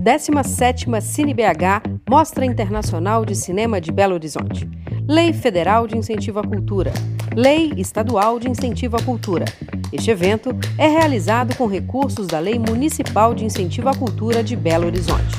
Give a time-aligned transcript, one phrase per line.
[0.00, 4.66] 17ª CineBH, Mostra Internacional de Cinema de Belo Horizonte.
[5.06, 6.90] Lei Federal de Incentivo à Cultura.
[7.36, 9.44] Lei Estadual de Incentivo à Cultura.
[9.92, 14.86] Este evento é realizado com recursos da Lei Municipal de Incentivo à Cultura de Belo
[14.86, 15.36] Horizonte.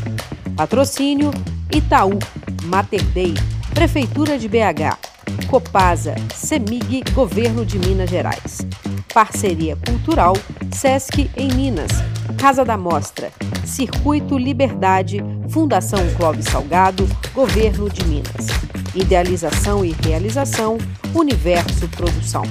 [0.55, 1.31] Patrocínio
[1.73, 2.19] Itaú,
[2.65, 3.33] Mater Dei,
[3.73, 8.59] Prefeitura de BH, Copasa, Semig, Governo de Minas Gerais.
[9.11, 10.33] Parceria Cultural,
[10.71, 11.91] Sesc em Minas,
[12.37, 13.31] Casa da Mostra,
[13.65, 18.47] Circuito Liberdade, Fundação Clóvis Salgado, Governo de Minas.
[18.95, 20.77] Idealização e realização,
[21.13, 22.43] Universo Produção.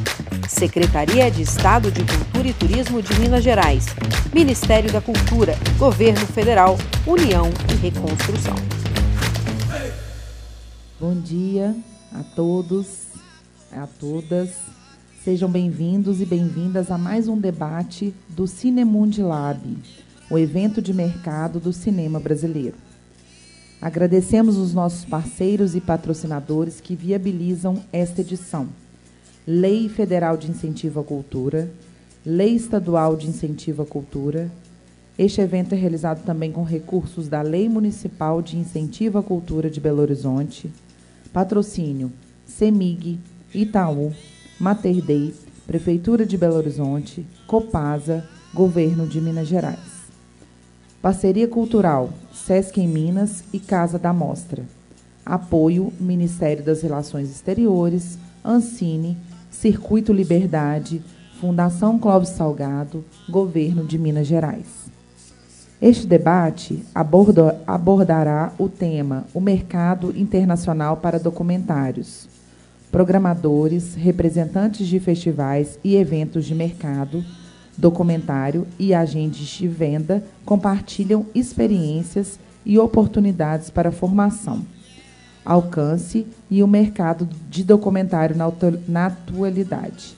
[0.49, 3.87] Secretaria de Estado de Cultura e Turismo de Minas Gerais.
[4.33, 8.57] Ministério da Cultura, Governo Federal, União e Reconstrução.
[11.01, 11.75] Bom dia
[12.13, 12.87] a todos,
[13.73, 14.51] a todas.
[15.25, 19.61] Sejam bem-vindos e bem-vindas a mais um debate do Cinemundi Lab,
[20.31, 22.77] o evento de mercado do cinema brasileiro.
[23.83, 28.69] Agradecemos os nossos parceiros e patrocinadores que viabilizam esta edição.
[29.45, 31.69] Lei Federal de Incentivo à Cultura,
[32.25, 34.49] Lei Estadual de Incentivo à Cultura.
[35.19, 39.81] Este evento é realizado também com recursos da Lei Municipal de Incentivo à Cultura de
[39.81, 40.71] Belo Horizonte,
[41.33, 42.13] patrocínio
[42.47, 43.19] CEMIG,
[43.53, 44.13] Itaú,
[44.61, 45.35] Mater Dei,
[45.67, 49.90] Prefeitura de Belo Horizonte, Copasa, Governo de Minas Gerais.
[51.03, 54.65] Parceria Cultural, Sesc em Minas e Casa da Mostra.
[55.25, 59.17] Apoio Ministério das Relações Exteriores, Ancine,
[59.51, 61.03] Circuito Liberdade,
[61.41, 64.91] Fundação Clóvis Salgado, Governo de Minas Gerais.
[65.81, 72.29] Este debate aborda, abordará o tema O Mercado Internacional para Documentários.
[72.93, 77.25] Programadores, representantes de festivais e eventos de mercado,
[77.81, 84.65] documentário e agentes de venda compartilham experiências e oportunidades para formação,
[85.45, 88.37] alcance e o mercado de documentário
[88.87, 90.15] na atualidade.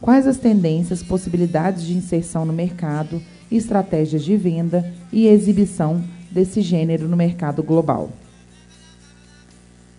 [0.00, 7.06] Quais as tendências, possibilidades de inserção no mercado, estratégias de venda e exibição desse gênero
[7.06, 8.10] no mercado global?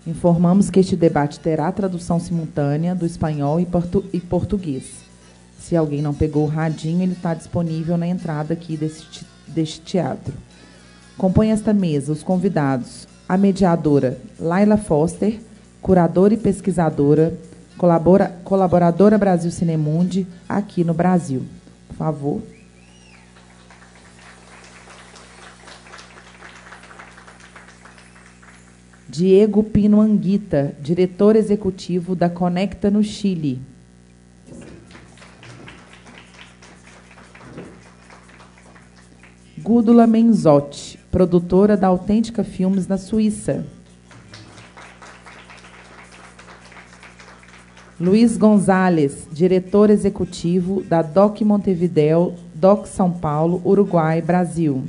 [0.06, 5.05] Informamos que este debate terá tradução simultânea do espanhol e, portu e português.
[5.66, 10.32] Se alguém não pegou o radinho, ele está disponível na entrada aqui deste, deste teatro.
[11.18, 15.42] Compõe esta mesa os convidados: a mediadora Laila Foster,
[15.82, 17.36] curadora e pesquisadora,
[17.80, 21.42] colabora, colaboradora Brasil Cinemundi, aqui no Brasil.
[21.88, 22.44] Por favor.
[29.10, 33.74] Diego Pino Anguita, diretor executivo da Conecta no Chile.
[39.66, 43.66] Gúdula Menzotti, produtora da Autêntica Filmes na Suíça.
[48.00, 54.84] Luiz Gonzalez, diretor executivo da DOC Montevideo, DOC São Paulo, Uruguai, Brasil.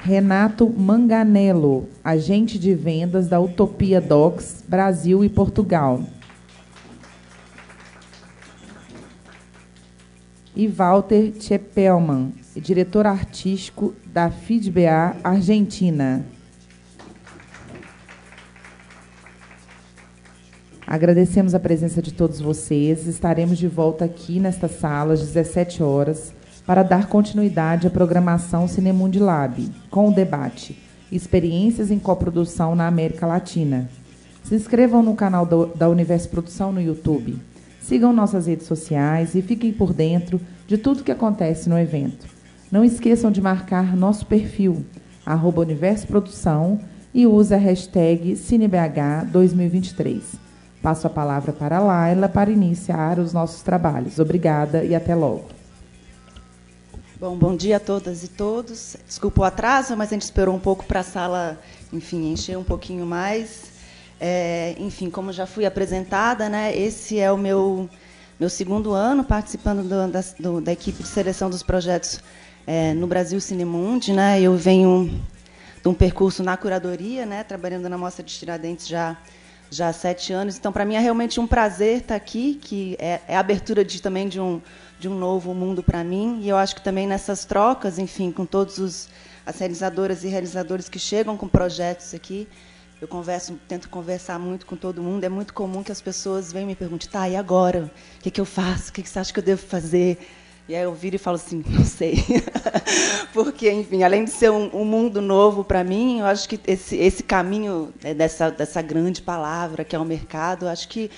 [0.00, 6.02] Renato Manganello, agente de vendas da Utopia Docs, Brasil e Portugal.
[10.58, 16.26] E Walter Tchepelman, diretor artístico da FIDBA Argentina.
[20.84, 23.06] Agradecemos a presença de todos vocês.
[23.06, 26.34] Estaremos de volta aqui nesta sala às 17 horas
[26.66, 30.76] para dar continuidade à programação Cinemundi Lab, com o debate
[31.12, 33.88] Experiências em Coprodução na América Latina.
[34.42, 37.38] Se inscrevam no canal da Universo Produção no YouTube.
[37.88, 42.26] Sigam nossas redes sociais e fiquem por dentro de tudo que acontece no evento.
[42.70, 44.84] Não esqueçam de marcar nosso perfil,
[45.24, 46.78] arroba Universo Produção,
[47.14, 50.20] e use a hashtag CineBH2023.
[50.82, 54.18] Passo a palavra para a Laila para iniciar os nossos trabalhos.
[54.18, 55.46] Obrigada e até logo.
[57.18, 58.98] Bom, bom dia a todas e todos.
[59.06, 61.58] Desculpa o atraso, mas a gente esperou um pouco para a sala,
[61.90, 63.77] enfim, encher um pouquinho mais.
[64.20, 67.88] É, enfim, como já fui apresentada, né, esse é o meu,
[68.38, 72.20] meu segundo ano participando do, da, do, da, equipe de seleção dos projetos
[72.66, 74.12] é, no Brasil Cinemundi.
[74.12, 75.08] Né, eu venho
[75.82, 79.16] de um percurso na curadoria, né, trabalhando na Mostra de Tiradentes já,
[79.70, 80.58] já há sete anos.
[80.58, 84.02] Então, para mim, é realmente um prazer estar aqui, que é, é a abertura de,
[84.02, 84.60] também de um,
[84.98, 86.40] de um novo mundo para mim.
[86.42, 89.08] E eu acho que também nessas trocas, enfim, com todos os
[89.48, 92.46] as realizadoras e realizadores que chegam com projetos aqui,
[93.00, 95.22] eu converso, tento conversar muito com todo mundo.
[95.22, 97.90] É muito comum que as pessoas venham me perguntem, tá, e agora?
[98.18, 98.90] O que, que eu faço?
[98.90, 100.18] O que, que você acha que eu devo fazer?
[100.68, 102.22] E aí eu viro e falo assim, não sei.
[103.32, 106.96] Porque, enfim, além de ser um, um mundo novo para mim, eu acho que esse,
[106.96, 111.10] esse caminho né, dessa, dessa grande palavra que é o mercado, acho que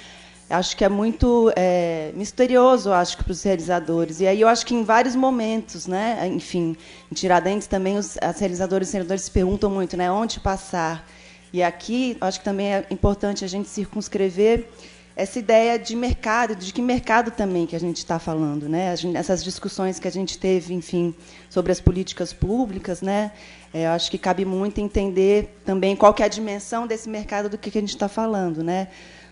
[0.49, 4.21] acho que é muito é, misterioso, acho que para os realizadores.
[4.21, 6.77] E aí eu acho que em vários momentos, né, enfim,
[7.11, 11.05] em Tiradentes também os as realizadoras e realizadores se perguntam muito, né, onde passar.
[11.53, 14.69] E aqui acho que também é importante a gente circunscrever
[15.17, 18.95] essa ideia de mercado, de que mercado também que a gente está falando, né?
[19.15, 21.15] Essas discussões que a gente teve, enfim,
[21.51, 23.33] sobre as políticas públicas, né?
[23.75, 27.49] É, eu acho que cabe muito entender também qual que é a dimensão desse mercado
[27.49, 28.89] do que, a gente está falando, né?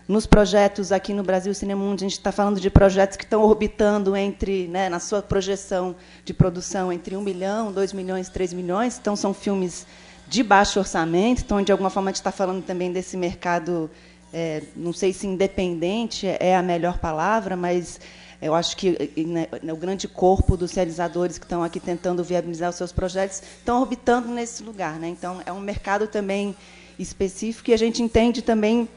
[0.07, 4.15] Nos projetos aqui no Brasil Cinemundo, a gente está falando de projetos que estão orbitando
[4.15, 5.95] entre, né, na sua projeção
[6.25, 8.97] de produção, entre 1 milhão, 2 milhões, 3 milhões.
[8.99, 9.85] Então, são filmes
[10.29, 13.89] de baixo orçamento, então, de alguma forma, a gente está falando também desse mercado
[14.31, 17.99] é, não sei se independente é a melhor palavra, mas
[18.41, 22.75] eu acho que né, o grande corpo dos realizadores que estão aqui tentando viabilizar os
[22.75, 24.99] seus projetos estão orbitando nesse lugar.
[24.99, 25.09] Né?
[25.09, 26.55] Então, é um mercado também
[26.97, 28.87] específico e a gente entende também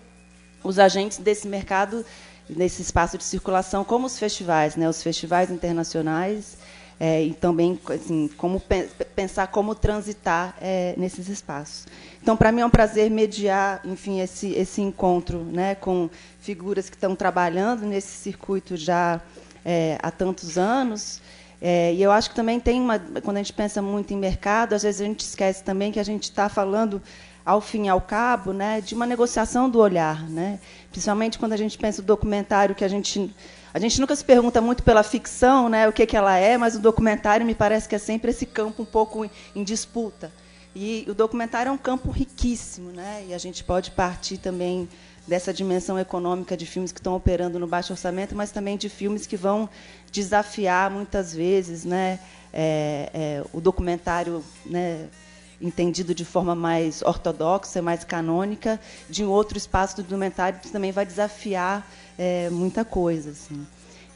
[0.62, 2.04] os agentes desse mercado,
[2.48, 4.88] nesse espaço de circulação, como os festivais, né?
[4.88, 6.58] os festivais internacionais,
[7.02, 8.62] é, e também assim, como
[9.16, 11.84] pensar como transitar é, nesses espaços.
[12.22, 16.08] Então, para mim é um prazer mediar, enfim, esse esse encontro, né, com
[16.38, 19.20] figuras que estão trabalhando nesse circuito já
[19.64, 21.20] é, há tantos anos.
[21.60, 24.74] É, e eu acho que também tem uma, quando a gente pensa muito em mercado,
[24.74, 27.02] às vezes a gente esquece também que a gente está falando
[27.44, 30.60] ao fim e ao cabo, né, de uma negociação do olhar, né?
[30.90, 33.34] Principalmente quando a gente pensa o documentário que a gente
[33.74, 36.74] a gente nunca se pergunta muito pela ficção, né, o que que ela é, mas
[36.74, 40.30] o documentário me parece que é sempre esse campo um pouco em disputa.
[40.74, 43.24] E o documentário é um campo riquíssimo, né?
[43.28, 44.88] E a gente pode partir também
[45.26, 49.26] dessa dimensão econômica de filmes que estão operando no baixo orçamento, mas também de filmes
[49.26, 49.68] que vão
[50.10, 52.18] desafiar muitas vezes, né?
[52.52, 55.08] É, é, o documentário, né?
[55.62, 60.90] Entendido de forma mais ortodoxa, mais canônica, de um outro espaço do documentário que também
[60.90, 61.88] vai desafiar
[62.18, 63.30] é, muita coisa.
[63.30, 63.64] Assim.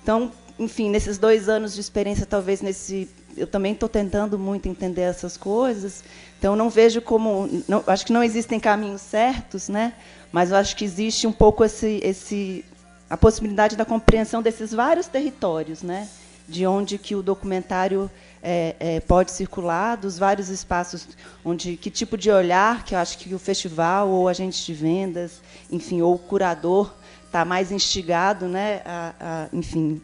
[0.03, 5.03] Então, enfim, nesses dois anos de experiência, talvez nesse, eu também estou tentando muito entender
[5.03, 6.03] essas coisas.
[6.39, 9.93] Então, não vejo como, não, acho que não existem caminhos certos, né?
[10.33, 12.65] Mas eu acho que existe um pouco esse, esse,
[13.09, 16.09] a possibilidade da compreensão desses vários territórios, né?
[16.49, 18.11] De onde que o documentário
[18.43, 21.09] é, é, pode circular, dos vários espaços
[21.45, 25.41] onde que tipo de olhar que eu acho que o festival ou agente de vendas,
[25.71, 26.93] enfim, ou o curador
[27.25, 30.01] está mais instigado, né, a, a, enfim,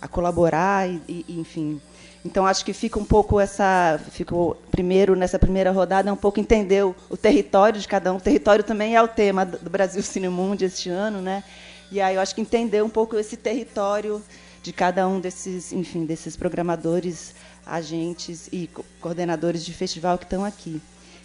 [0.00, 1.80] a colaborar e, e, enfim.
[2.24, 6.40] Então acho que fica um pouco essa, ficou primeiro nessa primeira rodada é um pouco
[6.40, 8.16] entender o, o, território de cada um.
[8.16, 11.44] O território também é o tema do Brasil Cinemundo este ano, né?
[11.90, 14.22] E aí eu acho que entender um pouco esse território
[14.62, 17.34] de cada um desses, enfim, desses programadores
[17.66, 18.70] agentes e
[19.00, 20.80] coordenadores de festival que estão aqui.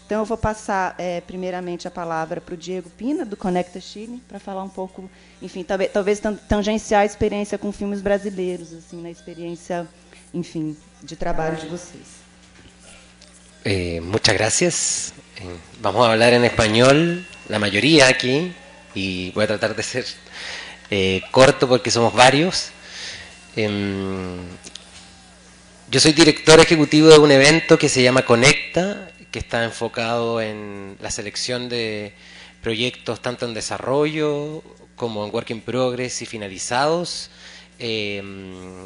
[0.06, 4.24] Então, eu vou passar, é, primeiramente, a palavra para o Diego Pina, do Conecta Chile,
[4.28, 5.10] para falar um pouco,
[5.42, 9.86] enfim, talvez tangenciar a experiência com filmes brasileiros, assim, na experiência,
[10.34, 12.07] enfim, de trabalho de vocês.
[13.66, 15.13] Eh, muchas gracias.
[15.42, 18.54] Eh, vamos a hablar en español, la mayoría aquí,
[18.95, 20.06] y voy a tratar de ser
[20.89, 22.72] eh, corto porque somos varios.
[23.59, 24.38] Eh,
[25.89, 30.96] Yo soy director ejecutivo de un evento que se llama Conecta, que está enfocado en
[31.01, 32.13] la selección de
[32.62, 34.62] proyectos tanto en desarrollo
[34.96, 37.32] como en work in progress y finalizados,
[37.79, 38.22] eh,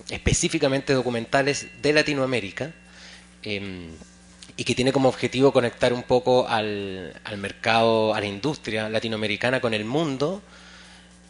[0.09, 2.71] específicamente documentales de Latinoamérica,
[3.43, 3.89] eh,
[4.55, 9.73] y que tiene como objetivo conectar un poco al mercado, a la industria latinoamericana con
[9.73, 10.41] el mundo,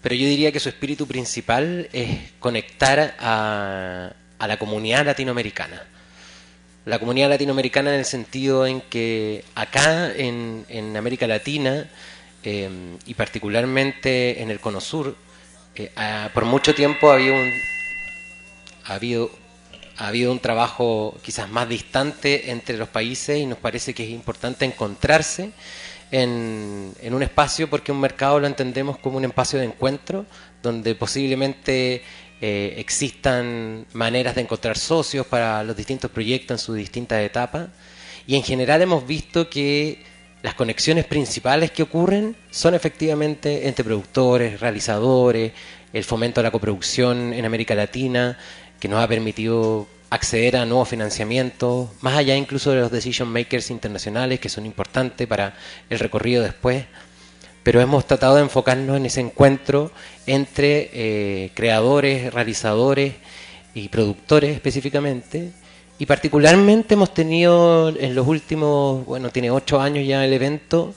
[0.01, 5.83] pero yo diría que su espíritu principal es conectar a, la comunidad latinoamericana.
[6.85, 11.87] La comunidad latinoamericana en el sentido en que acá en, América Latina
[12.43, 12.69] eh,
[13.05, 15.15] y particularmente en el Cono Sur,
[15.75, 15.91] eh,
[16.33, 17.51] por mucho tiempo había un,
[19.97, 24.09] ha habido un trabajo quizás más distante entre los países y nos parece que es
[24.09, 25.51] importante encontrarse
[26.11, 30.25] en, un espacio porque un mercado lo entendemos como un espacio de encuentro
[30.61, 32.03] donde posiblemente
[32.41, 37.69] eh, existan maneras de encontrar socios para los distintos proyectos en sus distintas etapas.
[38.27, 40.03] Y en general hemos visto que
[40.43, 45.53] las conexiones principales que ocurren son efectivamente entre productores, realizadores,
[45.93, 48.37] el fomento de la coproducción en América Latina,
[48.79, 53.71] que nos ha permitido acceder a nuevos financiamientos, más allá incluso de los decision makers
[53.71, 55.55] internacionales que son importantes para
[55.89, 56.85] el recorrido después
[57.63, 59.91] pero hemos tratado de enfocarnos en ese encuentro
[60.25, 63.13] entre eh, creadores, realizadores
[63.73, 65.51] y productores específicamente.
[65.99, 70.93] Y particularmente hemos tenido en los últimos, bueno, tiene ocho años ya el evento,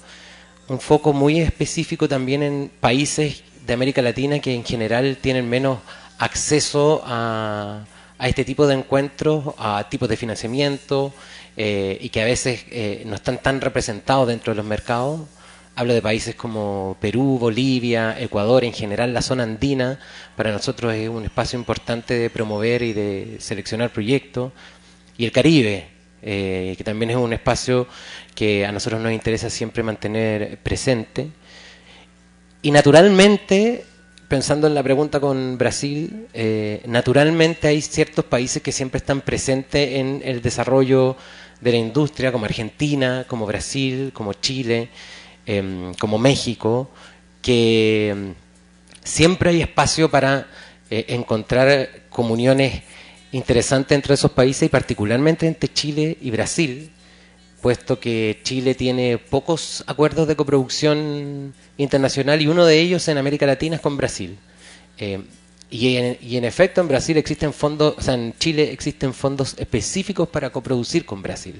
[0.68, 5.78] un foco muy específico también en países de América Latina que en general tienen menos
[6.18, 7.84] acceso a,
[8.20, 11.12] este tipo de encuentros, a tipos de financiamiento
[11.56, 15.20] eh, y que a veces eh, no están tan representados dentro de los mercados.
[15.76, 19.98] Hablo de países como Perú, Bolivia, Ecuador, en general la zona andina,
[20.36, 24.52] para nosotros es un espacio importante de promover y de seleccionar proyectos.
[25.18, 25.88] Y el Caribe,
[26.22, 27.88] eh, que también es un espacio
[28.36, 31.30] que a nosotros nos interesa siempre mantener presente.
[32.62, 33.84] Y naturalmente,
[34.28, 39.94] pensando en la pregunta con Brasil, eh, naturalmente hay ciertos países que siempre están presentes
[39.94, 41.16] en el desarrollo
[41.60, 44.88] de la industria, como Argentina, como Brasil, como Chile,
[45.46, 46.90] em, como México,
[47.42, 48.34] que em,
[49.02, 50.46] siempre hay espacio para
[50.90, 52.82] eh, encontrar comuniones
[53.32, 56.90] interesantes entre esos países y particularmente entre Chile y Brasil,
[57.64, 63.46] puesto que Chile tiene pocos acuerdos de coproducción internacional y uno de ellos en América
[63.46, 64.36] Latina es con Brasil.
[64.98, 65.22] Eh,
[65.70, 71.22] y, en, efecto en Brasil existen fondos, en Chile existen fondos específicos para coproducir con
[71.22, 71.58] Brasil.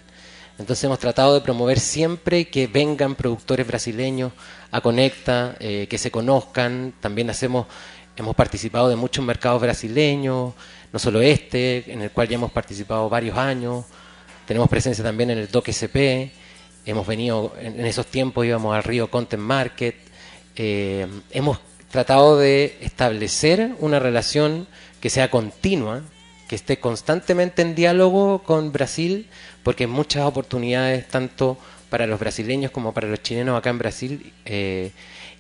[0.59, 4.31] Entonces hemos tratado de promover siempre que vengan productores brasileños
[4.73, 6.93] a Conecta, eh, que se conozcan.
[7.01, 7.67] También hacemos,
[8.15, 10.53] hemos participado de muchos mercados brasileños,
[10.93, 13.87] no solo este, en el cual ya hemos participado varios años.
[14.47, 16.31] Tenemos presencia también en el DOC SP.
[16.87, 19.95] Hemos venido, en esos tiempos íbamos al Río Content Market.
[20.57, 21.59] Eh, hemos
[21.91, 24.67] tratado de establecer una relación
[25.01, 26.03] que sea continua,
[26.49, 29.29] que esté constantemente en diálogo con Brasil,
[29.63, 31.57] porque muchas oportunidades tanto
[31.89, 34.33] para los brasileños como para los chilenos acá en Brasil.
[34.45, 34.91] Eh,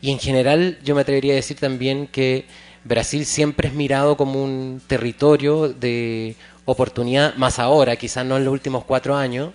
[0.00, 2.46] y en general yo me atrevería a decir también que
[2.84, 8.52] Brasil siempre es mirado como un territorio de oportunidad, más ahora, quizás no en los
[8.52, 9.52] últimos cuatro años,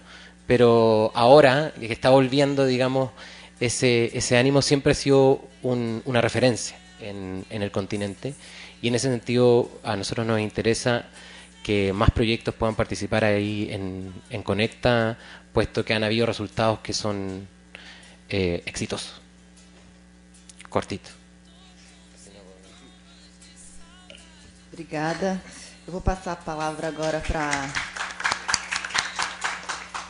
[0.47, 3.11] pero ahora que está volviendo, digamos,
[3.59, 8.33] ese, ese ánimo siempre ha sido una referencia en, en el continente
[8.81, 11.05] y en ese sentido a nosotros nos interesa
[11.63, 15.17] que más proyectos puedan participar ahí en, en Conecta,
[15.53, 17.47] puesto que han habido resultados que son
[18.29, 19.21] eh, exitosos.
[20.69, 21.09] Cortito.
[24.71, 25.41] Obrigada.
[25.89, 27.49] Eu vou passar a palavra agora para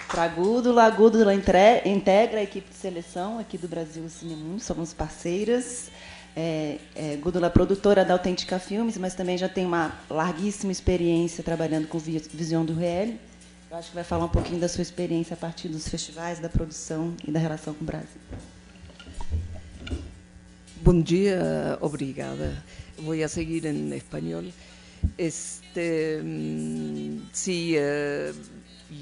[0.09, 0.83] para a Gúdula.
[0.83, 5.89] A Gúdula integra a equipe de seleção aqui do Brasil Cinemundo, somos parceiras.
[6.35, 11.41] É, é, Gúdula é produtora da Autêntica Filmes, mas também já tem uma larguíssima experiência
[11.45, 13.13] trabalhando com Visão do Real.
[13.71, 16.49] Eu acho que vai falar um pouquinho da sua experiência a partir dos festivais, da
[16.49, 18.19] produção e da relação com o Brasil.
[20.81, 22.61] Bom dia, obrigada.
[22.97, 24.43] Vou seguir em espanhol.
[25.17, 28.31] Este, mm, sí, eh,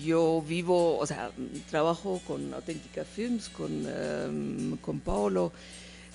[0.03, 1.31] yo vivo, o sea,
[1.69, 5.51] trabajo con Auténtica Films, con, em, con Paolo.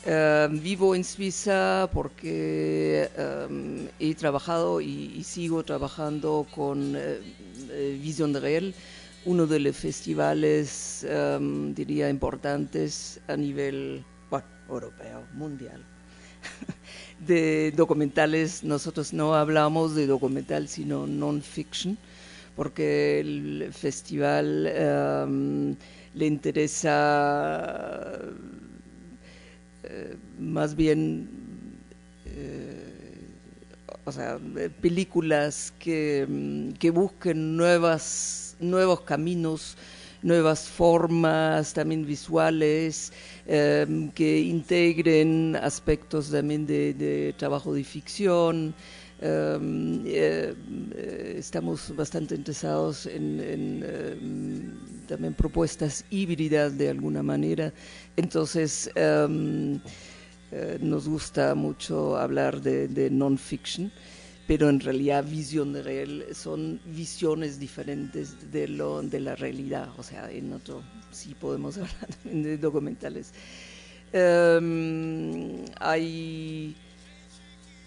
[0.04, 8.74] Em, vivo en Suiza porque em, he trabajado y, sigo trabajando con eh, Vision Real,
[9.24, 11.06] uno de los festivales,
[11.76, 14.04] diría, importantes a nivel
[14.68, 15.84] europeo, mundial.
[17.26, 21.96] de documentales, nosotros no hablamos de documental, sino non-fiction,
[22.56, 25.76] porque el festival em,
[26.14, 28.18] le interesa
[29.84, 31.28] eh, más bien
[32.26, 32.92] eh,
[34.04, 34.38] o sea,
[34.80, 39.76] películas que, que busquen nuevas, nuevos caminos,
[40.22, 43.12] nuevas formas también visuales,
[43.46, 48.74] em, que integren aspectos también de, trabajo de ficción.
[49.20, 50.54] Em, eh,
[51.38, 57.72] estamos bastante interesados en, em, también propuestas híbridas de alguna manera.
[58.16, 63.90] Entonces, eh, nos gusta mucho hablar de, de non-fiction
[64.46, 70.30] pero en realidad visión real son visiones diferentes de, lo, de la realidad, o sea,
[70.30, 70.82] en otro
[71.12, 73.32] sí podemos hablar de documentales.
[74.12, 76.76] Em, hay,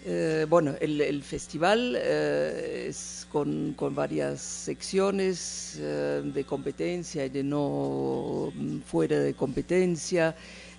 [0.04, 7.44] eh, bueno, el, festival eh, es con, con, varias secciones eh, de competencia y de
[7.44, 8.52] no
[8.86, 10.34] fuera de competencia.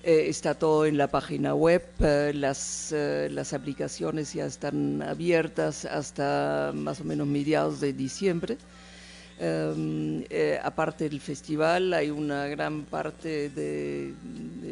[0.07, 5.83] Eh, está todo en la página web, eh, las, eh, las aplicaciones ya están abiertas
[5.83, 8.57] hasta más o menos mediados de diciembre.
[9.37, 10.23] Em,
[10.63, 14.13] aparte del festival hay una gran parte de,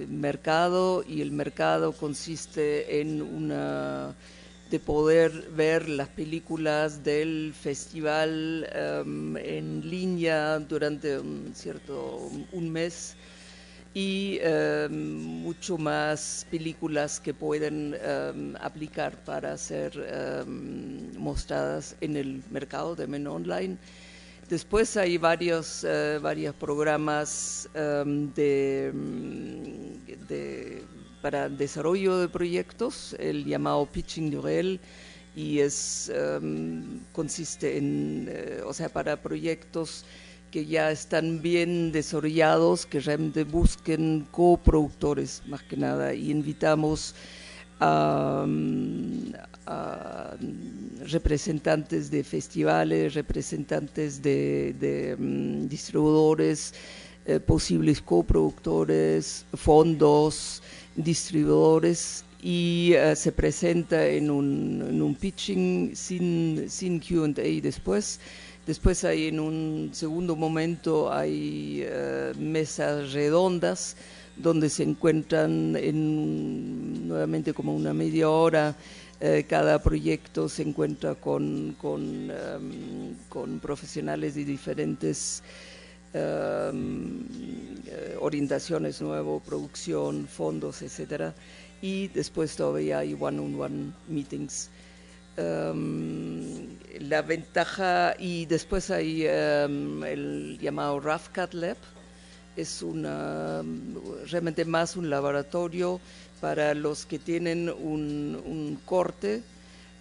[0.07, 4.15] mercado y el mercado consiste en una
[4.71, 13.17] de poder ver las películas del festival em, en línea durante un cierto un mes
[13.95, 19.91] y em, mucho más películas que pueden em, aplicar para ser
[21.17, 23.77] mostradas en el mercado de Men Online.
[24.49, 28.91] Después hay varios, uh, varios programas de,
[30.27, 30.83] de
[31.25, 34.79] para desarrollo de proyectos, el llamado Pitching Duel,
[35.35, 40.05] y es, em, consiste en, eh, o sea, para proyectos
[40.55, 47.13] que ya están bien desarrollados, que realmente busquen coproductores más que nada, y invitamos
[47.81, 48.47] a,
[51.09, 56.73] representantes de festivales, representantes de, mm, distribuidores,
[57.25, 60.63] eh, posibles coproductores, fondos,
[60.95, 68.21] distribuidores y eh, se presenta en un, pitching sin, sin QA después.
[68.65, 73.95] Después hay en un segundo momento hay eh, mesas redondas
[74.35, 78.75] donde se encuentran en, nuevamente como una media hora.
[79.21, 85.41] Eh, cada proyecto se encuentra con, con, em, con profesionales de diferentes
[86.17, 87.25] Em,
[87.87, 91.35] eh, orientaciones nuevas, producción, fondos, etcétera,
[91.81, 94.69] y después todavía hay one-on-one meetings.
[95.37, 101.77] Em, la ventaja, y después hay em, el llamado RAFCAT Lab,
[102.55, 103.61] es una,
[104.31, 105.99] realmente más un laboratorio
[106.39, 109.41] para los que tienen un, corte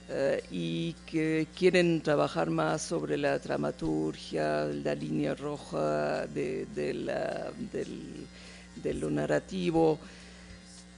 [0.08, 6.66] eh, y que quieren trabajar más sobre la dramaturgia, la línea roja de,
[8.84, 9.98] lo narrativo.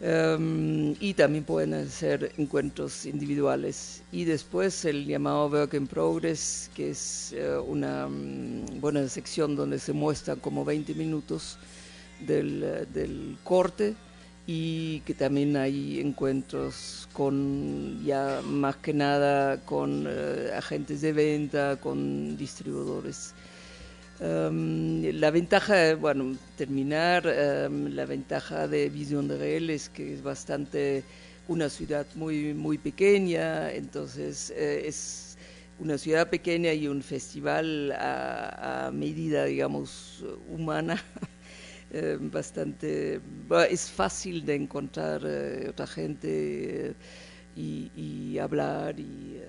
[0.01, 4.03] Em, y también pueden hacer encuentros individuales.
[4.13, 9.79] Y después el llamado Work in Progress, que es eh, una mm, buena sección donde
[9.79, 11.59] se muestran como 20 minutos
[12.21, 13.95] del, del corte
[14.47, 21.77] y que también hay encuentros con ya más que nada con eh, agentes de venta,
[21.81, 23.35] con distribuidores.
[24.21, 30.23] Em, la ventaja, bueno, terminar, em, la ventaja de Visión de Real es que es
[30.23, 31.05] bastante
[31.49, 35.37] una ciudad muy, muy pequeña, entonces eh, es
[35.79, 41.03] una ciudad pequeña y un festival a medida, digamos, humana.
[41.93, 43.21] Eh, bastante,
[43.71, 46.95] es fácil de encontrar eh, otra gente eh,
[47.57, 49.41] y, hablar y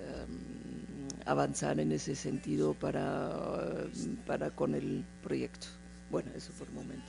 [1.28, 3.86] avanzar en ese sentido para,
[4.26, 5.66] para con el proyecto.
[6.10, 7.06] Bueno, eso por el momento.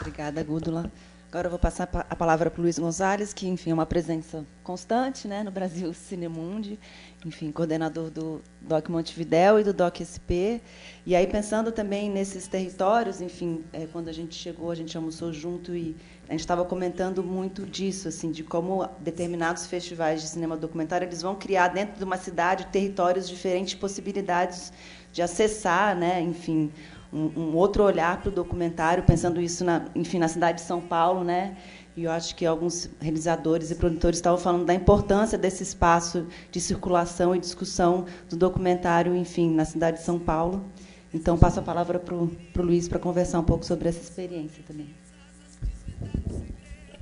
[0.00, 0.90] Obrigada, Gúdula.
[1.34, 4.46] Agora eu vou passar a palavra para o Luiz Gonzalez, que, enfim, é uma presença
[4.62, 6.78] constante né, no Brasil Cinemundi,
[7.26, 10.62] enfim, coordenador do DOC Montevidéu e do DOC SP.
[11.04, 15.32] E aí, pensando também nesses territórios, enfim, é, quando a gente chegou, a gente almoçou
[15.32, 15.96] junto e
[16.28, 21.20] a gente estava comentando muito disso, assim, de como determinados festivais de cinema documentário eles
[21.20, 24.72] vão criar dentro de uma cidade territórios diferentes, possibilidades
[25.12, 26.72] de acessar, né, enfim,
[27.12, 30.80] um, um outro olhar para o documentário, pensando isso, na, enfim, na cidade de São
[30.80, 31.56] Paulo, né?
[31.96, 36.60] E eu acho que alguns realizadores e produtores estavam falando da importância desse espaço de
[36.60, 40.64] circulação e discussão do documentário, enfim, na cidade de São Paulo.
[41.12, 45.03] Então, passo a palavra para o Luiz para conversar um pouco sobre essa experiência também.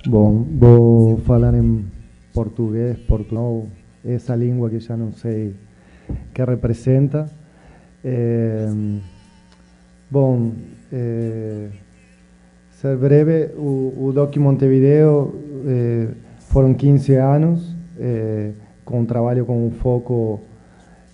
[0.05, 1.85] Bom, vou falar em
[2.33, 3.69] português, português,
[4.03, 5.55] essa língua que já não sei
[6.33, 7.29] que representa.
[8.03, 8.67] É,
[10.11, 10.51] Bom,
[10.91, 11.69] eh,
[12.69, 15.33] ser breve, o, o Doc Montevideo
[15.65, 16.07] eh,
[16.49, 18.51] foram 15 anos eh,
[18.85, 20.41] com trabalho com um foco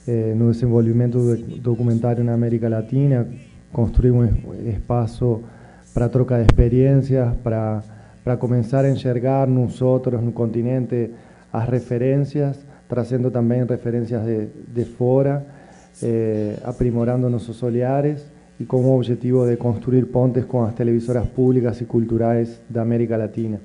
[0.05, 3.25] eh, no desenvolvimento do documentário na América Latina,
[3.71, 4.25] construir um
[4.67, 5.43] espaço
[5.93, 7.81] para troca de experiências, para,
[8.29, 11.09] para começar a enxergar nos outros, continente,
[11.51, 14.85] as referências, trazendo também referências de, de
[16.03, 18.23] eh, aprimorando nossos olhares
[18.59, 23.57] y como objetivo de construir pontes con las televisoras públicas y culturales de América Latina.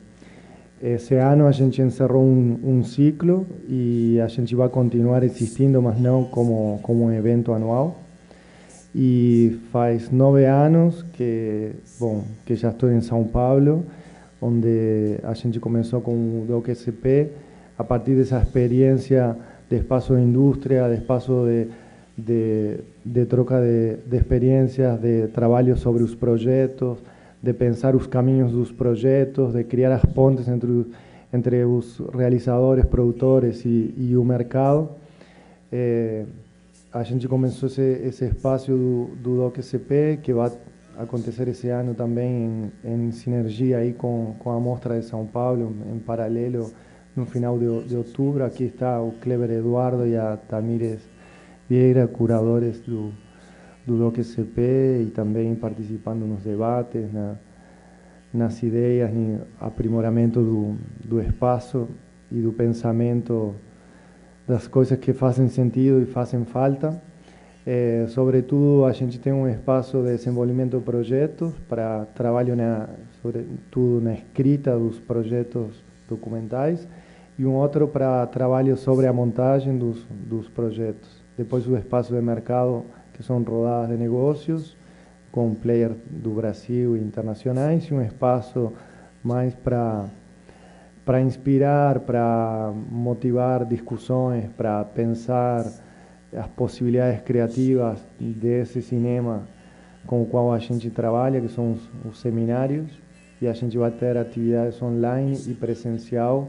[0.81, 5.83] Ese año a gente encerró un, un ciclo y a gente va a continuar existiendo,
[5.83, 7.93] mas no como, como un evento anual.
[8.95, 13.83] Y faz nueve años que, bon, que ya estoy en São Paulo,
[14.45, 17.33] donde a gente comenzó con DOC SP,
[17.79, 19.37] a partir de esa experiencia
[19.71, 21.69] de espacio de industria, de espacio de
[22.17, 26.99] de, de troca de, de, experiencias, de trabalho sobre os projetos,
[27.43, 30.87] de pensar os caminhos dos projetos, de criar as pontes entre,
[31.33, 34.91] entre os realizadores, produtores e, e o mercado.
[35.71, 36.25] É,
[36.93, 40.51] a gente começou esse, esse espaço do, do DocCP, que vai
[40.99, 45.75] acontecer esse ano também em, em sinergia aí com, com a Mostra de São Paulo,
[45.93, 46.73] em paralelo,
[47.15, 48.45] no final de, de outubro.
[48.45, 51.01] Aqui está o Cleber Eduardo e a Tamires
[51.69, 53.13] Vieira, curadores do,
[53.87, 57.37] do DocCP e também participando nos debates, na,
[58.33, 61.89] nas ideias, no aprimoramento do, do espaço
[62.31, 63.55] e do pensamento
[64.47, 67.01] das coisas que fazem sentido e fazem falta.
[67.67, 72.89] É, sobretudo, a gente tem um espaço de desenvolvimento de projetos para trabalho, na,
[73.23, 76.87] sobretudo na escrita dos projetos documentais,
[77.39, 81.23] e um outro para trabalho sobre a montagem dos, dos projetos.
[81.39, 84.77] Depois, o espaço de mercado, que são rodadas de negócios,
[85.33, 88.73] com players do Brasil e internacionais, e um espaço
[89.23, 90.05] mais para
[91.05, 95.67] para inspirar, para motivar discussões, para pensar
[96.37, 99.47] as possibilidades criativas desse cinema
[100.07, 102.91] com o qual a gente trabalha, que são os, os seminários,
[103.41, 106.49] e a gente vai ter atividades online e presencial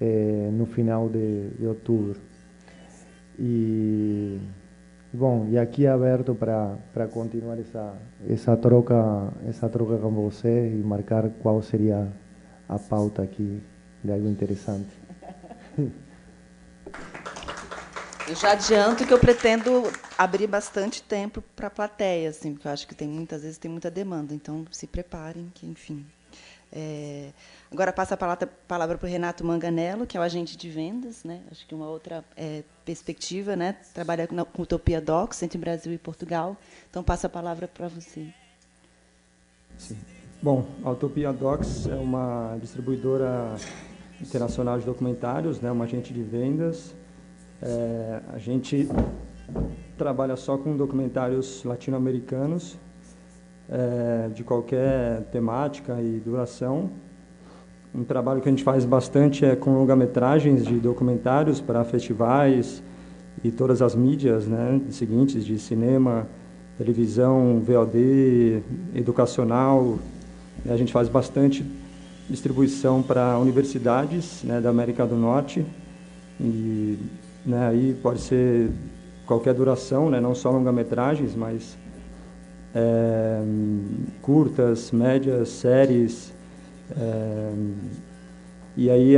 [0.00, 2.20] eh, no final de, de outubro.
[3.38, 4.38] E
[5.12, 7.94] bom, e aqui é aberto para continuar essa
[8.28, 12.08] essa troca essa troca com você e marcar qual seria
[12.68, 13.60] a pauta aqui
[14.02, 15.01] de algo interessante.
[18.28, 19.82] Eu já adianto que eu pretendo
[20.16, 23.70] abrir bastante tempo para a plateia, assim, porque eu acho que tem muitas vezes tem
[23.70, 26.06] muita demanda, então se preparem, que enfim.
[26.72, 27.30] É,
[27.70, 28.46] agora passa a palavra,
[28.96, 31.42] para o Renato Manganello, que é o agente de vendas, né?
[31.50, 33.76] Acho que uma outra é, perspectiva, né?
[33.92, 36.56] Trabalha com Utopia Docs entre Brasil e Portugal.
[36.88, 38.32] Então passa a palavra para você.
[39.76, 39.98] Sim.
[40.40, 43.54] Bom, a Utopia Docs é uma distribuidora
[44.20, 46.94] internacional de documentários, né, uma agente de vendas.
[47.62, 48.88] É, a gente
[49.96, 52.76] trabalha só com documentários latino-americanos,
[53.68, 56.90] é, de qualquer temática e duração.
[57.94, 62.82] Um trabalho que a gente faz bastante é com longa-metragens de documentários para festivais
[63.44, 66.26] e todas as mídias né, seguintes, de cinema,
[66.76, 68.62] televisão, VOD,
[68.94, 69.98] educacional,
[70.68, 71.64] a gente faz bastante
[72.28, 75.64] distribuição para universidades né, da América do Norte
[76.40, 76.98] e
[77.44, 78.70] né, aí pode ser
[79.26, 81.76] qualquer duração, né, não só longa-metragens, mas
[82.74, 83.42] é,
[84.20, 86.32] curtas, médias, séries.
[86.96, 87.52] É,
[88.76, 89.14] e aí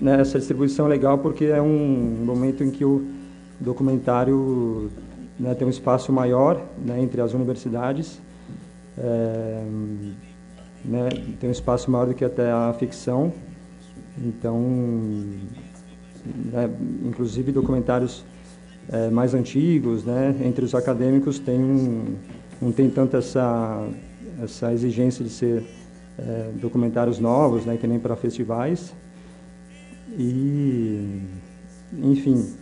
[0.00, 3.06] né, essa distribuição é legal porque é um momento em que o
[3.60, 4.90] documentário
[5.38, 8.20] né, tem um espaço maior né, entre as universidades.
[8.98, 9.62] É,
[11.40, 13.32] tem um espaço maior do que até a ficção.
[14.18, 14.62] Então,
[16.52, 16.70] né,
[17.04, 18.24] inclusive documentários
[18.90, 22.16] é, mais antigos, né, entre os acadêmicos tem um,
[22.60, 23.88] não tem tanto essa
[24.42, 25.64] essa exigência de ser
[26.18, 28.94] é, documentários novos, né, que nem para festivais.
[30.18, 31.22] E,
[31.92, 32.54] enfim,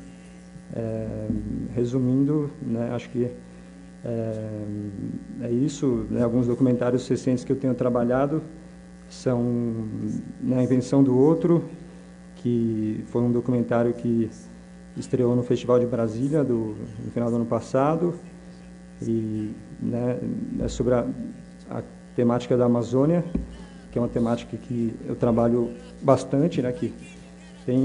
[0.75, 1.29] é,
[1.75, 3.31] resumindo, né, acho que
[4.05, 4.51] é,
[5.43, 6.07] é isso.
[6.11, 8.43] Né, alguns documentários recentes que eu tenho trabalhado
[9.09, 9.43] são
[10.41, 11.65] né, A Invenção do Outro,
[12.45, 14.31] que foi um documentário que
[14.99, 18.15] estreou no Festival de Brasília do, no final do ano passado
[19.01, 20.19] e né,
[20.61, 21.07] é sobre a,
[21.71, 21.83] a,
[22.15, 23.25] temática da Amazônia,
[23.91, 25.71] que é uma temática que eu trabalho
[26.03, 26.93] bastante, né, que
[27.65, 27.81] tem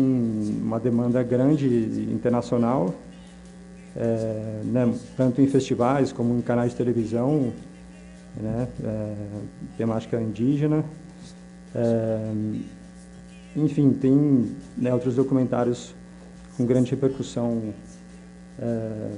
[0.61, 1.65] uma demanda grande
[2.11, 2.93] internacional
[3.95, 7.53] é, né, tanto em festivais como em canais de televisão,
[8.35, 9.15] né, é,
[9.77, 10.83] temática indígena.
[11.73, 12.31] É,
[13.55, 15.93] enfim, tem né, outros documentários
[16.55, 17.73] com grande repercussão
[18.59, 19.11] é,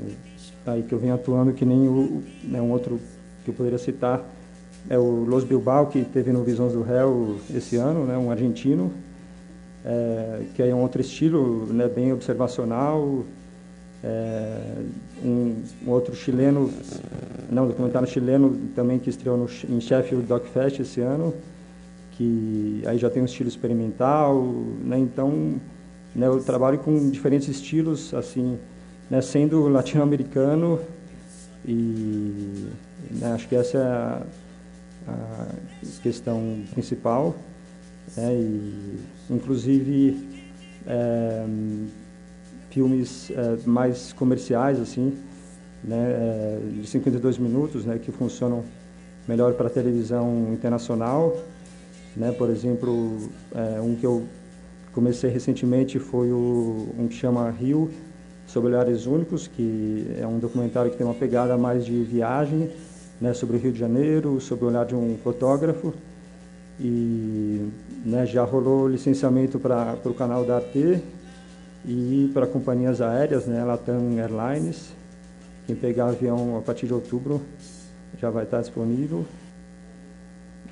[0.65, 2.99] aí que eu venho atuando, que nem o, né, um outro
[3.43, 4.23] que eu poderia citar
[4.89, 8.91] é o Los Bilbao, que teve no Visões do Réu esse ano, né, um argentino,
[9.85, 13.23] é, que é um outro estilo, né, bem observacional,
[14.03, 14.59] é,
[15.23, 16.71] um, um, outro chileno,
[17.51, 21.33] não, documentário chileno também que estreou no, em Sheffield Doc Fest esse ano,
[22.21, 24.43] que aí já tem um estilo experimental,
[24.83, 25.59] né, então
[26.13, 28.59] né, eu trabalho com diferentes estilos, assim,
[29.09, 30.79] né, sendo latino-americano
[31.65, 32.67] e
[33.09, 34.21] né, acho que essa é a,
[35.07, 35.47] a
[36.03, 37.35] questão principal,
[38.15, 38.99] né, e
[39.31, 40.45] inclusive
[40.85, 41.45] é,
[42.69, 45.17] filmes é, mais comerciais, assim,
[45.83, 48.63] né, é, de 52 minutos, né, que funcionam
[49.27, 51.35] melhor para televisão internacional.
[52.15, 52.31] Né?
[52.31, 53.17] Por exemplo,
[53.53, 54.25] é, um que eu
[54.93, 57.89] comecei recentemente foi o, um que chama Rio,
[58.51, 62.69] sobre olhares únicos, que é um documentário que tem uma pegada mais de viagem,
[63.19, 65.93] né, sobre o Rio de Janeiro, sobre o olhar de um fotógrafo.
[66.79, 67.69] E
[68.03, 71.01] né, já rolou licenciamento para o canal da AT
[71.85, 74.93] e para companhias aéreas, né, Latam Airlines.
[75.65, 77.41] Quem pegar avião a partir de outubro
[78.19, 79.25] já vai estar disponível.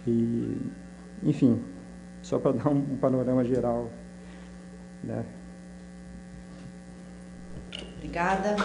[0.05, 0.57] E,
[1.23, 1.63] enfim,
[2.21, 3.89] só para dar um panorama geral.
[5.03, 5.25] Né?
[7.97, 8.55] Obrigada.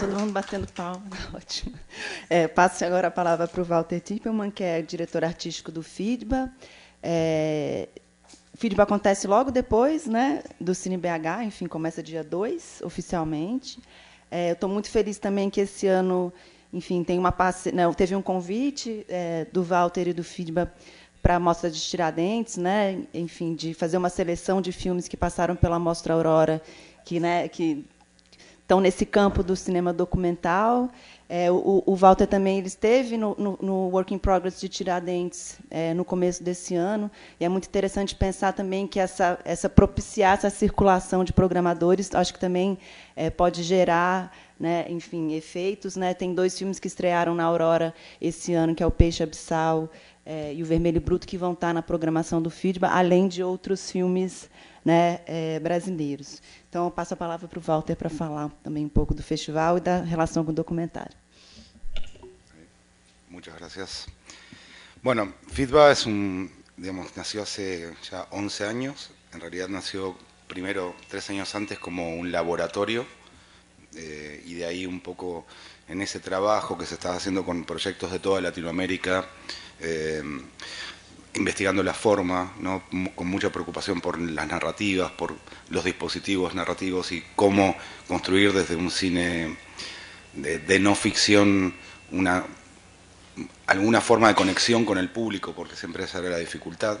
[0.00, 1.78] Todo mundo batendo palma, ótimo.
[2.28, 6.52] É, passo agora a palavra para o Walter Tippelman, que é diretor artístico do FIDBA.
[7.00, 7.88] É,
[8.52, 13.80] o FIDBA acontece logo depois né, do Cine BH, enfim, começa dia 2, oficialmente.
[14.30, 16.32] É, eu estou muito feliz também que esse ano,
[16.72, 17.34] enfim, tem uma
[17.72, 20.72] não, teve um convite é, do Walter e do FIDBA
[21.22, 23.02] para a Mostra de Tiradentes, né?
[23.14, 26.60] enfim, de fazer uma seleção de filmes que passaram pela Mostra Aurora,
[27.04, 27.86] que, né, que
[28.60, 30.88] estão nesse campo do cinema documental.
[31.28, 35.58] É, o, o, Walter também ele esteve no, no, no Work in Progress de Tiradentes
[35.70, 40.34] é, no começo desse ano, e é muito interessante pensar também que essa, essa propiciar
[40.34, 42.76] essa circulação de programadores, acho que também
[43.16, 44.30] é, pode gerar
[44.62, 45.96] né, enfim, efeitos.
[45.96, 46.14] Né?
[46.14, 49.90] Tem dois filmes que estrearam na Aurora esse ano, que é o Peixe Abissal
[50.24, 53.90] é, e o Vermelho Bruto, que vão estar na programação do FIDBA, além de outros
[53.90, 54.48] filmes
[54.84, 56.40] né, é, brasileiros.
[56.68, 59.78] Então, eu passo a palavra para o Walter para falar também um pouco do festival
[59.78, 61.16] e da relação com o documentário.
[63.28, 64.06] Muchas gracias.
[65.02, 69.10] Bueno, FIDBA es un, digamos, nació hace ya 11 años.
[69.34, 73.04] En realidad nació primero, tres años antes, como un laboratorio.
[73.94, 75.46] Eh, y de ahí un poco
[75.88, 79.26] en ese trabajo que se estaba haciendo con proyectos de toda Latinoamérica,
[79.80, 80.22] eh,
[81.34, 82.52] investigando la forma,
[83.14, 85.34] con mucha preocupación por las narrativas, por
[85.70, 87.76] los dispositivos narrativos y cómo
[88.06, 89.56] construir desde un cine
[90.34, 91.74] de, no ficción
[92.10, 92.44] una,
[93.66, 96.98] alguna forma de conexión con el público, porque siempre esa era la dificultad,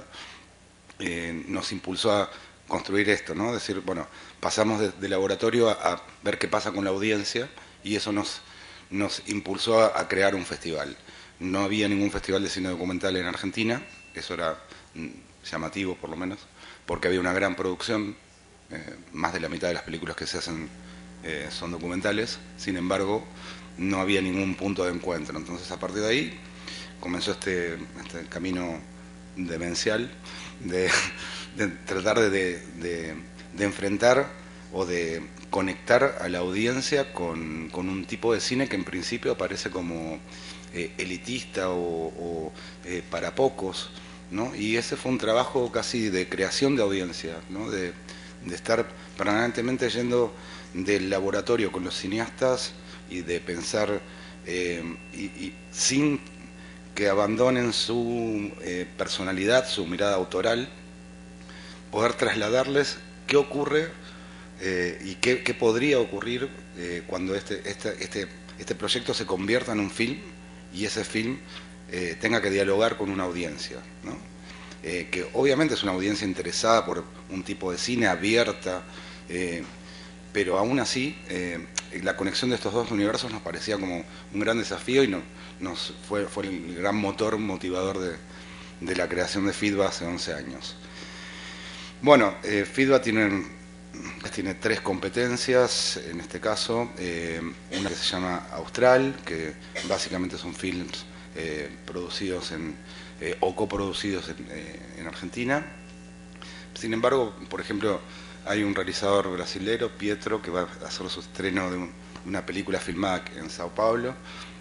[0.98, 2.30] eh, nos impulsó a
[2.66, 3.52] construir esto, ¿no?
[3.52, 4.06] decir, bueno,
[4.42, 7.48] pasamos de, laboratorio a, ver qué pasa con la audiencia
[7.84, 8.42] y eso nos,
[9.26, 10.96] impulsó a crear un festival.
[11.38, 13.80] No había ningún festival de cine documental en Argentina,
[14.14, 14.58] eso era
[14.94, 15.08] mm,
[15.48, 16.40] llamativo por lo menos,
[16.86, 18.16] porque había una gran producción,
[18.70, 20.68] eh, más de la mitad de las películas que se hacen
[21.22, 23.24] eh, son documentales, sin embargo
[23.78, 26.40] no había ningún punto de encuentro, entonces a partir de ahí
[26.98, 27.74] comenzó este,
[28.04, 28.80] este camino
[29.36, 30.10] demencial
[30.60, 30.90] de,
[31.86, 33.14] tratar de,
[33.58, 34.30] enfrentar
[34.72, 39.32] o de conectar a la audiencia con, con un tipo de cine que en principio
[39.32, 40.18] aparece como
[40.74, 42.50] eh, elitista o,
[42.86, 43.90] eh, para pocos,
[44.30, 44.54] ¿no?
[44.56, 47.70] Y ese fue un trabajo casi de creación de audiencia, ¿no?
[47.70, 47.92] de,
[48.50, 48.88] estar
[49.18, 50.32] permanentemente yendo
[50.72, 52.72] del laboratorio con los cineastas
[53.10, 54.00] y de pensar
[54.46, 56.20] eh, y, sin
[56.94, 58.50] que abandonen su
[58.96, 60.70] personalidad, su mirada autoral,
[61.90, 63.88] poder trasladarles qué ocurre
[65.04, 66.48] y qué, podría ocurrir
[67.06, 70.18] cuando este, este, este, este proyecto se convierta en un film
[70.72, 71.38] y ese film
[71.90, 73.76] eh, tenga que dialogar con una audiencia,
[74.82, 78.82] eh, que obviamente es una audiencia interesada por un tipo de cine abierta,
[79.28, 79.62] eh,
[80.32, 81.14] pero aún así
[82.02, 85.14] la conexión de estos dos universos nos parecía como un gran desafío y
[85.60, 88.16] nos fue, fue el gran motor motivador de,
[88.80, 90.76] de la creación de FIDBA hace 11 años.
[92.02, 93.44] Bueno, FIDBA tiene
[94.34, 97.40] tiene tres competencias, en este caso, eh,
[97.78, 99.54] una que se llama Austral, que
[99.88, 101.04] básicamente son films
[101.36, 102.74] eh, producidos en,
[103.20, 105.64] eh, o coproducidos en, Argentina.
[106.74, 108.00] Sin embargo, por ejemplo,
[108.46, 111.88] hay un realizador brasilero, Pietro, que va a hacer su estreno de,
[112.24, 114.14] una película filmada en Sao Paulo,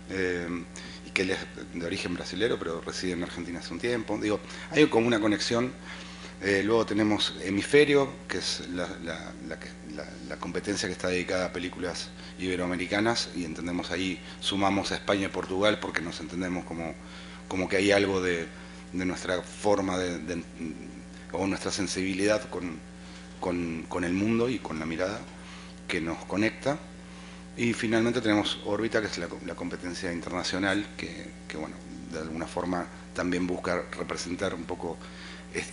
[0.10, 1.40] y que él es
[1.74, 4.18] de origen brasilero, pero reside en Argentina hace un tiempo.
[4.18, 4.40] Digo,
[4.72, 5.72] hay como una conexión
[6.44, 8.88] eh, luego tenemos Hemisferio, que es la,
[10.40, 15.78] competencia que está dedicada a películas iberoamericanas y entendemos ahí, sumamos a España y Portugal
[15.80, 16.96] porque nos entendemos como,
[17.48, 18.48] como que hay algo de,
[18.94, 20.44] nuestra forma de,
[21.32, 25.20] o nuestra sensibilidad con, el mundo y con la mirada
[25.88, 26.80] que nos conecta.
[27.56, 31.76] Y finalmente tenemos Órbita, que es la, competencia internacional, que, que, bueno,
[32.12, 34.98] de alguna forma también busca representar un poco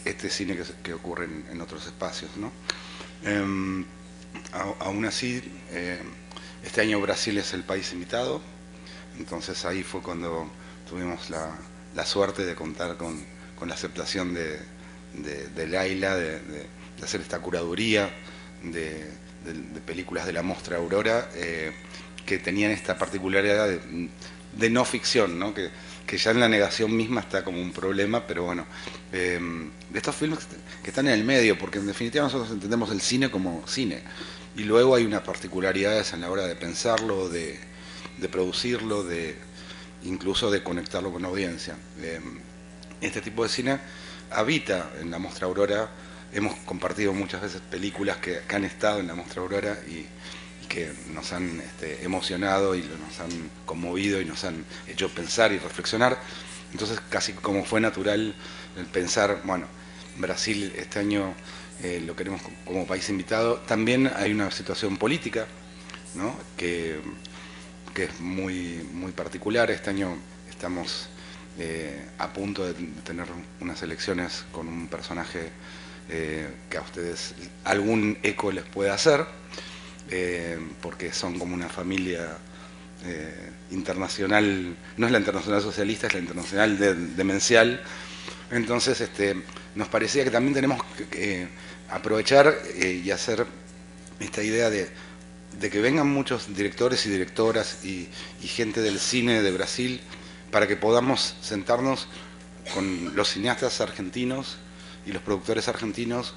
[0.05, 2.37] este cine que, ocurre en, otros espacios.
[2.37, 2.53] ¿no?
[3.25, 3.85] Em,
[4.81, 6.01] aún así, eh,
[6.65, 8.41] este año Brasil es el país invitado,
[9.19, 10.51] Entonces ahí fue cuando
[10.89, 13.25] tuvimos la, suerte de contar con,
[13.67, 14.61] la aceptación de,
[15.15, 16.67] de, Laila, de,
[17.03, 18.11] hacer esta curaduría
[18.63, 19.07] de,
[19.87, 21.73] películas de la Mostra Aurora, eh,
[22.27, 25.55] que tenían esta particularidad de, no ficción, ¿no?
[25.55, 25.71] Que,
[26.07, 28.67] que ya en la negación misma está como un problema, pero bueno,
[29.13, 29.39] eh,
[29.91, 30.41] de estos filmes
[30.83, 34.03] que están en el medio, porque en definitiva nosotros entendemos el cine como cine,
[34.57, 37.59] y luego hay unas particularidades en la hora de pensarlo, de,
[38.31, 39.37] producirlo, de
[40.05, 41.77] incluso de conectarlo con la audiencia.
[42.01, 42.21] Eh,
[43.01, 43.79] este tipo de cine
[44.31, 45.89] habita en la Mostra Aurora,
[46.33, 50.07] hemos compartido muchas veces películas que, han estado en la Mostra Aurora y,
[50.69, 53.31] que nos han este, emocionado y nos han
[53.65, 56.21] conmovido y nos han hecho pensar y reflexionar.
[56.73, 58.35] Entonces, casi como fue natural
[58.93, 59.67] pensar, bueno,
[60.19, 61.35] Brasil este año
[61.83, 63.57] eh, lo queremos como país invitado.
[63.59, 65.47] También hay una situación política,
[66.15, 66.35] ¿no?
[66.57, 67.01] que,
[67.95, 69.71] que es muy, muy particular.
[69.71, 70.17] Este año
[70.51, 71.09] estamos
[71.59, 73.27] eh, a punto de tener
[73.61, 75.51] unas elecciones con un personaje
[76.09, 79.25] eh, que a ustedes algún eco les puede hacer.
[80.81, 82.39] Porque son como una familia
[83.71, 87.83] internacional, no es la internacional socialista, es la internacional demencial.
[88.51, 89.37] Entonces, este,
[89.75, 91.49] nos parecía que también tenemos que
[91.91, 93.47] aprovechar eh, y hacer
[94.21, 94.89] esta idea de,
[95.61, 98.09] que vengan muchos directores y directoras y,
[98.43, 100.01] gente del cine de Brasil
[100.51, 102.09] para que podamos sentarnos
[102.75, 104.59] con los cineastas argentinos
[105.07, 106.35] y los productores argentinos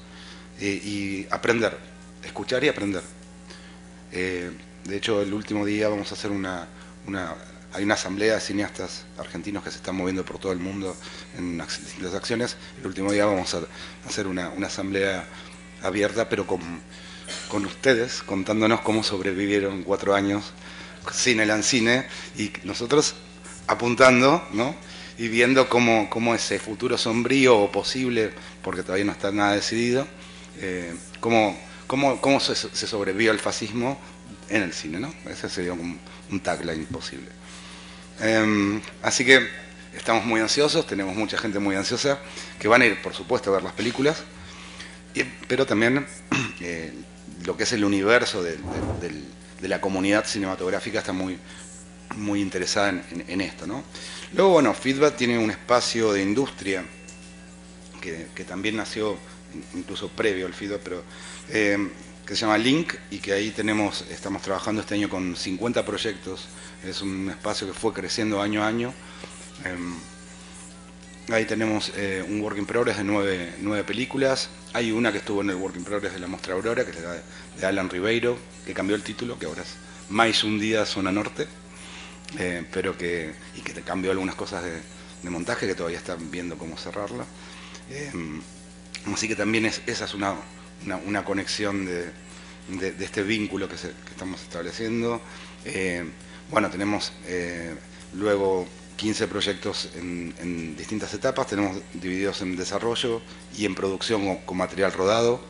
[0.59, 1.77] y aprender,
[2.23, 3.01] escuchar y aprender.
[4.11, 4.51] Eh,
[4.83, 6.67] de hecho, el último día vamos a hacer una,
[7.73, 10.95] hay una asamblea de cineastas argentinos que se están moviendo por todo el mundo
[11.37, 12.57] en distintas acciones.
[12.79, 13.61] El último día vamos a
[14.07, 15.25] hacer una, asamblea
[15.81, 16.61] abierta, pero con,
[17.49, 20.51] con, ustedes, contándonos cómo sobrevivieron cuatro años
[21.11, 23.15] sin el Ancine y nosotros
[23.67, 24.75] apuntando, ¿no?
[25.17, 30.07] Y viendo cómo, cómo ese futuro sombrío o posible, porque todavía no está nada decidido,
[30.57, 31.57] eh, cómo
[32.21, 33.99] cómo, se, sobrevivió al fascismo
[34.49, 35.13] en el cine, ¿no?
[35.29, 35.99] Ese sería un,
[36.31, 37.29] un tagline posible.
[38.19, 39.47] Em, así que
[39.95, 42.19] estamos muy ansiosos, tenemos mucha gente muy ansiosa
[42.59, 44.23] que van a ir, por supuesto, a ver las películas,
[45.47, 46.05] pero también
[46.61, 46.93] eh,
[47.45, 48.57] lo que es el universo de,
[49.61, 51.37] la comunidad cinematográfica está muy,
[52.15, 53.83] muy interesada en, esto, ¿no?
[54.33, 56.83] Luego, bueno, Feedback tiene un espacio de industria
[58.01, 59.17] que, también nació
[59.75, 61.03] incluso previo al FIDO, pero
[61.49, 61.77] eh,
[62.31, 66.47] que se llama Link y que ahí tenemos, estamos trabajando este año con 50 proyectos.
[66.81, 68.93] Es un espacio que fue creciendo año a año.
[69.65, 74.49] Eh, ahí tenemos eh, un Work in Progress de nueve, películas.
[74.71, 77.01] Hay una que estuvo en el Work in Progress de la Mostra Aurora, que es
[77.01, 77.21] la
[77.59, 79.75] de Alan Ribeiro, que cambió el título, que ahora es
[80.07, 81.49] Mais un día zona norte,
[82.71, 84.71] pero que, y que cambió algunas cosas de,
[85.21, 87.25] de, montaje que todavía están viendo cómo cerrarla.
[89.13, 90.35] Así que también es, esa es una,
[90.85, 92.11] una, conexión de,
[92.99, 95.21] este vínculo que, estamos estableciendo.
[95.65, 96.03] Eh,
[96.49, 97.75] bueno, tenemos eh,
[98.13, 98.67] luego
[98.97, 103.21] 15 proyectos en, distintas etapas, tenemos divididos en desarrollo
[103.57, 105.41] y en producción con, material rodado.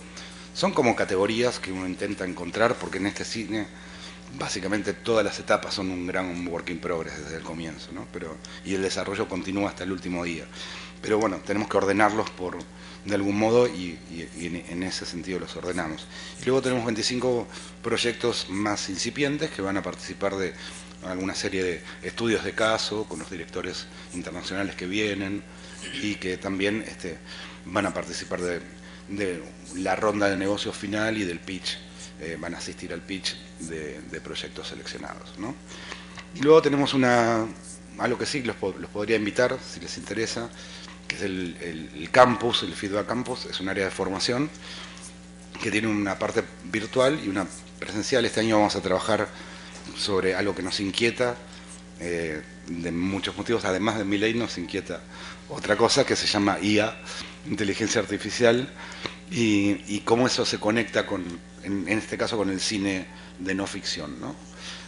[0.53, 3.67] Son como categorías que uno intenta encontrar porque en este cine
[4.37, 8.07] básicamente todas las etapas son un gran work in progress desde el comienzo, ¿no?
[8.13, 10.45] Pero, y el desarrollo continúa hasta el último día.
[11.01, 12.57] Pero bueno, tenemos que ordenarlos por,
[13.05, 13.97] de algún modo y,
[14.39, 16.05] en, ese sentido los ordenamos.
[16.41, 17.47] Y luego tenemos 25
[17.81, 20.53] proyectos más incipientes que van a participar de
[21.03, 25.43] alguna serie de estudios de caso con los directores internacionales que vienen
[26.01, 27.17] y que también este,
[27.65, 28.61] van a participar de,
[29.75, 31.77] la ronda de negocios final y del pitch.
[32.19, 35.33] Eh, van a asistir al pitch de, proyectos seleccionados.
[36.35, 37.47] Y luego tenemos una,
[37.97, 40.49] algo que sí los podría invitar, si les interesa,
[41.11, 44.49] que es el, campus, el Feedback Campus, es un área de formación
[45.61, 47.45] que tiene una parte virtual y una
[47.79, 48.23] presencial.
[48.23, 49.27] Este año vamos a trabajar
[49.97, 51.35] sobre algo que nos inquieta,
[51.99, 55.01] eh, de muchos motivos, además de mi ley nos inquieta
[55.49, 56.95] otra cosa que se llama IA,
[57.45, 58.69] inteligencia artificial,
[59.29, 61.25] y, cómo eso se conecta con,
[61.63, 63.05] en, este caso, con el cine
[63.37, 64.33] de no ficción, ¿no?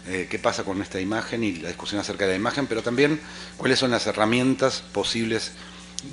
[0.07, 3.19] Eh, qué pasa con esta imagen y la discusión acerca de la imagen, pero también
[3.57, 5.53] cuáles son las herramientas posibles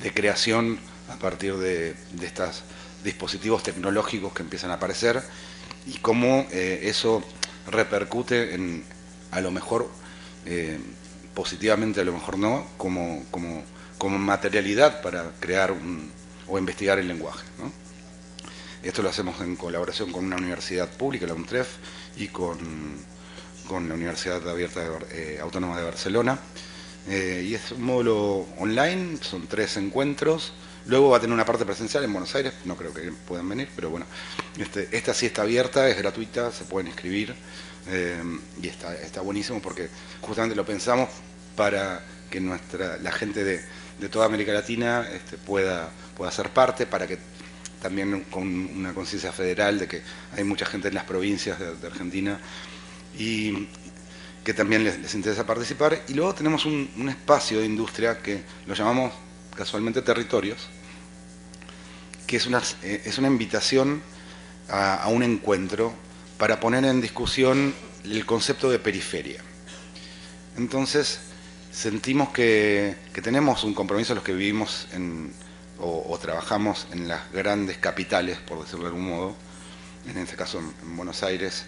[0.03, 0.79] de creación
[1.09, 2.63] a partir de, estos
[3.03, 5.23] dispositivos tecnológicos que empiezan a aparecer
[5.87, 7.23] y cómo eh, eso
[7.67, 8.85] repercute en,
[9.31, 9.91] a lo mejor
[10.47, 10.79] eh,
[11.35, 13.63] positivamente, a lo mejor no, como, como,
[13.99, 15.75] como materialidad para crear
[16.49, 17.45] o investigar el lenguaje.
[18.83, 21.69] Esto lo hacemos en colaboración con una universidad pública, la UNTREF,
[22.17, 22.59] y con,
[23.69, 24.81] con la Universidad Abierta
[25.43, 26.39] Autónoma de Barcelona.
[27.09, 30.53] Y es un módulo online, son tres encuentros.
[30.87, 33.69] Luego va a tener una parte presencial en Buenos Aires, no creo que puedan venir,
[33.77, 34.07] pero bueno,
[34.59, 37.35] este, esta sí está abierta, es gratuita, se pueden inscribir
[38.63, 39.89] y está, está buenísimo porque
[40.21, 41.09] justamente lo pensamos
[41.57, 43.61] para que nuestra, la gente de,
[44.01, 47.19] de toda América Latina este, pueda, pueda ser parte, para que
[47.83, 50.03] también con una conciencia federal de que
[50.37, 52.39] hay mucha gente en las provincias de, Argentina
[54.51, 56.03] que también les, interesa participar.
[56.09, 59.13] Y luego tenemos un, espacio de industria que lo llamamos
[59.55, 60.59] casualmente territorios,
[62.27, 64.03] que es una, eh, es una invitación
[64.69, 65.95] a, un encuentro
[66.37, 67.73] para poner en discusión
[68.03, 69.41] el concepto de periferia.
[70.57, 71.21] Entonces,
[71.71, 75.33] sentimos que, tenemos un compromiso los que vivimos en,
[75.79, 79.37] o, trabajamos en las grandes capitales, por decirlo de algún modo,
[80.09, 81.67] en este caso en, Buenos Aires,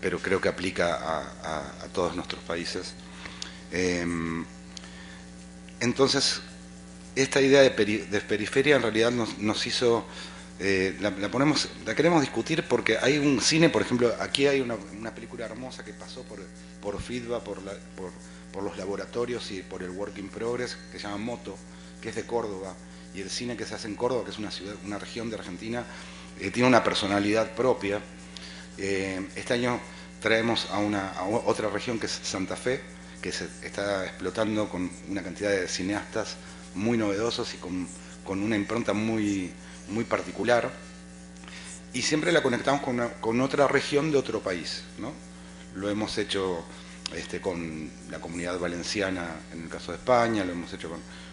[0.00, 0.98] pero creo que aplica
[1.42, 2.94] a, todos nuestros países.
[3.72, 4.44] Em,
[5.80, 6.40] entonces,
[7.14, 10.04] esta idea de, periferia en realidad nos, hizo,
[10.60, 14.76] eh, la, ponemos, la queremos discutir porque hay un cine, por ejemplo, aquí hay una,
[15.14, 16.38] película hermosa que pasó por,
[16.80, 17.72] por FIDBA, por, la,
[18.52, 21.56] por los laboratorios y por el Work in Progress, que se llama Moto,
[22.00, 22.74] que es de Córdoba,
[23.14, 25.36] y el cine que se hace en Córdoba, que es una ciudad, una región de
[25.36, 25.84] Argentina,
[26.40, 28.00] eh, tiene una personalidad propia.
[28.78, 29.80] Eh, este año
[30.20, 31.12] traemos a, una,
[31.44, 32.80] otra región que es Santa Fe,
[33.22, 36.36] que se está explotando con una cantidad de cineastas
[36.74, 37.88] muy novedosos y con,
[38.42, 39.52] una impronta muy,
[39.88, 40.70] muy particular.
[41.92, 42.82] Y siempre la conectamos
[43.20, 44.82] con, otra región de otro país.
[44.98, 45.12] ¿no?
[45.74, 46.64] Lo hemos hecho
[47.14, 50.90] este, con la comunidad valenciana en el caso de España, lo hemos hecho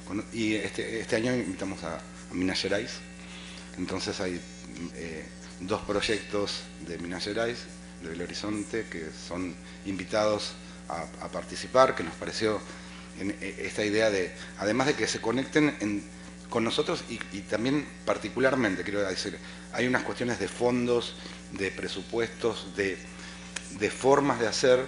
[0.08, 0.24] con...
[0.32, 2.00] y este, este, año invitamos a,
[2.32, 2.92] Minas Gerais,
[3.78, 4.42] entonces hay
[4.96, 5.24] eh,
[5.68, 7.60] dos proyectos de Minas Gerais,
[8.02, 9.56] de Belo Horizonte, que son
[9.86, 10.54] invitados
[10.90, 12.60] a, participar, que nos pareció
[13.20, 16.04] e, esta idea de, además de que se conecten
[16.50, 19.38] con nosotros y, también particularmente, quiero decir,
[19.72, 21.16] hay unas cuestiones de fondos,
[21.52, 24.86] de presupuestos, de formas de hacer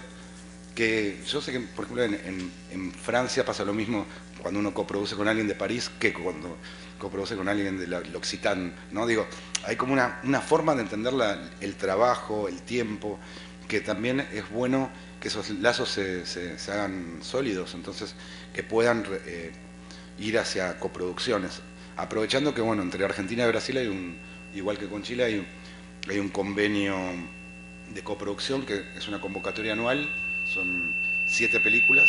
[0.76, 4.04] que yo sé que, por ejemplo, en, Francia pasa lo mismo
[4.42, 6.56] cuando uno coproduce con alguien de París que cuando
[6.98, 9.06] coproduce con alguien de L'Occitane, ¿no?
[9.06, 9.26] Digo,
[9.64, 11.12] hay como una, forma de entender
[11.60, 13.18] el trabajo, el tiempo,
[13.68, 14.90] que también es bueno
[15.20, 18.14] que esos lazos se, hagan sólidos, entonces
[18.54, 19.52] que puedan eh,
[20.18, 21.60] ir hacia coproducciones.
[21.96, 24.16] Aprovechando que, bueno, entre Argentina y Brasil hay un,
[24.54, 25.46] igual que con Chile, hay,
[26.08, 26.96] hay un convenio
[27.92, 30.08] de coproducción que es una convocatoria anual
[30.46, 30.94] son
[31.26, 32.08] siete películas,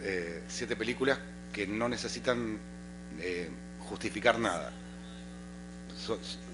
[0.00, 1.18] eh, siete películas
[1.52, 2.58] que no necesitan
[3.20, 3.48] eh,
[3.80, 4.72] justificar nada.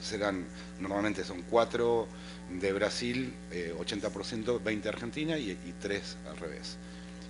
[0.01, 0.47] serán,
[0.81, 2.09] normalmente son cuatro
[2.51, 6.77] de Brasil, 80%, eh, 20 de Argentina y, y tres al revés.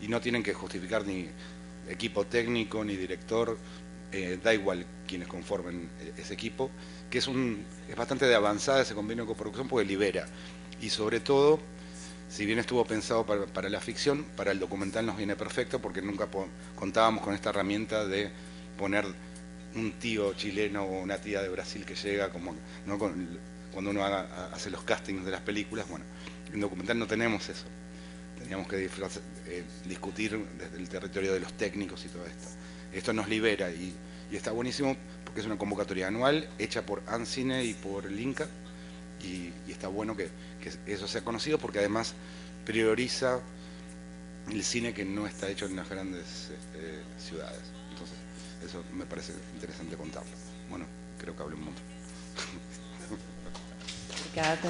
[0.00, 1.28] Y no tienen que justificar ni
[1.88, 3.56] equipo técnico ni director,
[4.42, 6.70] da igual quienes conformen ese equipo,
[7.10, 10.26] que es, un, es bastante de avanzada ese convenio de coproducción porque libera.
[10.80, 11.60] Y sobre todo
[12.28, 16.28] si bien estuvo pensado para, la ficción, para el documental nos viene perfecto porque nunca
[16.76, 18.30] contábamos con esta herramienta de
[18.78, 19.04] poner
[19.74, 22.54] un tío chileno o una tía de Brasil que llega, como
[23.72, 25.86] cuando uno hace los castings de las películas.
[25.88, 26.06] Bueno,
[26.52, 27.66] en documental no tenemos eso.
[28.38, 32.48] Teníamos que eh, discutir desde el territorio de los técnicos y todo esto.
[32.92, 33.94] Esto nos libera y,
[34.32, 38.46] está buenísimo porque es una convocatoria anual hecha por ANCINE y por el INCA
[39.22, 42.14] y está bueno que que eso sea conocido porque además
[42.64, 43.40] prioriza
[44.50, 47.77] el cine que no está hecho en las grandes este, ciudades.
[48.64, 50.30] Eso me parece interesante contarlo.
[50.68, 50.86] Bueno,
[51.18, 51.84] creo que hablé un montón.
[54.20, 54.68] Obrigada.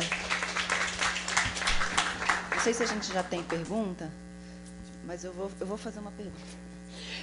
[2.54, 4.10] Não sei se a gente já tem pergunta,
[5.04, 6.68] mas eu vou, eu vou fazer uma pergunta.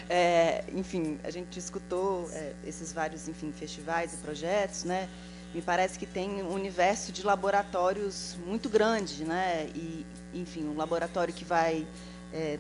[0.10, 5.10] É, enfim, a gente escutou é, esses vários enfim, festivais e projetos, né?
[5.56, 9.70] me parece que tem um universo de laboratórios muito grande, né?
[9.74, 11.88] E, enfim, um laboratório que vai
[12.34, 12.60] é,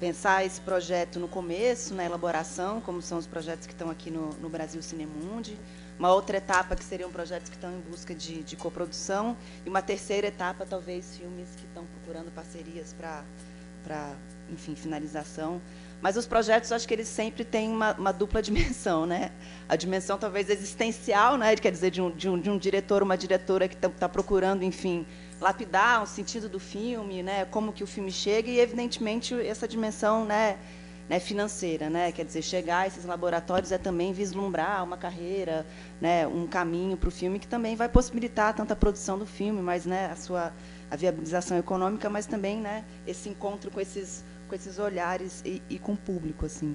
[0.00, 4.30] pensar esse projeto no começo, na elaboração, como são os projetos que estão aqui no,
[4.34, 5.56] no Brasil Cinemundi.
[5.98, 9.36] Uma outra etapa que seriam projetos que estão em busca de, de coprodução.
[9.64, 14.12] E uma terceira etapa, talvez, filmes que estão procurando parcerias para,
[14.50, 15.60] enfim, finalização.
[16.02, 19.30] Mas os projetos, acho que eles sempre têm uma, uma dupla dimensão, né?
[19.68, 21.54] A dimensão talvez existencial, né?
[21.56, 24.64] Quer dizer, de um, de um, de um diretor, uma diretora que está tá procurando,
[24.64, 25.06] enfim,
[25.44, 27.44] lapidar o sentido do filme, né?
[27.44, 30.58] Como que o filme chega e, evidentemente, essa dimensão, né?
[31.06, 32.10] né, financeira, né?
[32.12, 35.66] Quer dizer, chegar a esses laboratórios é também vislumbrar uma carreira,
[36.00, 39.60] né, um caminho para o filme que também vai possibilitar tanto a produção do filme,
[39.60, 40.50] mas né, a sua
[40.90, 45.78] a viabilização econômica, mas também né, esse encontro com esses com esses olhares e, e
[45.78, 46.74] com o público, assim.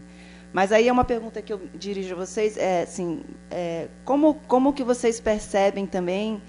[0.54, 4.74] Mas aí é uma pergunta que eu dirijo a vocês, é assim, é, como como
[4.74, 6.40] que vocês percebem também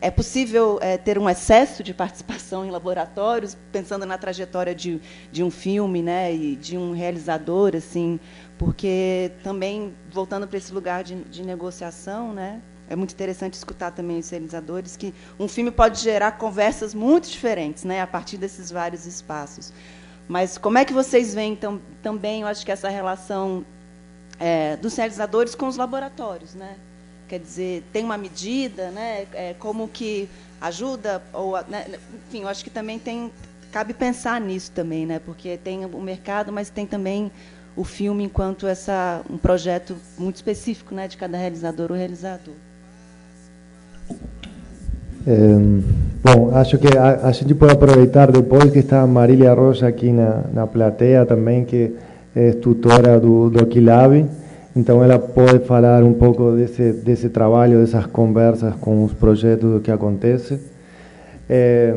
[0.00, 5.42] é possível é, ter um excesso de participação em laboratórios, pensando na trajetória de, de
[5.42, 8.18] um filme, né, e de um realizador, assim,
[8.58, 14.18] porque também voltando para esse lugar de, de negociação, né, é muito interessante escutar também
[14.18, 19.06] os realizadores que um filme pode gerar conversas muito diferentes, né, a partir desses vários
[19.06, 19.72] espaços.
[20.26, 23.66] Mas como é que vocês veem então, também, eu acho que essa relação
[24.38, 26.76] é, dos realizadores com os laboratórios, né?
[27.30, 29.24] Quer dizer, tem uma medida, né?
[29.32, 30.28] É, como que
[30.60, 31.86] ajuda ou, né?
[32.26, 33.30] enfim, eu acho que também tem
[33.70, 35.20] cabe pensar nisso também, né?
[35.24, 37.30] Porque tem o mercado, mas tem também
[37.76, 42.54] o filme enquanto essa um projeto muito específico, né, de cada realizador ou realizador.
[45.24, 45.82] Eh,
[46.24, 50.10] bom, acho que a, a, gente pode aproveitar depois que está a Marília Rocha aqui
[50.10, 51.94] na, na plateia também, que
[52.34, 54.26] é tutora do, do Aquilab,
[54.74, 59.90] então ela pode falar um pouco desse, desse trabalho, dessas conversas com os projetos que
[59.90, 60.60] acontecem.
[61.48, 61.94] É,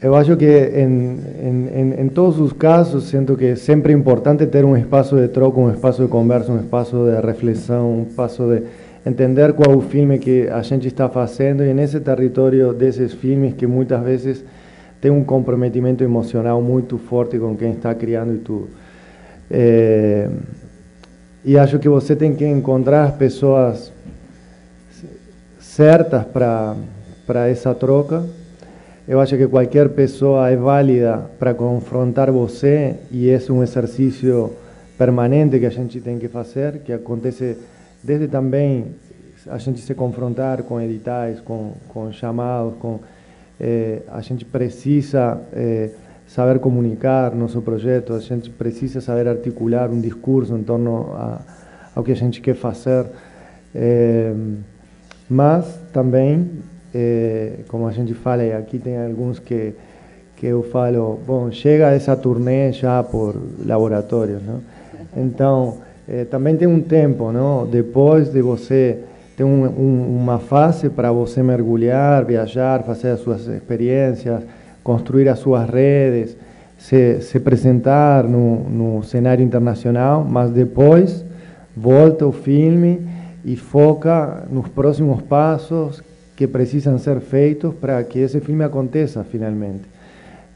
[0.00, 4.64] eu acho que em, em, em, todos os casos, sinto que é sempre importante ter
[4.64, 8.62] um espaço de troca, um espaço de conversa, um espaço de reflexão, um espaço de
[9.06, 13.54] entender qual é o filme que a gente está fazendo e nesse território desses filmes
[13.54, 14.44] que muitas vezes
[15.00, 18.83] tem um comprometimento emocional muito forte com quem está criando e tudo.
[19.50, 20.28] É,
[21.44, 23.92] e acho que você tem que encontrar pessoas
[25.58, 28.24] certas para essa troca.
[29.06, 34.52] Eu acho que qualquer pessoa é válida para confrontar você e é um exercício
[34.96, 37.58] permanente que a gente tem que fazer, que acontece
[38.02, 38.94] desde também
[39.48, 43.00] a gente se confrontar com editais, com, com chamados, com
[43.60, 45.90] eh, a gente precisa eh,
[46.26, 51.40] saber comunicar nosso projeto, a gente precisa saber articular um discurso em torno a,
[51.94, 53.06] ao que a gente quer fazer,
[53.74, 54.32] eh,
[55.28, 56.50] mas também,
[57.68, 59.74] como a gente fala, e aqui tem alguns que
[60.36, 64.60] que eu falo, bom, chega essa turnê já por laboratórios, não?
[65.16, 67.66] Então, eh, também tem um tempo, não?
[67.66, 68.98] Depois de você
[69.36, 74.42] ter um, um, uma fase para você mergulhar, viajar, fazer as suas experiências,
[74.84, 76.36] construir as suas redes,
[76.78, 81.24] se, se apresentar no, no cenário internacional, mas depois
[81.74, 83.00] volta o filme
[83.44, 86.02] e foca nos próximos passos
[86.36, 89.82] que precisam ser feitos para que esse filme aconteça finalmente.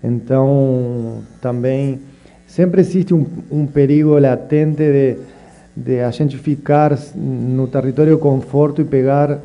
[0.04, 2.00] Então, também
[2.46, 5.16] sempre existe um, um perigo latente de,
[5.76, 9.38] de a gente ficar no território conforto e pegar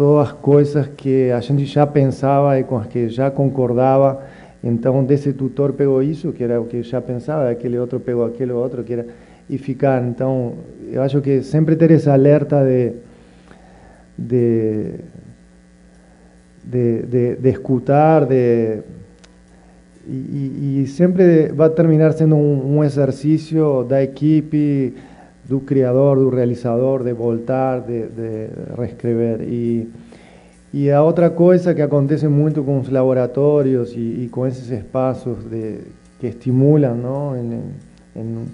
[0.00, 4.22] só as coisas que a gente já pensava e com as que já concordava.
[4.64, 8.50] Então, desse tutor pegou isso, que era o que já pensava, aquele outro pegou aquele
[8.50, 9.06] outro, que era
[9.48, 10.02] e ficar.
[10.02, 10.54] Então,
[10.90, 12.94] eu acho que sempre ter esse alerta de
[14.16, 14.94] de,
[16.64, 18.78] de, de, de escutar, de
[20.08, 24.94] e, e, sempre vai terminar sendo um, um exercício da equipe,
[25.50, 28.48] do criador, do realizador, de voltar, de, de
[28.78, 29.40] reescrever.
[29.42, 29.90] E,
[30.72, 35.78] e a outra coisa que acontece muito com os laboratórios e, e com esses de,
[36.20, 37.36] que estimulam, não?
[37.36, 38.46] Em,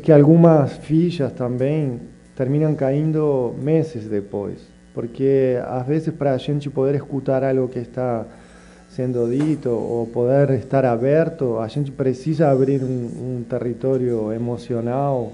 [0.00, 2.00] que algumas fichas também
[2.34, 4.58] terminam caindo meses depois,
[4.92, 8.26] porque às vezes para a gente poder escutar algo que está
[8.88, 12.88] sendo dito ou poder estar aberto, a gente precisa abrir um,
[13.38, 15.30] um território emocional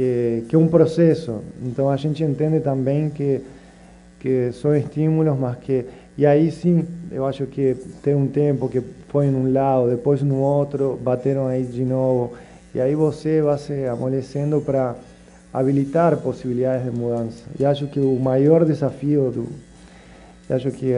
[0.00, 1.42] que, que um processo.
[1.62, 3.42] Então a gente entende também que,
[4.18, 5.84] que são estímulos, mas que.
[6.16, 10.36] E aí sim, eu acho que tem um tempo que foi num lado, depois no
[10.36, 12.32] outro, bateram aí de novo.
[12.74, 14.94] E aí você vai se amolecendo para
[15.52, 17.44] habilitar possibilidades de mudança.
[17.58, 19.48] E acho que o maior desafio do.
[20.48, 20.94] Acho que,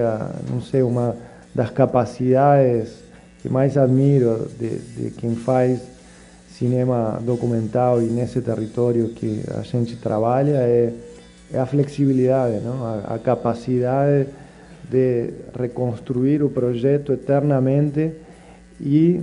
[0.49, 1.17] não sei, uma
[1.55, 3.03] das capacidades
[3.43, 5.92] que mais admiro de, de quem faz
[6.59, 10.93] cinema documental e nesse território que a gente trabalha é,
[11.53, 12.85] é a flexibilidade, não?
[12.85, 14.27] A, a, capacidade
[14.89, 18.13] de reconstruir o projeto eternamente
[18.81, 19.21] e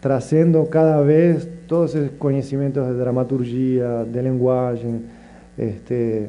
[0.00, 5.02] trazendo cada vez todos esses conhecimentos de dramaturgia, de linguagem,
[5.56, 6.28] este,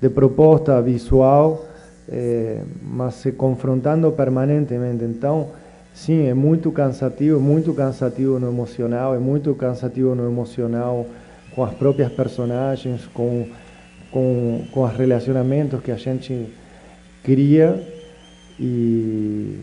[0.00, 1.68] de proposta visual
[2.08, 5.04] é, mas se confrontando permanentemente.
[5.04, 5.50] Então,
[5.92, 11.06] sim, é muito cansativo, muito cansativo no emocional, é muito cansativo no emocional
[11.54, 13.48] com as próprias personagens, com,
[14.10, 16.48] com, com os relacionamentos que a gente
[17.22, 17.82] cria.
[18.60, 19.60] E,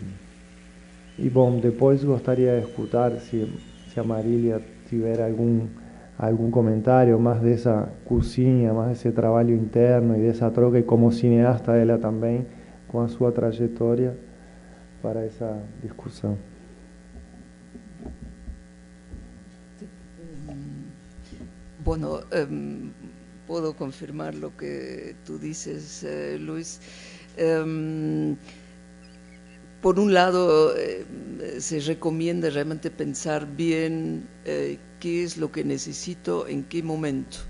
[1.18, 3.50] e bom, depois gostaria de escutar se,
[3.92, 5.66] se a Marília tiver algum
[6.18, 11.76] algum comentário mais dessa cozinha, mais desse trabalho interno e dessa troca e como cineasta
[11.76, 12.46] ela também
[12.88, 14.16] com a sua trajetória
[15.06, 16.36] para essa discussão.
[21.84, 22.90] Bueno, um,
[23.46, 26.80] puedo confirmar lo que tú dices, eh, Luis.
[27.38, 28.36] Um,
[29.80, 31.06] por un lado, eh,
[31.60, 37.45] se recomienda realmente pensar bien eh, qué es lo que necesito, en qué momento.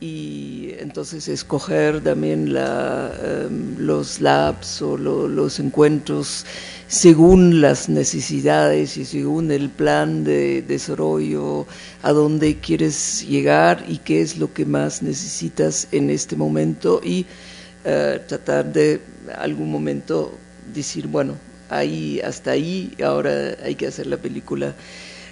[0.00, 6.46] Y entonces escoger también la, em, los labs o los encuentros
[6.88, 11.66] según las necesidades y según el plan de desarrollo,
[12.02, 17.26] a dónde quieres llegar y qué es lo que más necesitas en este momento y
[17.84, 19.00] eh, tratar de
[19.36, 20.32] algún momento
[20.74, 21.34] decir, bueno,
[21.68, 24.74] ahí hasta ahí, ahora hay que hacer la película.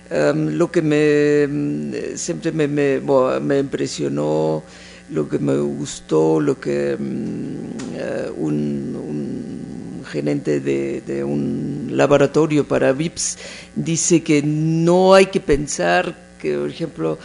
[0.09, 3.01] Um, lo que me mm, siempre me, me,
[3.41, 4.63] me, impresionó,
[5.11, 12.93] lo que me gustó, lo que uh, un, un, gerente de, de, un laboratorio para
[12.93, 13.39] VIPS
[13.75, 17.19] dice que no hay que pensar que, por ejemplo,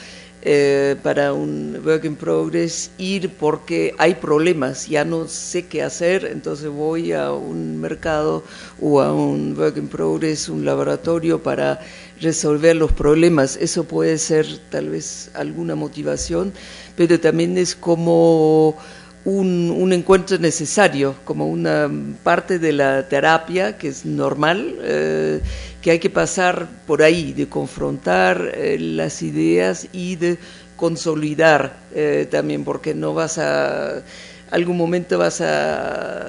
[0.43, 6.25] eh, para un work in progress ir porque hay problemas, ya no sé qué hacer,
[6.25, 8.43] entonces voy a un mercado
[8.81, 11.79] o a un work in progress, un laboratorio para
[12.21, 13.57] resolver los problemas.
[13.57, 16.53] Eso puede ser tal vez alguna motivación,
[16.95, 18.77] pero también es como
[19.25, 21.89] un, encuentro necesario, como una
[22.23, 25.41] parte de la terapia que es normal, eh,
[25.81, 30.37] que hay que pasar por ahí, de confrontar eh, las ideas y de
[30.75, 34.01] consolidar eh, también, porque no vas a,
[34.49, 36.25] algún momento vas a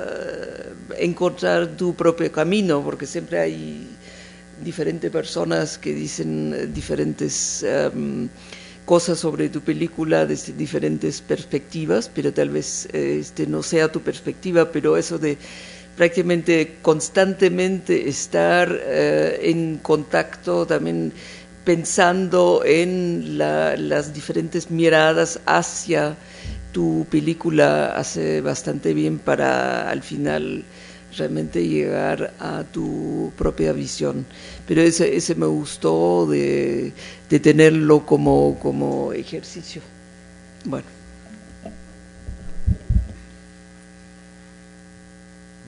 [0.98, 3.88] encontrar tu propio camino, porque siempre hay
[4.64, 7.64] diferentes personas que dicen diferentes...
[7.94, 8.28] Um,
[8.84, 14.00] cosas sobre tu película desde diferentes perspectivas, pero tal vez eh, este, no sea tu
[14.00, 15.38] perspectiva, pero eso de
[15.96, 21.12] prácticamente constantemente estar eh, en contacto también
[21.64, 26.16] pensando en las diferentes miradas hacia
[26.72, 30.64] tu película hace bastante bien para al final
[31.16, 34.26] realmente llegar a tu propia visión.
[34.66, 36.92] Pero ese, ese me gustó de,
[37.28, 39.82] de tenerlo como, como ejercicio.
[40.64, 40.86] Bueno.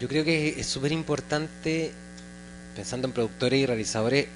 [0.00, 1.92] Yo creo que es súper importante,
[2.74, 4.26] pensando en productores y realizadores,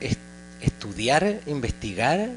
[0.61, 2.31] estudiar, investigar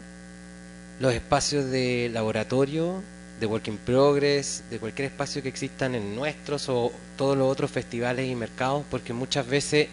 [0.99, 3.01] los espacios de laboratorio
[3.41, 7.71] de Work in Progress, de cualquier espacio que existan en nuestros o todos los otros
[7.71, 9.87] festivales y mercados, porque muchas veces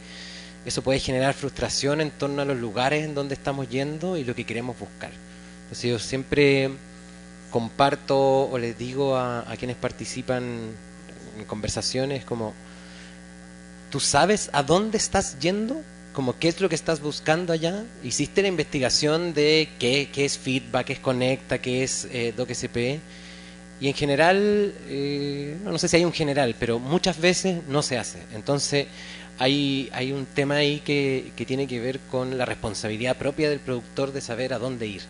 [0.66, 4.34] eso puede generar frustración en torno a los lugares en donde estamos yendo y lo
[4.34, 5.10] que queremos buscar.
[5.62, 6.72] Entonces yo siempre
[7.50, 10.42] comparto o les digo a, quienes participan
[11.38, 12.52] en conversaciones como,
[13.90, 15.80] ¿tú sabes a dónde estás yendo?
[16.12, 17.82] Como qué es lo que estás buscando allá.
[18.04, 23.00] Hiciste la investigación de qué, qué es feedback, qué es conecta, qué es eh, DocSP
[23.80, 27.98] y en general, eh, no, sé si hay un general, pero muchas veces no se
[27.98, 28.18] hace.
[28.34, 28.86] Entonces
[29.38, 33.60] hay, hay un tema ahí que, que tiene que ver con la responsabilidad propia del
[33.60, 35.02] productor de saber a dónde ir.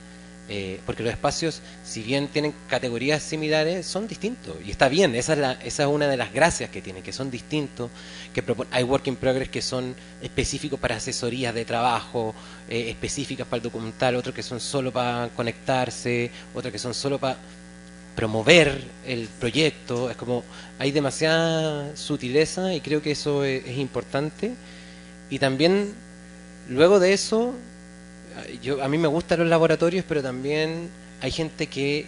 [0.50, 4.56] Eh, porque los espacios, si bien tienen categorías similares, son distintos.
[4.64, 7.12] Y está bien, esa es, la, esa es una de las gracias que tienen, que
[7.12, 7.90] son distintos.
[8.32, 12.34] que Hay work in progress que son específicos para asesorías de trabajo,
[12.68, 17.18] eh, específicas para el documental, otros que son solo para conectarse, otros que son solo
[17.18, 17.36] para
[18.18, 20.42] promover el proyecto, es como
[20.80, 24.54] hay demasiada sutileza y creo que eso es, importante.
[25.30, 25.94] Y también
[26.68, 27.54] luego de eso,
[28.60, 30.88] yo a mí me gustan los laboratorios, pero también
[31.20, 32.06] hay gente que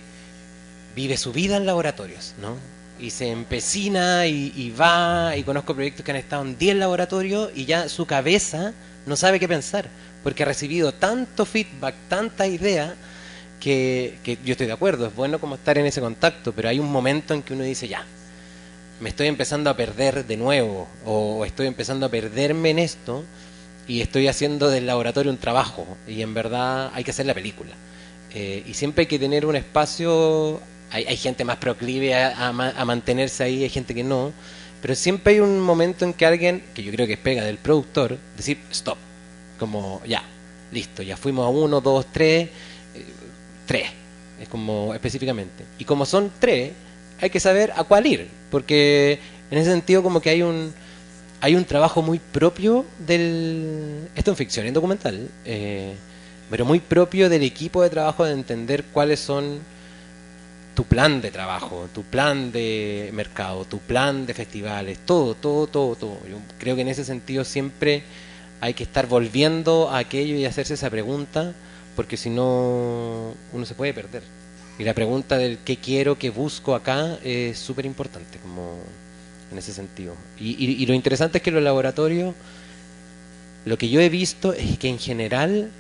[0.97, 2.57] vive su vida en laboratorios, ¿no?
[2.99, 7.53] Y se empecina y, y va, y conozco proyectos que han estado en 10 laboratorios
[7.55, 8.73] y ya su cabeza
[9.07, 9.89] no sabe qué pensar,
[10.25, 12.97] porque ha recibido tanto feedback, tanta idea,
[13.61, 16.91] que, yo estoy de acuerdo, es bueno como estar en ese contacto, pero hay un
[16.91, 18.05] momento en que uno dice, ya,
[19.01, 23.23] me estoy empezando a perder de nuevo, o estoy empezando a perderme en esto,
[23.87, 27.73] y estoy haciendo del laboratorio un trabajo, y en verdad hay que hacer la película.
[28.33, 32.85] Eh, y siempre hay que tener un espacio, hay, hay gente más proclive a, a,
[32.85, 34.33] mantenerse ahí, hay gente que no,
[34.81, 37.59] pero siempre hay un momento en que alguien, que yo creo que es pega del
[37.59, 38.97] productor, decir, stop,
[39.59, 40.23] Como, ya,
[40.73, 42.49] listo, ya fuimos a uno, dos, tres,
[43.71, 43.87] tres,
[44.41, 45.65] es como específicamente.
[45.79, 46.73] Y como son tres,
[47.21, 50.75] hay que saber a cuál ir, porque en ese sentido como que hay un
[51.41, 55.95] hay un trabajo muy propio del esto en ficción, en documental, eh,
[56.51, 59.61] pero muy propio del equipo de trabajo de entender cuáles son
[60.75, 65.95] tu plan de trabajo, tu plan de mercado, tu plan de festivales, todo, todo, todo,
[65.95, 66.19] todo.
[66.29, 68.03] Yo creo que en ese sentido siempre
[68.61, 71.55] hay que estar volviendo a aquello y hacerse esa pregunta,
[71.97, 74.23] porque si no uno se puede perder.
[74.79, 78.79] Y la pregunta del qué quiero, qué busco acá es súper importante, como
[79.53, 80.15] en ese sentido.
[80.39, 82.35] Y, y, lo interesante es que los laboratorios,
[83.67, 85.71] lo que yo he visto es que en general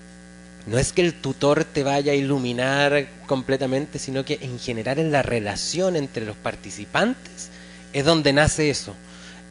[0.66, 5.12] no es que el tutor te vaya a iluminar completamente, sino que en general en
[5.12, 7.48] la relación entre los participantes
[7.92, 8.94] es donde nace eso,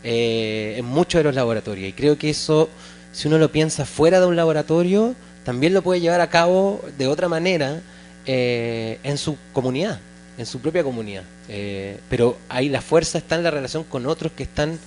[0.04, 1.90] eh, en muchos de los laboratorios.
[1.90, 2.70] Y creo que eso,
[3.12, 7.08] si uno lo piensa fuera de un laboratorio, también lo puede llevar a cabo de
[7.08, 7.82] otra manera
[8.26, 10.00] eh, en su comunidad,
[10.38, 11.24] en su propia comunidad.
[11.48, 14.78] Eh, pero ahí la fuerza está en la relación con otros que están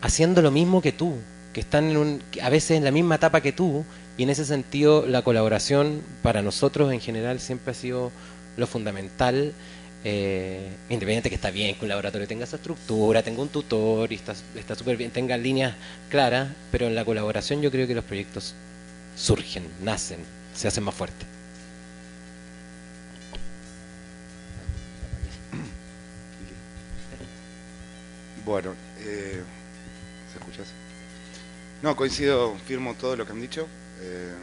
[0.00, 1.16] haciendo lo mismo que tú,
[1.52, 3.84] que están en un, a veces en la misma etapa que tú,
[4.16, 8.12] y en ese sentido la colaboración para nosotros en general siempre ha sido
[8.56, 9.52] lo fundamental.
[10.04, 14.16] Eh, independiente que está bien que un laboratorio tenga esa estructura, tenga un tutor y
[14.16, 15.76] está súper bien, tenga líneas
[16.10, 18.56] claras, pero en la colaboración yo creo que los proyectos
[19.16, 20.20] surgen, nacen,
[20.54, 21.26] se hacen más fuertes.
[28.44, 29.42] Bueno, eh,
[30.32, 30.62] ¿se escucha?
[31.82, 33.68] No, coincido, firmo todo lo que han dicho.
[34.00, 34.34] Eh,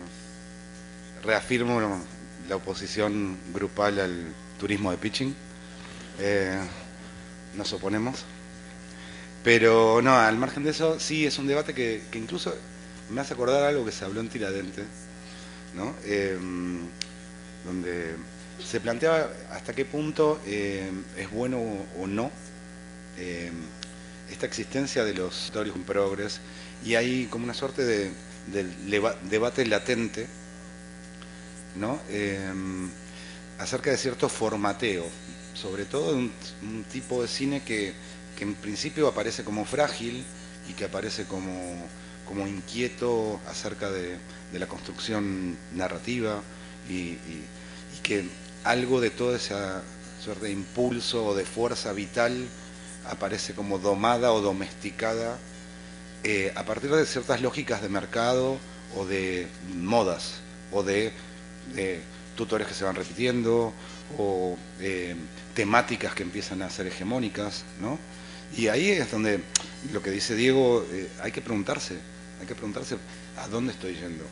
[1.23, 2.01] reafirmo
[2.47, 5.35] la oposición grupal al turismo de pitching.
[6.19, 6.59] Eh,
[7.55, 8.25] nos oponemos.
[9.43, 12.55] Pero no, al margen de eso, sí es un debate que, incluso
[13.09, 14.83] me hace acordar algo que se habló en Tiradente,
[15.75, 15.95] ¿no?
[17.65, 18.15] donde
[18.63, 21.59] se planteaba hasta qué punto es bueno
[21.99, 22.31] o no
[24.31, 26.39] esta existencia de los historios en progress
[26.85, 28.11] y hay como una suerte de,
[29.29, 30.27] debate latente
[31.75, 31.99] ¿no?
[32.09, 32.89] Em,
[33.57, 35.05] acerca de cierto formateo,
[35.53, 37.93] sobre todo de un, tipo de cine que,
[38.39, 40.23] en principio aparece como frágil
[40.69, 41.51] y que aparece como,
[42.29, 44.19] como inquieto acerca de,
[44.53, 46.41] la construcción narrativa
[46.87, 47.17] y,
[48.03, 48.23] que
[48.63, 49.81] algo de toda esa
[50.23, 52.47] suerte de impulso o de fuerza vital
[53.05, 55.37] aparece como domada o domesticada
[56.23, 58.57] eh, a partir de ciertas lógicas de mercado
[58.95, 61.11] o de modas o de,
[62.35, 63.73] tutores que se van repitiendo
[64.17, 65.15] o eh,
[65.55, 67.99] temáticas que empiezan a ser hegemónicas, ¿no?
[68.55, 69.41] Y ahí es donde
[69.91, 71.97] lo que dice Diego, eh, hay que preguntarse,
[72.39, 72.97] hay que preguntarse
[73.37, 74.25] a dónde estoy yendo.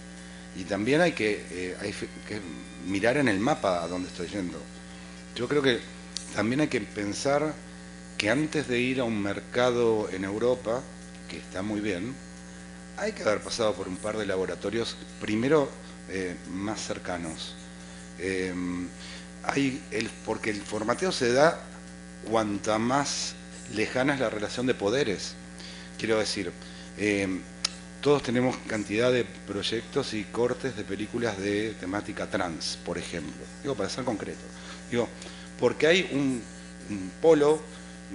[0.55, 2.41] Y también hay que, hay que
[2.87, 4.59] mirar en el mapa a dónde estoy yendo.
[5.35, 5.79] Yo creo que
[6.35, 7.53] también hay que pensar
[8.17, 10.81] que antes de ir a un mercado en Europa,
[11.29, 12.15] que está muy bien,
[12.97, 15.69] hay que haber pasado por un par de laboratorios, primero
[16.09, 17.55] eh, más cercanos.
[18.17, 18.87] Em,
[19.43, 21.61] hay el, porque el formateo se da
[22.29, 23.35] cuanta más
[23.75, 25.35] lejana es la relación de poderes.
[25.99, 26.51] Quiero decir,
[26.97, 27.41] em,
[28.01, 33.43] todos tenemos cantidad de proyectos y cortes de películas de temática trans, por ejemplo.
[33.63, 34.43] Digo, para ser concreto.
[34.91, 35.07] Digo,
[35.59, 36.41] porque hay un
[37.21, 37.59] polo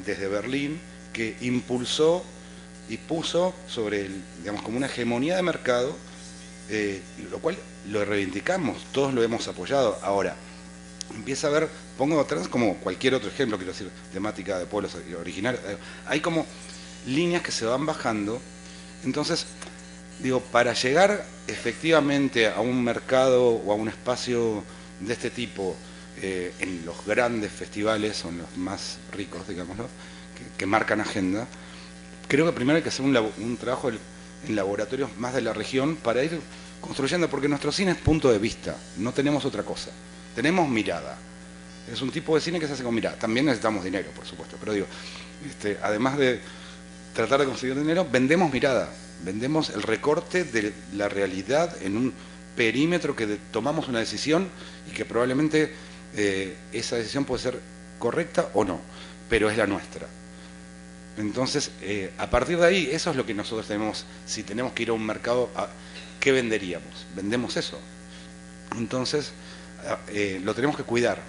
[0.07, 0.81] desde Berlín
[1.13, 2.25] que impulsó
[2.89, 5.97] y puso sobre, el, digamos, como una hegemonía de mercado,
[6.69, 7.57] eh, lo cual
[7.91, 9.99] lo reivindicamos, todos lo hemos apoyado.
[10.03, 10.37] Ahora,
[11.15, 11.69] empieza a ver,
[11.99, 15.63] pongo atrás como cualquier otro ejemplo, quiero decir, temática de pueblos originarios,
[16.07, 16.47] hay como
[17.07, 18.41] líneas que se van bajando,
[19.05, 19.47] entonces,
[20.23, 24.63] digo, para llegar efectivamente a un mercado o a un espacio
[25.01, 25.77] de este tipo,
[26.21, 29.89] eh, en los grandes festivales, en los más ricos, digámoslo,
[30.57, 31.47] que, marcan agenda,
[32.29, 36.23] creo que primero hay que hacer un, trabajo en laboratorios más de la región para
[36.23, 36.39] ir
[36.81, 39.91] construyendo, porque nuestro cine es punto de vista, no tenemos otra cosa,
[40.35, 41.17] tenemos mirada.
[41.93, 43.17] Es un tipo de cine que se hace con mirada.
[43.17, 44.87] También necesitamos dinero, por supuesto, pero digo,
[45.45, 46.41] este, además de
[47.13, 48.89] tratar de conseguir dinero, vendemos mirada,
[49.25, 52.13] vendemos el recorte de la realidad en un
[52.57, 54.49] perímetro que tomamos una decisión
[54.91, 55.73] y que probablemente
[56.15, 57.61] eh, esa decisión puede ser
[57.99, 58.81] correcta o no,
[59.29, 60.07] pero es la nuestra.
[61.17, 64.85] Entonces, eh, a partir de ahí, eso es lo que nosotros tenemos, si tenemos que
[64.85, 65.51] ir a un mercado,
[66.21, 67.07] ¿qué venderíamos?
[67.15, 67.79] Vendemos eso.
[68.77, 69.33] Entonces,
[70.09, 71.21] eh, lo tenemos que cuidar.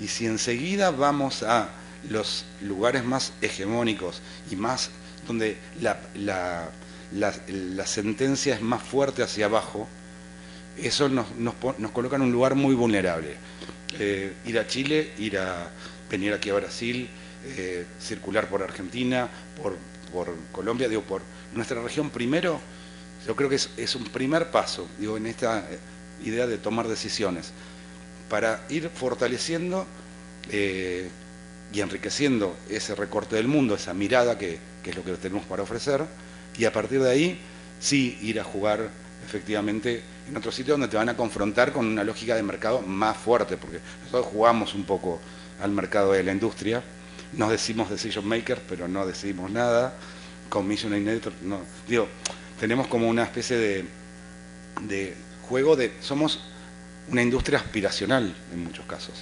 [0.00, 1.68] Y si enseguida vamos a
[2.08, 4.90] los lugares más hegemónicos y más
[5.26, 6.68] donde la,
[7.86, 9.88] sentencia es más fuerte hacia abajo,
[10.78, 11.26] eso nos,
[11.92, 13.34] coloca en un lugar muy vulnerable.
[13.98, 15.68] Eh, ir a Chile, ir a
[16.10, 17.08] venir aquí a Brasil,
[17.44, 19.28] eh, circular por Argentina,
[19.60, 19.76] por,
[20.50, 21.22] Colombia, digo, por
[21.54, 22.60] nuestra región primero,
[23.26, 25.78] yo creo que es, un primer paso, digo, en esta eh,
[26.24, 27.52] idea de tomar decisiones,
[28.28, 29.86] para ir fortaleciendo
[30.50, 35.62] y enriqueciendo ese recorte del mundo, esa mirada que, que es lo que tenemos para
[35.62, 36.04] ofrecer,
[36.60, 37.40] y a partir de ahí
[37.80, 38.90] sí ir a jugar
[39.26, 43.16] efectivamente en otro sitio donde te van a confrontar con una lógica de mercado más
[43.16, 45.18] fuerte, porque nosotros jugamos un poco
[45.62, 46.82] al mercado de la industria,
[47.32, 49.94] nos decimos decision makers, pero no decidimos nada,
[50.50, 52.08] commission editor, no, digo,
[52.60, 53.84] tenemos como una especie de,
[54.82, 55.14] de
[55.48, 56.40] juego de, somos
[57.08, 59.14] una industria aspiracional en muchos casos,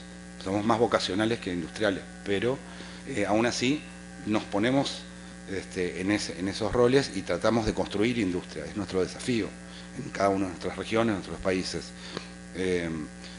[0.43, 2.59] somos más vocacionales que industriales, pero
[3.07, 3.81] eh, aún así
[4.27, 5.05] nos ponemos
[5.53, 9.49] este, en, esos roles y tratamos de construir industria, es nuestro desafío
[10.03, 11.91] en cada una de nuestras regiones, en nuestros países.
[12.55, 12.89] Eh,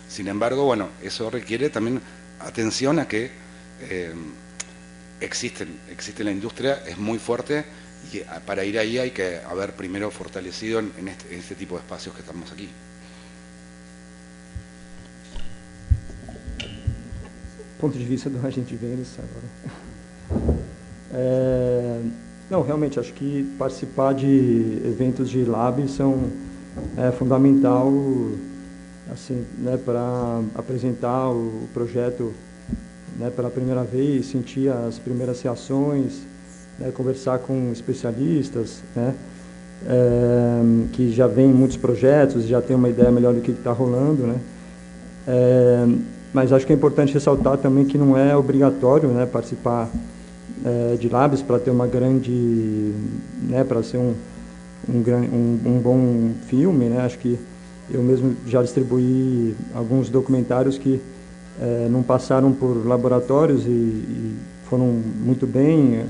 [0.08, 2.02] sin embargo, bueno, eso requiere también
[2.40, 3.32] atención a que
[3.82, 4.14] eh,
[5.20, 7.66] existen, existe la industria, es muy fuerte
[8.12, 12.16] y para ir ahí hay que haber primero fortalecido en, este, este, tipo de espacios
[12.16, 12.70] que estamos aquí.
[17.80, 20.60] Ponto de vista do agente de vendas agora.
[21.14, 22.02] É,
[22.50, 26.30] não, realmente, acho que participar de eventos de lab são
[26.98, 27.92] é, fundamental
[29.12, 32.32] assim, né, para apresentar o projeto
[33.18, 36.22] né, pela primeira vez, sentir as primeiras reações,
[36.78, 39.14] né, conversar com especialistas, né,
[39.88, 40.62] é,
[40.94, 44.40] que já vêm muitos projetos, já tem uma ideia melhor do que está rolando, né,
[45.28, 45.88] é,
[46.34, 49.90] mas acho que é importante ressaltar também que não é obrigatório né, participar
[50.66, 52.94] é, de lábios para ter uma grande,
[53.42, 54.14] né, para ser um,
[54.88, 57.02] um, um, um, bom filme, né?
[57.02, 57.38] Acho que
[57.92, 61.02] eu mesmo já distribuí alguns documentários que
[61.62, 64.36] é, não passaram por laboratórios e, e
[64.70, 66.06] foram muito bem,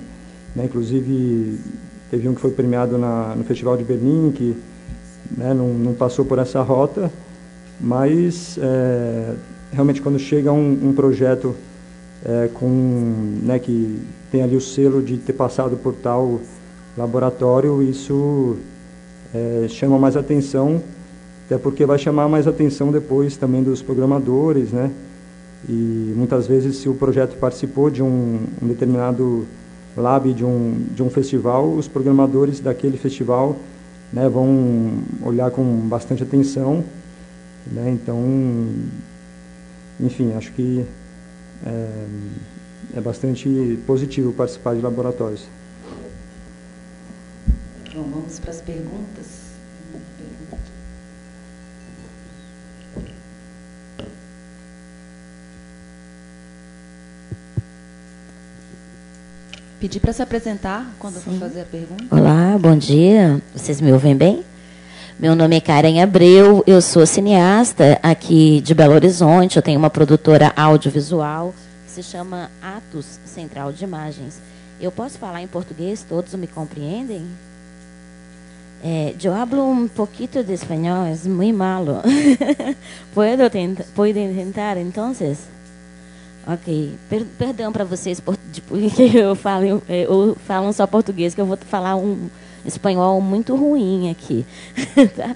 [0.56, 0.66] né?
[0.66, 1.60] Inclusive
[2.10, 4.56] teve um que foi premiado na, no Festival de Berlim que
[5.38, 7.12] né, não, não passou por essa rota,
[7.80, 9.36] mas é,
[9.72, 11.56] realmente quando chega um, um projeto
[12.26, 14.00] é, com, né, que
[14.32, 16.40] tem ali o selo de ter passado por tal
[16.98, 18.58] laboratório, isso
[19.34, 20.82] é, chama mais atenção,
[21.46, 24.92] até porque vai chamar mais atenção depois também dos programadores, né?
[25.68, 29.46] E muitas vezes, se o projeto participou de um, um determinado
[29.98, 33.58] lab de um, de um festival, os programadores daquele festival
[34.12, 36.84] né, vão olhar com bastante atenção.
[37.72, 37.92] Né?
[37.92, 38.24] Então,
[40.00, 40.86] enfim, acho que
[41.66, 42.06] é,
[42.96, 45.44] é bastante positivo participar de laboratórios.
[47.94, 49.50] Bom, vamos para as perguntas.
[59.80, 61.32] Pedir para se apresentar quando Sim.
[61.32, 62.04] for fazer a pergunta.
[62.12, 63.42] Olá, bom dia.
[63.56, 64.44] Vocês me ouvem bem?
[65.18, 69.90] Meu nome é Karen Abreu, eu sou cineasta aqui de Belo Horizonte, eu tenho uma
[69.90, 71.54] produtora audiovisual
[71.90, 74.40] se chama Atos Central de Imagens.
[74.80, 76.06] Eu posso falar em português?
[76.08, 77.26] Todos me compreendem?
[78.82, 82.02] Eh, yo hablo un de español, es muy malo.
[83.14, 85.40] ¿Puedo, tentar, ¿Puedo intentar entonces?
[86.48, 88.38] Ok, per, perdão para vocês por,
[88.68, 92.30] porque eu falo, eu falo só português, que eu vou falar um
[92.66, 94.46] espanhol muito ruim aqui.
[95.16, 95.36] tá?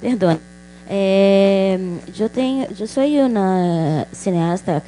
[0.00, 0.49] Perdão.
[0.92, 1.78] É,
[2.18, 4.82] eu tenho, eu sou uma cineasta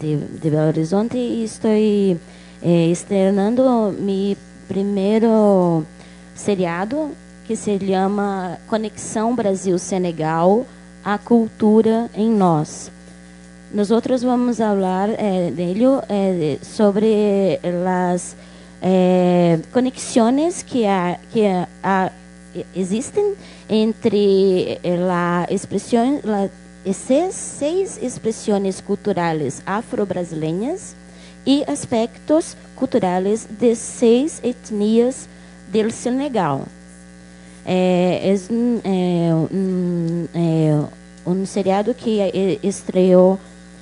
[0.00, 4.34] de, de Belo Horizonte e estou é, estrenando meu
[4.66, 5.84] primeiro
[6.34, 7.10] seriado
[7.46, 10.64] que se chama Conexão Brasil-Senegal,
[11.04, 12.90] a cultura em nós.
[13.74, 17.60] Nós outros vamos falar é, dele é, sobre
[18.08, 18.34] as
[19.70, 21.42] conexões que, há, que
[21.84, 22.10] há,
[22.74, 23.34] existem
[23.72, 24.78] entre
[25.10, 26.20] a expressão,
[26.84, 30.94] essas seis expressões culturais afro-brasileiras
[31.46, 35.26] e aspectos culturais de seis etnias
[35.68, 36.66] do Senegal.
[37.64, 40.84] É, é, um, é,
[41.26, 42.18] um seriado que
[42.62, 43.40] estreou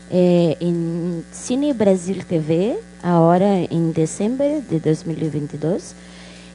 [0.08, 6.09] é, em Cine Brasil TV, agora em dezembro de 2022.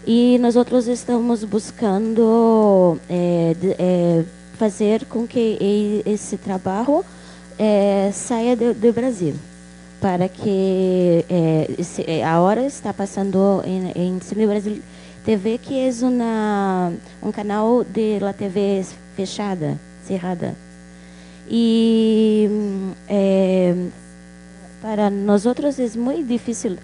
[0.08, 7.04] E nós outros estamos buscando é, é, fazer com que esse trabalho
[7.58, 9.34] é, saia do, do, Brasil,
[10.00, 14.80] para que é, esse, agora está passando em, em Brasil
[15.26, 16.94] TV que é uma,
[17.24, 18.86] um canal de la TV
[19.16, 19.76] fechada,
[20.06, 20.56] cerrada.
[21.50, 22.48] E
[23.10, 23.74] é,
[24.84, 26.78] para nós outros é muito difícil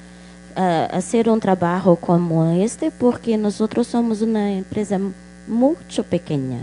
[0.52, 5.00] uh, fazer um trabalho como este porque nós somos uma empresa
[5.48, 6.60] muito pequena.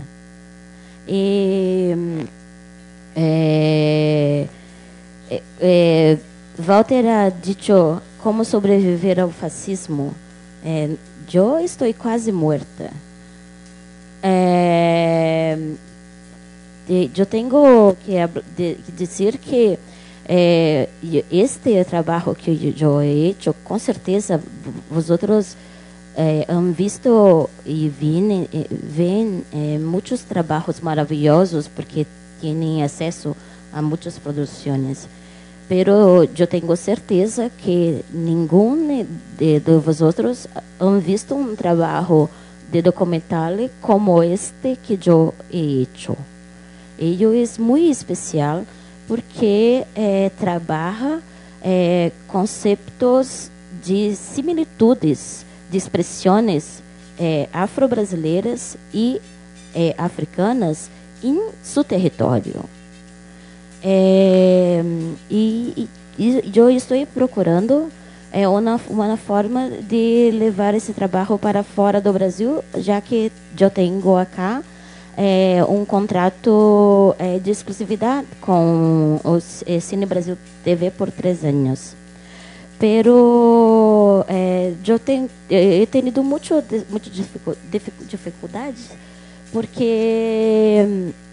[1.07, 1.93] E
[3.15, 4.47] é,
[5.59, 6.17] é,
[6.57, 10.13] Walter ha dito como sobreviver ao fascismo.
[11.33, 12.91] Eu estou quase morta.
[17.15, 19.77] Eu tenho que dizer que
[20.31, 20.87] é,
[21.31, 24.39] este trabalho que eu he com certeza,
[24.87, 25.57] vocês
[26.15, 32.05] é, han visto e veem é, muitos trabalhos maravilhosos porque
[32.39, 33.35] têm acesso
[33.73, 35.07] a muitas produções.
[35.67, 40.47] Pero eu tenho certeza que nenhum de, de vocês
[40.79, 42.29] han visto um trabalho
[42.71, 46.15] de documental como este que eu he hecho.
[46.99, 48.63] Ele é muito especial
[49.09, 51.19] porque eh, trabalha
[51.63, 53.49] eh, conceitos
[53.83, 56.83] de similitudes, de expressões
[57.19, 59.19] eh, afro-brasileiras e
[59.97, 60.89] africanas
[61.23, 62.63] em seu território.
[65.29, 65.87] e,
[66.17, 67.91] e eu estou procurando
[68.31, 73.69] é uma, uma forma de levar esse trabalho para fora do Brasil, já que eu
[73.69, 74.63] tenho acá
[75.21, 81.93] é, um contrato é, de exclusividade com o é, Cine Brasil TV por três anos.
[82.79, 86.53] Pero é, eu tenho eu tenho tido muito
[86.89, 87.11] muito
[88.07, 88.91] dificuldades
[89.51, 90.85] porque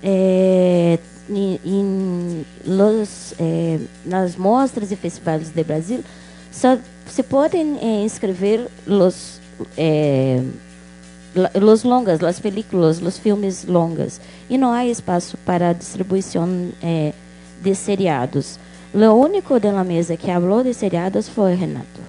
[0.02, 0.98] é,
[1.30, 6.02] em, los, é, nas mostras e festivais do Brasil
[6.50, 6.76] só
[7.06, 9.40] se podem eh, inscrever os
[9.76, 10.42] eh,
[11.54, 14.20] los longas, as películas, os filmes longas.
[14.48, 17.12] E não há espaço para distribuição eh,
[17.62, 18.58] de seriados.
[18.94, 22.00] O único da mesa que falou de seriados foi Renato,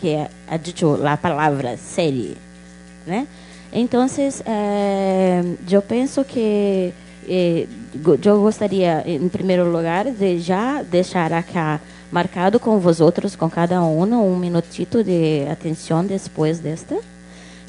[0.00, 0.16] que
[0.48, 2.36] ha dicho a palavra série.
[3.06, 3.26] Né?
[3.72, 4.06] Então,
[4.46, 6.92] eh, eu penso que
[7.28, 7.66] eh,
[8.24, 11.58] eu gostaria, em primeiro lugar, de já deixar aqui
[12.12, 16.96] marcado com vosotros, com cada um, um minutito de atenção depois desta.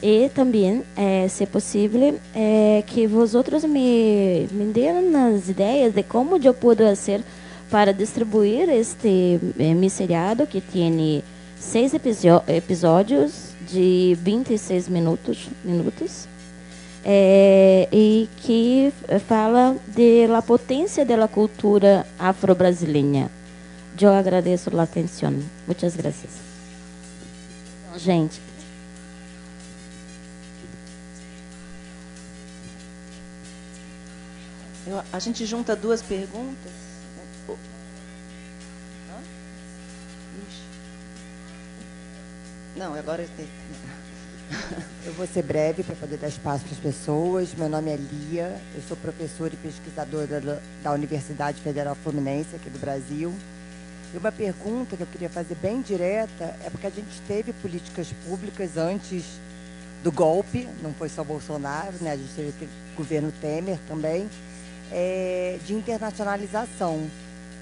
[0.08, 6.38] E também, eh, se possível, eh, que vosotros me, me deem as ideias de como
[6.38, 7.24] eu posso fazer
[7.72, 11.24] para distribuir este eh, que tem
[11.60, 16.28] seis episódios de 26 minutos, minutos
[17.04, 18.94] é, e que
[19.28, 23.32] fala da potência da cultura afro-brasileira.
[24.00, 25.34] Eu agradeço a atenção.
[25.66, 26.30] Muitas graças.
[27.98, 28.45] Gente.
[34.88, 36.72] Eu, a gente junta duas perguntas.
[42.76, 43.50] Não, agora eu tenho.
[45.06, 47.54] Eu vou ser breve para poder dar espaço para as pessoas.
[47.56, 52.70] Meu nome é Lia, eu sou professora e pesquisadora da, da Universidade Federal Fluminense, aqui
[52.70, 53.34] do Brasil.
[54.14, 58.08] E uma pergunta que eu queria fazer bem direta é porque a gente teve políticas
[58.28, 59.24] públicas antes
[60.04, 62.12] do golpe, não foi só Bolsonaro, né?
[62.12, 64.30] a gente teve o governo Temer também,
[64.96, 67.06] é, de internacionalização.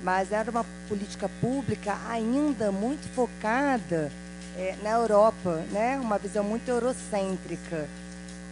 [0.03, 4.11] Mas era uma política pública ainda muito focada
[4.55, 5.97] é, na Europa, né?
[5.99, 7.89] uma visão muito eurocêntrica.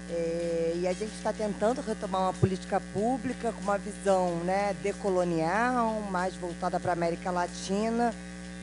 [0.09, 6.01] É, e a gente está tentando retomar uma política pública com uma visão né, decolonial,
[6.09, 8.13] mais voltada para a América Latina.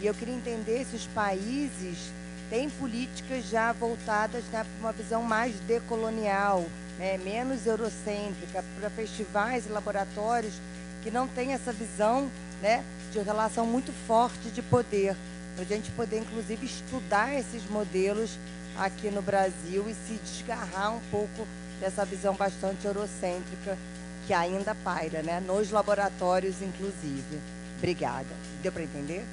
[0.01, 2.11] E eu queria entender se os países
[2.51, 6.65] têm políticas já voltadas né, para uma visão mais decolonial,
[6.99, 10.55] né, menos eurocêntrica, para festivais e laboratórios
[11.03, 12.31] que não têm essa visão
[12.61, 15.17] né, de relação muito forte de poder,
[15.55, 18.39] para a gente poder, inclusive, estudar esses modelos
[18.77, 21.47] aqui no Brasil e se desgarrar um pouco
[21.81, 23.79] dessa visão bastante eurocêntrica
[24.27, 25.41] que ainda paira, né?
[25.41, 27.41] nos laboratórios, inclusive.
[27.79, 28.27] Obrigada.
[28.63, 29.25] Deu para entender?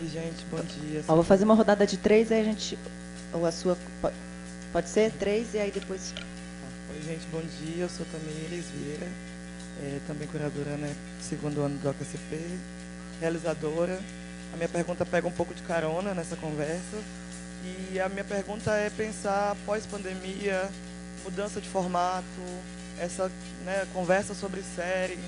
[0.00, 1.04] Oi, gente, bom dia.
[1.08, 2.78] Ó, vou fazer uma rodada de três, aí a gente.
[3.32, 3.76] Ou a sua.
[4.72, 5.12] Pode ser?
[5.12, 6.14] Três e aí depois.
[6.90, 7.84] Oi, gente, bom dia.
[7.84, 9.06] Eu sou também Elis Vieira,
[9.82, 10.94] é, também curadora, né?
[11.20, 12.40] Segundo ano do OKCP,
[13.20, 13.98] realizadora
[14.52, 16.96] a minha pergunta pega um pouco de carona nessa conversa.
[17.92, 20.68] E a minha pergunta é pensar pós-pandemia,
[21.24, 22.24] mudança de formato,
[22.98, 23.30] essa
[23.64, 25.18] né, conversa sobre série,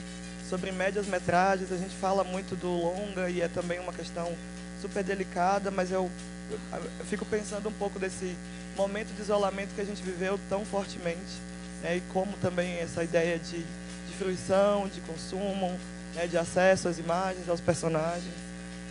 [0.49, 1.73] sobre médias metragens.
[1.73, 4.33] A gente fala muito do longa e é também uma questão
[4.81, 6.11] super delicada, mas eu,
[6.51, 8.37] eu fico pensando um pouco desse
[8.77, 11.41] momento de isolamento que a gente viveu tão fortemente,
[11.83, 15.79] né, e como também essa ideia de, de fruição, de consumo,
[16.15, 18.33] né, de acesso às imagens, aos personagens,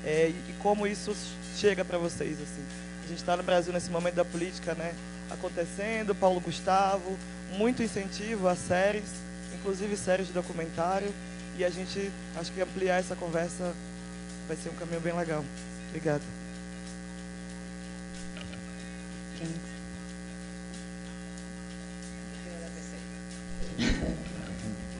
[0.05, 1.16] é, e, e como isso
[1.55, 2.64] chega para vocês assim.
[3.03, 4.93] A gente está no Brasil nesse momento da política, né,
[5.30, 6.16] acontecendo.
[6.16, 7.18] Paulo Gustavo,
[7.57, 9.10] muito incentivo a séries,
[9.53, 11.14] inclusive séries de documentário,
[11.57, 13.74] e a gente acho que ampliar essa conversa
[14.47, 15.43] vai ser um caminho bem legal.
[15.89, 16.39] Obrigado.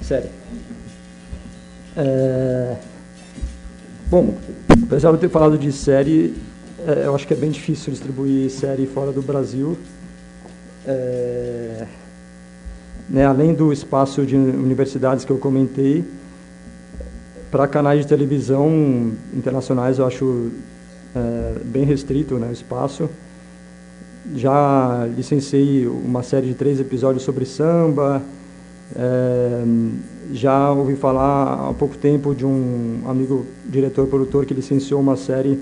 [0.02, 0.30] Sério.
[1.96, 2.76] É...
[4.10, 4.36] Bom,
[4.84, 6.34] apesar de eu ter falado de série,
[6.88, 9.78] é, eu acho que é bem difícil distribuir série fora do Brasil.
[10.88, 11.86] É...
[13.10, 16.04] Né, além do espaço de universidades que eu comentei,
[17.52, 20.52] para canais de televisão internacionais eu acho
[21.16, 23.10] é, bem restrito né, o espaço.
[24.36, 28.22] Já licenciei uma série de três episódios sobre samba.
[28.96, 29.64] É,
[30.32, 35.60] já ouvi falar há pouco tempo de um amigo diretor produtor que licenciou uma série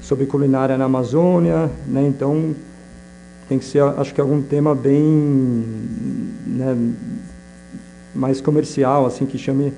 [0.00, 2.04] sobre culinária na Amazônia, né?
[2.06, 2.54] Então
[3.48, 5.02] tem que ser, acho que algum tema bem,
[6.46, 6.94] né,
[8.14, 9.72] mais comercial, assim que chame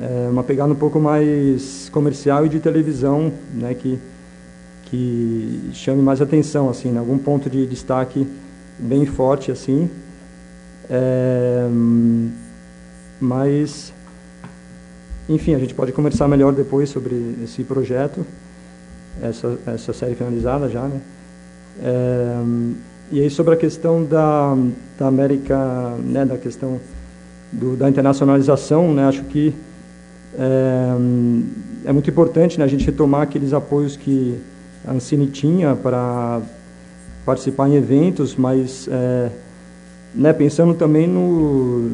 [0.00, 3.74] é, uma pegada um pouco mais comercial e de televisão, né?
[3.74, 3.98] Que
[4.90, 6.98] que chame mais atenção, assim, né?
[6.98, 8.26] algum ponto de destaque
[8.78, 9.88] bem forte, assim.
[10.88, 11.68] É,
[13.20, 13.92] mas,
[15.28, 18.26] enfim, a gente pode conversar melhor depois sobre esse projeto,
[19.22, 21.00] essa, essa série finalizada já, né?
[21.82, 22.42] É,
[23.12, 24.56] e aí sobre a questão da,
[24.98, 26.80] da América, né, da questão
[27.52, 29.52] do, da internacionalização, né, acho que
[30.38, 30.94] é,
[31.86, 34.38] é muito importante né, a gente retomar aqueles apoios que
[34.84, 36.40] a Ancine tinha para
[37.24, 39.30] participar em eventos, mas é,
[40.14, 41.90] né, pensando também no,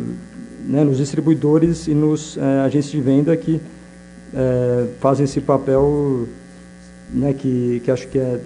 [0.67, 3.61] né, nos distribuidores e nos é, agentes de venda que
[4.35, 6.29] é, fazem esse papel
[7.13, 8.41] né, que, que acho que é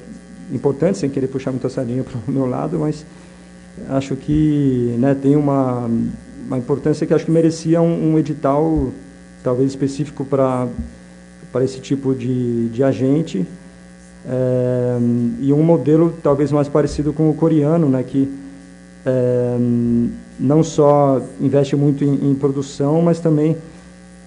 [0.53, 3.05] importante, sem querer puxar muita sardinha para o meu lado, mas
[3.89, 5.89] acho que né, tem uma,
[6.47, 8.91] uma importância que acho que merecia um, um edital
[9.45, 10.69] talvez específico para
[11.63, 13.47] esse tipo de, de agente
[14.27, 14.99] é,
[15.41, 18.29] e um modelo talvez mais parecido com o coreano, né, que
[19.05, 19.57] é,
[20.39, 23.57] não só investe muito em, em, produção, mas também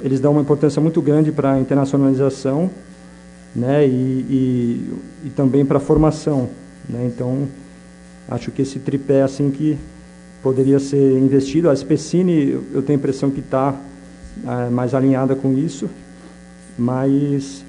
[0.01, 2.69] eles dão uma importância muito grande para a internacionalização
[3.55, 4.93] né, e, e,
[5.25, 6.49] e também para a formação.
[6.89, 7.47] Né, então,
[8.27, 9.77] acho que esse tripé assim que
[10.41, 11.69] poderia ser investido.
[11.69, 13.75] A Specine, eu tenho a impressão que está
[14.45, 15.89] é, mais alinhada com isso,
[16.77, 17.63] mas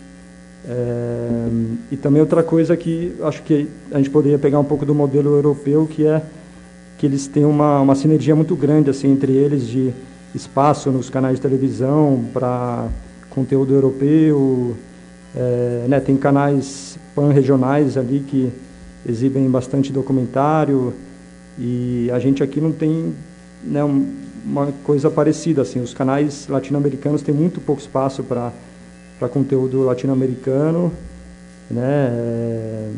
[0.67, 1.49] é,
[1.93, 5.35] e também outra coisa que acho que a gente poderia pegar um pouco do modelo
[5.35, 6.23] europeu, que é
[6.97, 9.93] que eles têm uma, uma sinergia muito grande assim entre eles de
[10.35, 12.89] espaço nos canais de televisão para
[13.31, 14.77] conteúdo europeu,
[15.37, 18.51] é, né, tem canais pan-regionais ali que
[19.07, 20.95] exibem bastante documentário
[21.59, 23.13] e a gente aqui não tem
[23.63, 25.81] né, uma coisa parecida assim.
[25.81, 28.53] Os canais latino-americanos têm muito pouco espaço para
[29.25, 30.93] para conteúdo latino-americano,
[31.71, 32.11] né?
[32.13, 32.91] É,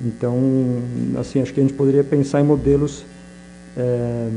[0.00, 0.82] então,
[1.20, 3.04] assim, acho que a gente poderia pensar em modelos
[3.76, 4.28] é,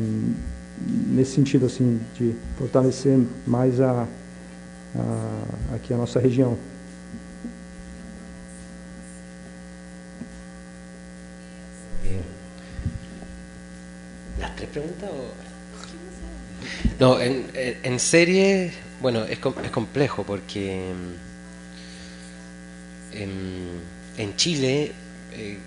[1.07, 3.17] nesse sentido, assim, de fortalecer
[3.47, 4.05] mais a,
[4.95, 6.57] a aqui a nossa região.
[14.39, 15.51] ¿Las tres preguntas o...?
[16.99, 17.45] No, en,
[17.83, 18.71] en serie
[19.01, 20.93] Bueno, es, es complejo porque
[23.13, 24.91] mm, en, Chile
[25.33, 25.57] eh,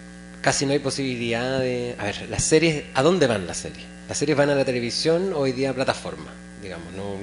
[0.40, 1.97] casi no hay posibilidad de...
[1.98, 3.85] A ver, las series, ¿a dónde van las series?
[4.09, 6.32] Las series van a la televisión hoy día a plataforma,
[6.62, 6.93] digamos.
[6.94, 7.16] ¿no?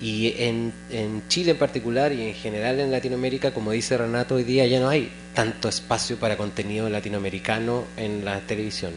[0.00, 4.44] Y en, en Chile en particular y en general en Latinoamérica, como dice Renato, hoy
[4.44, 8.92] día ya no hay tanto espacio para contenido latinoamericano en la televisión.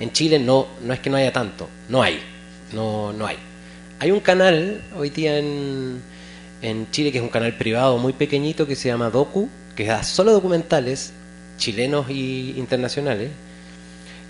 [0.00, 2.20] En Chile no, no es que no haya tanto, no hay,
[2.72, 3.36] no, no hay.
[4.04, 6.02] Hay un canal hoy día en,
[6.90, 10.32] Chile que es un canal privado muy pequeñito que se llama Docu, que da solo
[10.32, 11.14] documentales
[11.56, 13.30] chilenos y internacionales.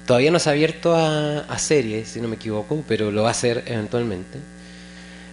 [0.06, 3.32] Todavía no se ha abierto a, series, si no me equivoco, pero lo va a
[3.32, 4.38] hacer eventualmente.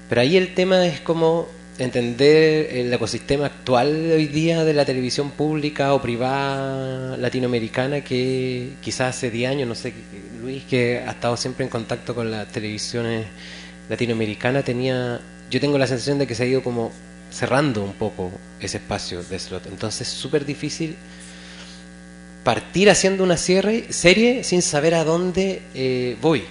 [0.10, 1.48] Pero ahí el tema es como
[1.78, 9.18] entender el ecosistema actual hoy día de la televisión pública o privada latinoamericana que quizás
[9.18, 9.94] hace 10 años, no sé,
[10.42, 13.28] Luis, que ha estado siempre en contacto con las televisiones
[13.92, 15.20] latinoamericana tenía
[15.50, 16.94] yo tengo la sensación de que se ha ido como
[17.30, 18.32] cerrando un poco
[18.62, 19.68] ese espacio de slot.
[19.68, 20.96] Entonces es súper difícil
[22.46, 26.44] partir haciendo una serie sin saber a dónde eh, voy.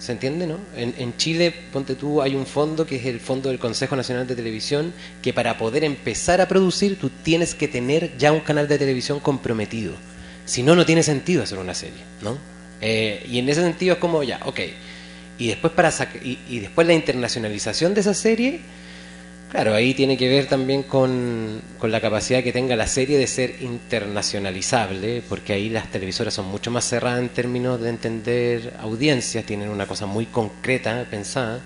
[0.00, 0.58] ¿Se entiende, no?
[0.76, 4.26] En, en, Chile, ponte tú, hay un fondo que es el Fondo del Consejo Nacional
[4.26, 4.92] de Televisión,
[5.22, 9.20] que para poder empezar a producir tú tienes que tener ya un canal de televisión
[9.20, 9.94] comprometido.
[10.44, 12.36] Si no, no tiene sentido hacer una serie, ¿no?
[12.80, 14.58] Eh, y en ese sentido es como, ya, ok.
[15.38, 15.90] Y después, para
[16.22, 18.60] y, y después la internacionalización de esa serie
[19.52, 23.56] Claro, ahí tiene que ver también con, la capacidad que tenga la serie de ser
[23.60, 29.68] internacionalizable, porque ahí las televisoras son mucho más cerradas en términos de entender audiencias, tienen
[29.68, 31.60] una cosa muy concreta pensada,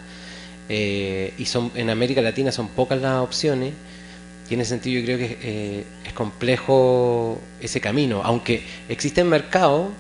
[0.69, 3.73] eh, y son en América Latina son pocas las opciones,
[4.51, 9.91] ese sentido yo creo que eh, es complejo ese camino, aunque existen mercados,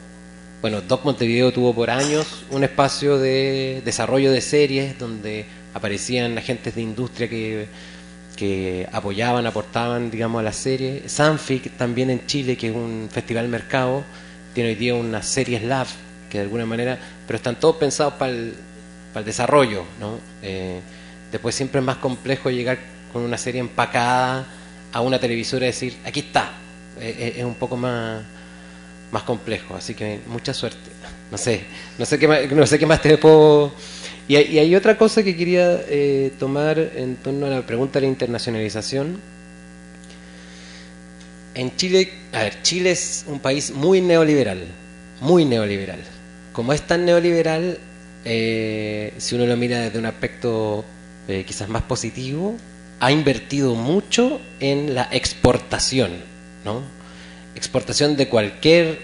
[0.69, 6.75] bueno, Doc Montevideo tuvo por años un espacio de desarrollo de series donde aparecían agentes
[6.75, 11.05] de industria que, apoyaban, aportaban, digamos, a la serie.
[11.09, 14.03] Sanfic también en Chile, que es un festival mercado,
[14.55, 15.87] tiene hoy día una serie Slav,
[16.29, 16.99] que de alguna manera,
[17.29, 18.53] pero están todos pensados para el,
[19.13, 20.19] para el desarrollo, ¿no?
[20.43, 20.81] Eh,
[21.31, 22.81] después siempre es más complejo llegar
[23.13, 24.45] con una serie empacada
[24.93, 26.55] a una televisora y decir, aquí está.
[26.99, 28.25] Eh, eh, es un poco más,
[29.13, 30.91] más complejo, así que mucha suerte.
[31.31, 31.65] No sé,
[31.99, 33.73] no sé qué más, no sé qué más te puedo
[34.29, 38.13] y hay, otra cosa que quería eh, tomar en torno a la pregunta de la
[38.13, 39.21] internacionalización.
[41.55, 44.65] En Chile, a ver, Chile es un país muy neoliberal,
[45.21, 46.01] muy neoliberal.
[46.53, 47.79] Como es tan neoliberal,
[48.25, 50.85] eh, si uno lo mira desde un aspecto
[51.29, 52.57] eh, quizás más positivo,
[52.99, 56.11] ha invertido mucho en la exportación,
[56.65, 56.83] ¿no?
[57.57, 59.01] Exportación de cualquier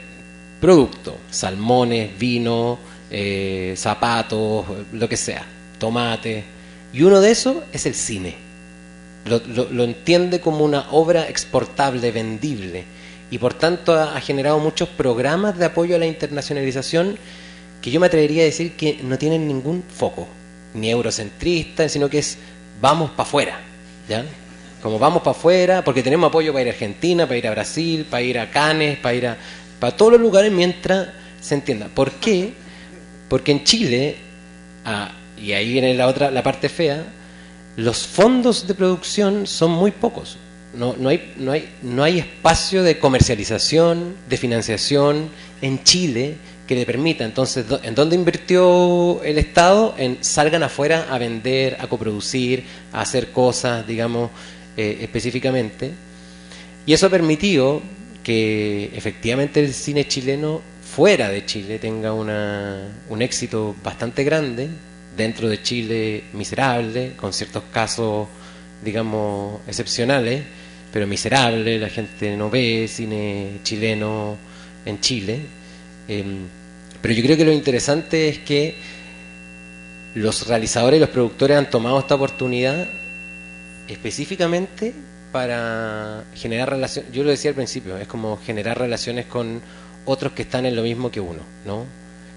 [0.61, 2.79] producto, salmones, vino,
[3.11, 5.45] eh, zapatos, lo que sea,
[5.79, 6.45] tomate.
[6.93, 8.37] Y uno de esos es el cine.
[9.25, 12.85] Lo, entiende como una obra exportable, vendible.
[13.31, 17.19] Y por tanto ha, generado muchos programas de apoyo a la internacionalización
[17.81, 20.29] que yo me atrevería a decir que no tienen ningún foco,
[20.75, 22.39] ni eurocentrista, sino que es
[22.81, 23.61] vamos para afuera.
[24.09, 24.25] ¿ya?
[24.83, 28.07] Como vamos para afuera, porque tenemos apoyo para ir a Argentina, para ir a Brasil,
[28.11, 29.37] para ir a Cannes, para ir a
[29.83, 31.09] para todos los lugares mientras
[31.41, 31.89] se entienda.
[31.93, 32.53] ¿Por qué?
[33.29, 34.15] Porque en Chile,
[34.85, 37.05] ah, y ahí viene la otra, la parte fea,
[37.75, 40.37] los fondos de producción son muy pocos.
[40.73, 45.31] No, no, hay, no, hay, no hay espacio de comercialización, de financiación
[45.61, 46.37] en Chile
[46.69, 47.25] que le permita.
[47.25, 49.97] Entonces, ¿en dónde invirtió el Estado?
[49.99, 54.31] En salgan afuera a vender, a coproducir, a hacer cosas, digamos,
[54.77, 55.93] eh, específicamente.
[56.87, 57.83] Y eso ha permitido
[58.23, 64.69] que efectivamente el cine chileno fuera de Chile tenga una, un éxito bastante grande,
[65.17, 68.29] dentro de Chile miserable, con ciertos casos,
[68.83, 70.43] digamos, excepcionales,
[70.93, 74.37] pero miserable, la gente no ve cine chileno
[74.85, 75.41] en Chile.
[76.09, 76.47] Em,
[77.01, 78.75] pero yo creo que lo interesante es que
[80.15, 82.87] los realizadores y los productores han tomado esta oportunidad
[83.93, 84.95] específicamente
[85.33, 89.61] para generar relaciones, yo lo decía al principio, es como generar relaciones con
[90.05, 91.85] otros que están en lo mismo que uno, ¿no?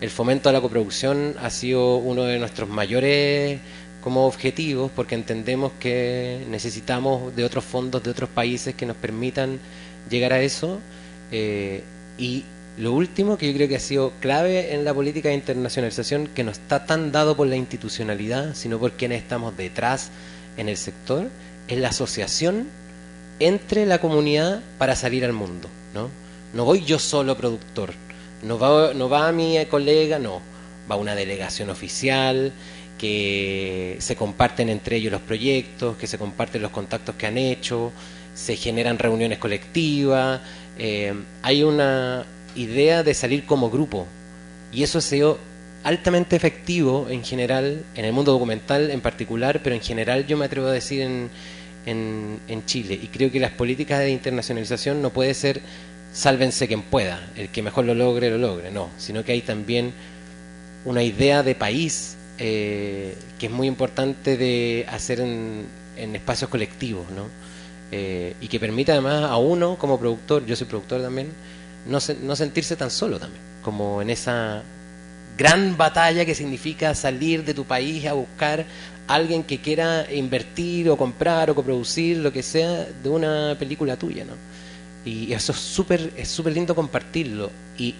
[0.01, 3.59] El fomento a la coproducción ha sido uno de nuestros mayores
[4.01, 9.57] como objetivos porque entendemos que necesitamos de otros fondos de otros países que nos permitan
[10.09, 10.79] llegar a eso
[11.31, 11.81] eh,
[12.17, 12.43] y
[12.77, 16.43] lo último que yo creo que ha sido clave en la política de internacionalización que
[16.43, 20.11] no está tan dado por la institucionalidad sino por quienes estamos detrás
[20.57, 21.29] en el sector
[21.67, 22.67] es la asociación
[23.39, 26.09] entre la comunidad para salir al mundo ¿no?
[26.53, 27.93] No voy yo solo productor,
[28.43, 30.41] no va, no va mi colega, no,
[30.89, 32.53] va una delegación oficial,
[32.97, 37.91] que se comparten entre ellos los proyectos, que se comparten los contactos que han hecho,
[38.33, 40.41] se generan reuniones colectivas,
[40.77, 42.25] eh, hay una
[42.55, 44.05] idea de salir como grupo
[44.71, 45.37] y eso ha sido
[45.83, 50.45] altamente efectivo en general, en el mundo documental en particular, pero en general yo me
[50.45, 51.29] atrevo a decir en,
[51.85, 55.61] en, Chile y creo que las políticas de internacionalización no puede ser
[56.13, 59.93] sálvense quien pueda, el que mejor lo logre, lo logre, no, sino que hay también
[60.85, 65.65] una idea de país eh, que es muy importante de hacer en,
[65.97, 67.27] espacios colectivos, ¿no?
[67.91, 71.29] Eh, y que permita además a uno como productor, yo soy productor también,
[71.85, 74.63] no, no sentirse tan solo también, como en esa
[75.37, 78.65] gran batalla que significa salir de tu país a buscar
[79.07, 84.25] alguien que quiera invertir o comprar o coproducir lo que sea de una película tuya,
[84.25, 84.33] ¿no?
[85.05, 87.51] Y eso es súper es súper lindo compartirlo.
[87.77, 87.95] Y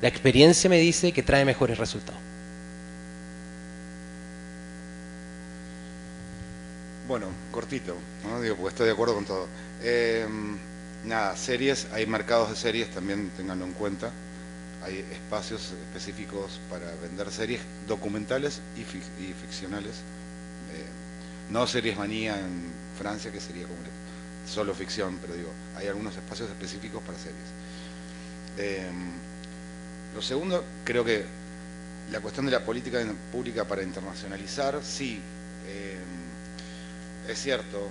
[0.00, 2.20] la experiencia me dice que trae mejores resultados.
[7.08, 8.40] Bueno, cortito, ¿no?
[8.40, 9.48] Digo, porque estoy de acuerdo con todo.
[9.82, 10.26] Eh,
[11.04, 14.12] nada, series, hay mercados de series, también tenganlo en cuenta.
[14.82, 19.96] Hay espacios específicos para vender series documentales y, ficcionales.
[20.72, 20.86] Eh,
[21.50, 23.78] no series manía en Francia, que sería como
[24.48, 27.36] solo ficción, pero digo, hay algunos espacios específicos para series.
[28.56, 28.90] Eh,
[30.14, 31.24] lo segundo, creo que
[32.12, 32.98] la cuestión de la política
[33.30, 35.20] pública para internacionalizar, sí,
[37.28, 37.88] es cierto,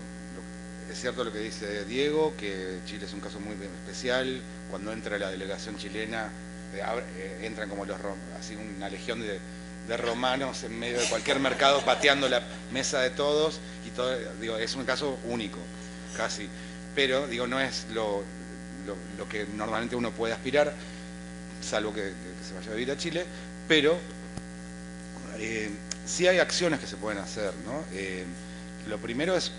[0.92, 4.42] es cierto lo que dice Diego, que Chile es un caso muy especial.
[4.72, 6.47] Cuando entra la delegación chilena, eh, eh,
[7.42, 7.98] entran como los
[8.40, 9.40] así una legión de,
[9.98, 12.42] romanos en medio de cualquier mercado pateando la
[12.74, 15.60] mesa de todos y todo, digo, es un caso único,
[16.18, 16.50] casi.
[16.94, 18.24] Pero digo, no es lo,
[19.30, 20.74] que normalmente uno puede aspirar,
[21.62, 22.12] salvo que,
[22.46, 23.26] se vaya a vivir a Chile,
[23.68, 23.98] pero
[25.40, 25.70] eh,
[26.06, 27.84] sí hay acciones que se pueden hacer, ¿no?
[28.90, 29.52] lo primero es,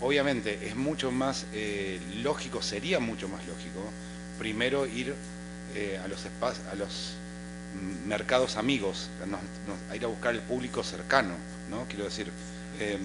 [0.00, 3.80] obviamente, es mucho más eh, lógico, sería mucho más lógico,
[4.38, 5.14] primero ir
[5.74, 6.08] eh, a,
[6.76, 7.14] los
[8.06, 9.08] mercados amigos,
[9.90, 11.34] a ir a buscar el público cercano,
[11.70, 11.84] ¿no?
[11.88, 12.30] Quiero decir,
[12.78, 13.00] em,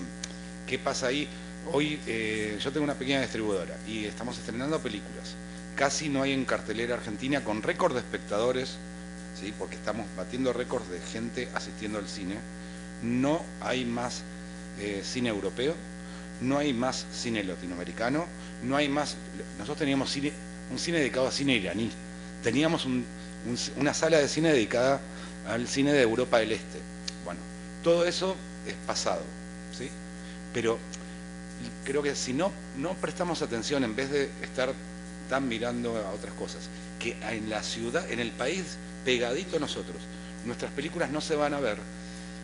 [0.68, 1.28] ¿qué pasa ahí?
[1.72, 5.36] Hoy eh, yo tengo una pequeña distribuidora y estamos estrenando películas.
[5.76, 8.78] Casi no hay en cartelera argentina con récord de espectadores,
[9.40, 9.54] ¿sí?
[9.58, 12.36] porque estamos batiendo récords de gente asistiendo al cine.
[13.02, 14.24] No hay más
[14.80, 15.74] eh, cine europeo,
[16.42, 18.26] no hay más cine latinoamericano,
[18.64, 19.16] no hay más...
[19.58, 20.34] Nosotros teníamos cine,
[20.72, 21.92] un cine dedicado a cine iraní,
[22.44, 22.88] teníamos
[23.76, 25.00] una sala de cine dedicada
[25.48, 26.80] al cine de Europa del Este.
[27.26, 27.40] Bueno,
[27.84, 28.36] todo eso
[28.66, 29.24] es pasado,
[29.78, 29.90] ¿sí?
[30.54, 30.78] Pero
[31.84, 34.74] creo que si no, no prestamos atención, en vez de estar
[35.30, 39.98] tan mirando a otras cosas, que en la ciudad, en el país pegadito a nosotros,
[40.46, 41.78] nuestras películas no se van a ver.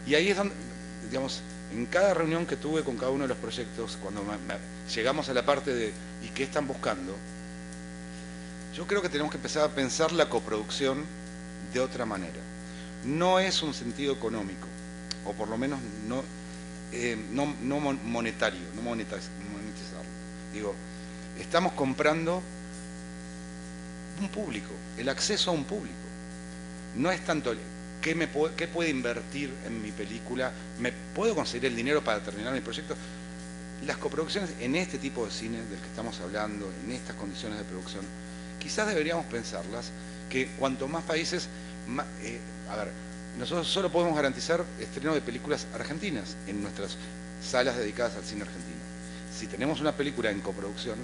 [0.05, 0.53] Y ahí es donde,
[1.09, 1.41] digamos,
[1.73, 4.23] en cada reunión que tuve con cada uno de los proyectos, cuando
[4.93, 5.91] llegamos a la parte de
[6.23, 7.15] ¿y qué están buscando?
[8.75, 11.05] Yo creo que tenemos que empezar a pensar la coproducción
[11.73, 12.39] de otra manera.
[13.05, 14.67] No es un sentido económico,
[15.25, 15.79] o por lo menos
[16.09, 16.23] no,
[16.91, 19.25] eh, no, monetario, no monetizarlo.
[20.51, 20.75] Digo,
[21.39, 22.41] estamos comprando
[24.19, 25.95] un público, el acceso a un público.
[26.97, 27.53] No es tanto
[28.01, 30.51] ¿Qué, me puede, puede invertir en mi película?
[30.79, 32.95] ¿Me puedo conseguir el dinero para terminar mi proyecto?
[33.85, 37.63] Las coproducciones en este tipo de cine del que estamos hablando, en estas condiciones de
[37.63, 38.05] producción,
[38.65, 39.91] quizás deberíamos pensarlas
[40.27, 41.47] que cuanto más países,
[42.23, 42.89] eh, a ver,
[43.37, 46.97] nosotros solo podemos garantizar estreno de películas argentinas en nuestras
[47.47, 48.79] salas dedicadas al cine argentino.
[49.37, 50.97] Si tenemos una película en coproducción,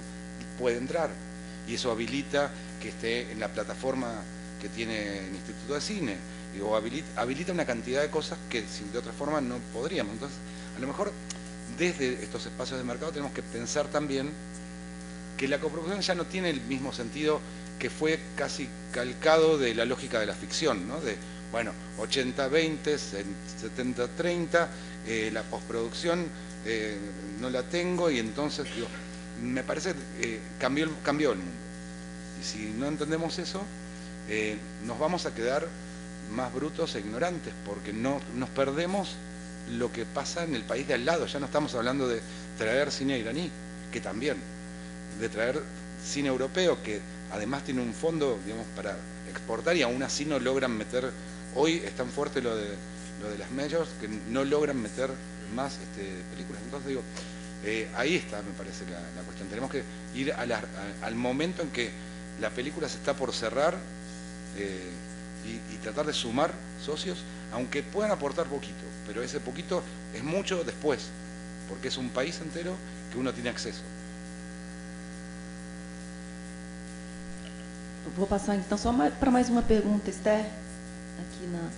[0.58, 1.10] puede entrar
[1.68, 4.12] y eso habilita que esté en la plataforma
[4.60, 6.16] que tiene el Instituto de Cine
[6.64, 10.14] o habilita, una cantidad de cosas que de otra forma no podríamos.
[10.14, 10.36] Entonces,
[10.76, 11.12] a lo mejor
[11.78, 14.32] desde estos espacios de mercado tenemos que pensar también
[15.36, 17.40] que la coproducción ya no tiene el mismo sentido
[17.78, 21.00] que fue casi calcado de la lógica de la ficción, ¿no?
[21.00, 21.16] De,
[21.50, 22.98] bueno, 80-20,
[23.76, 24.68] 70-30,
[25.06, 26.26] eh, la postproducción
[26.64, 26.96] eh,
[27.40, 28.86] no la tengo y entonces, digo,
[29.42, 30.84] me parece que eh, cambió,
[31.32, 31.52] el mundo.
[32.40, 33.62] Y si no entendemos eso,
[34.86, 35.66] nos vamos a quedar
[36.32, 39.16] más brutos e ignorantes, porque no nos perdemos
[39.70, 41.26] lo que pasa en el país de al lado.
[41.26, 42.22] Ya no estamos hablando de
[42.56, 43.50] traer cine iraní,
[43.92, 44.36] que también,
[45.20, 45.62] de traer
[46.04, 48.96] cine europeo, que además tiene un fondo, digamos, para
[49.30, 51.10] exportar y aún así no logran meter,
[51.54, 52.68] hoy es tan fuerte lo de,
[53.22, 55.10] lo de las majors que no logran meter
[55.54, 56.62] más este, películas.
[56.64, 57.02] Entonces digo,
[57.64, 59.48] eh, ahí está, me parece, la, cuestión.
[59.48, 59.82] Tenemos que
[60.14, 61.90] ir al momento en que
[62.40, 63.76] la película se está por cerrar.
[64.56, 64.90] Eh,
[65.44, 66.52] y, tratar de sumar
[66.84, 67.18] socios,
[67.52, 69.82] aunque puedan aportar poquito, pero ese poquito
[70.14, 71.08] es mucho después,
[71.68, 72.76] porque es un país entero
[73.12, 73.82] que uno tiene acceso.
[78.10, 80.44] Vou passar então só para mais uma pergunta, Esther,
[81.20, 81.70] aqui na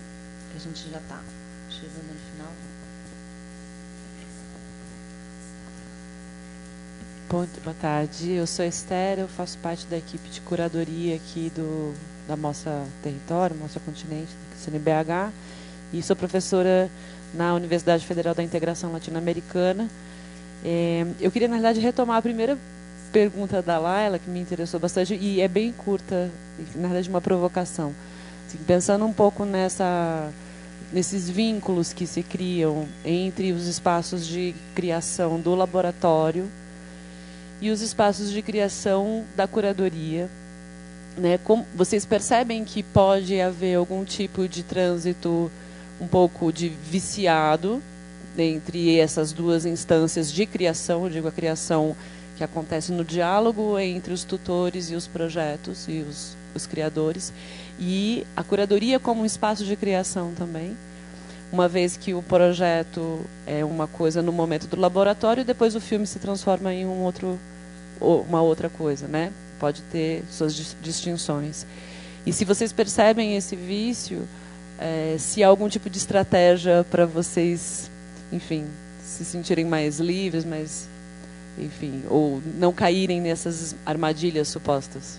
[0.51, 1.21] que a gente já está
[1.69, 2.53] chegando no final.
[7.63, 11.95] Boa tarde, eu sou Esther, eu faço parte da equipe de curadoria aqui do
[12.27, 15.31] da Mostra Território, Mostra Continente, CNBH,
[15.93, 16.91] e sou professora
[17.35, 19.91] na Universidade Federal da Integração Latino-Americana.
[20.65, 22.59] É, eu queria, na verdade, retomar a primeira
[23.15, 26.29] pergunta da Laila, que me interessou bastante, e é bem curta,
[26.75, 27.95] na verdade, uma provocação.
[28.45, 30.33] Assim, pensando um pouco nessa,
[30.93, 36.51] nesses vínculos que se criam entre os espaços de criação do laboratório
[37.61, 40.29] e os espaços de criação da curadoria,
[41.17, 45.53] né, como, vocês percebem que pode haver algum tipo de trânsito
[46.01, 47.81] um pouco de viciado
[48.37, 51.95] entre essas duas instâncias de criação, eu digo a criação
[52.37, 57.33] que acontece no diálogo entre os tutores e os projetos e os, os criadores,
[57.79, 60.77] e a curadoria como um espaço de criação também,
[61.53, 65.81] uma vez que o projeto é uma coisa no momento do laboratório e depois o
[65.81, 67.39] filme se transforma em um outro,
[68.01, 69.33] uma outra coisa, né?
[69.61, 71.65] Pode ter suas distinções.
[72.27, 74.27] E se vocês percebem esse vício,
[74.79, 77.91] é, se há algum tipo de estratégia para vocês,
[78.33, 78.67] enfim,
[79.03, 80.89] se sentirem mais livres, mais,
[81.59, 85.19] enfim, ou não caírem nessas armadilhas supostas.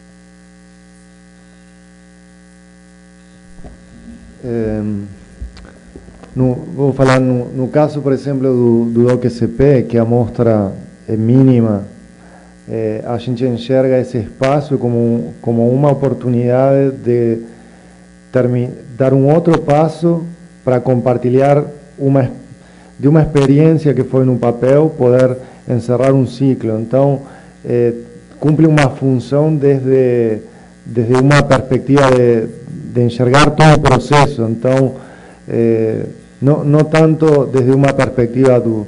[4.43, 4.81] É,
[6.35, 10.73] no, vou falar no, no, caso, por exemplo, do, do DOC-CP, que a mostra
[11.07, 11.85] é mínima,
[12.69, 17.39] é, a gente enxerga esse espaço como, como uma oportunidade de
[18.97, 20.25] dar um outro passo
[20.63, 21.63] para compartilhar
[21.97, 22.29] uma,
[22.99, 25.37] de uma experiência que foi no papel, poder
[25.67, 26.79] encerrar um ciclo.
[26.79, 27.21] Então,
[27.63, 27.93] é,
[28.39, 30.39] cumpre uma função desde,
[30.85, 32.47] desde uma perspectiva de,
[32.93, 34.43] de enxergar todo o processo.
[34.43, 34.95] Então,
[35.47, 36.05] é,
[36.41, 38.87] não, não tanto desde uma perspectiva do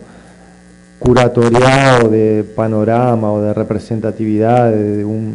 [1.00, 5.34] curatorial, de panorama ou de representatividade, de um,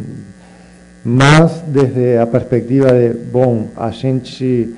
[1.03, 4.73] mas desde a perspectiva de, bom, a gente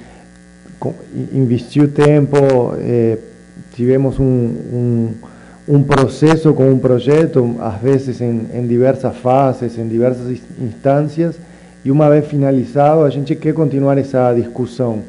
[1.33, 3.17] investiu tempo, eh,
[3.75, 5.13] tivemos um, um,
[5.83, 11.35] processo com um projeto, às vezes em, em diversas fases, em diversas instâncias,
[11.83, 15.01] e uma vez finalizado, a gente quer continuar essa discussão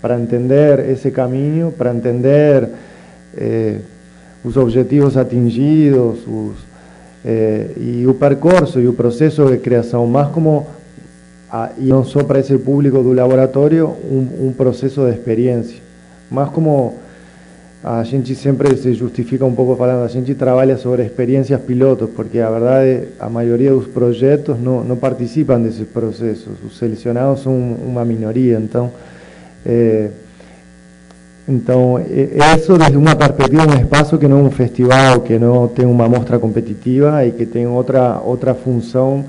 [0.00, 2.68] para entender esse caminho, para entender
[3.36, 3.78] eh,
[4.44, 6.56] os objetivos atingidos os,
[7.24, 7.66] eh,
[8.18, 10.66] percurso e o processo de criação, mas como,
[11.50, 15.78] ah, e não só para esse público do laboratório, um, um processo de experiência,
[16.30, 16.94] mas como
[17.82, 22.38] a gente sempre se justifica um pouco falando, a gente trabalha sobre experiências pilotos, porque
[22.38, 28.04] a verdade, a maioria dos projetos não, não participam desses processos, os selecionados são uma
[28.04, 28.90] minoria, então...
[29.64, 30.10] Eh,
[31.48, 31.98] então,
[32.56, 36.08] isso desde uma perspectiva, um espaço que não é um festival, que não tem uma
[36.08, 39.24] mostra competitiva e que tem outra, outra função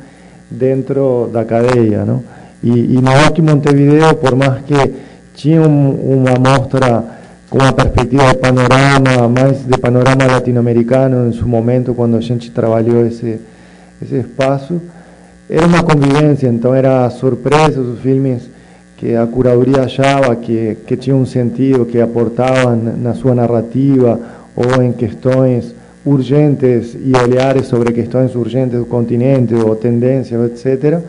[0.48, 2.06] dentro da cadeia.
[2.06, 2.22] Não?
[2.64, 3.12] E, e no
[3.44, 4.94] Montevideo, por mais que
[5.34, 7.21] tinha um, uma mostra
[7.52, 12.50] com uma perspectiva de panorama, mais de panorama latino-americano em seu momento, quando a gente
[12.50, 13.42] trabalhou esse,
[14.02, 14.82] esse espaço,
[15.50, 18.50] era uma convivência, então era surpresa, os filmes
[18.96, 24.18] que a curadoria achava que, que tinha um sentido, que aportavam na sua narrativa
[24.56, 25.76] ou em questões
[26.06, 31.00] urgentes e olhares sobre questões urgentes do continente ou tendências, etc.,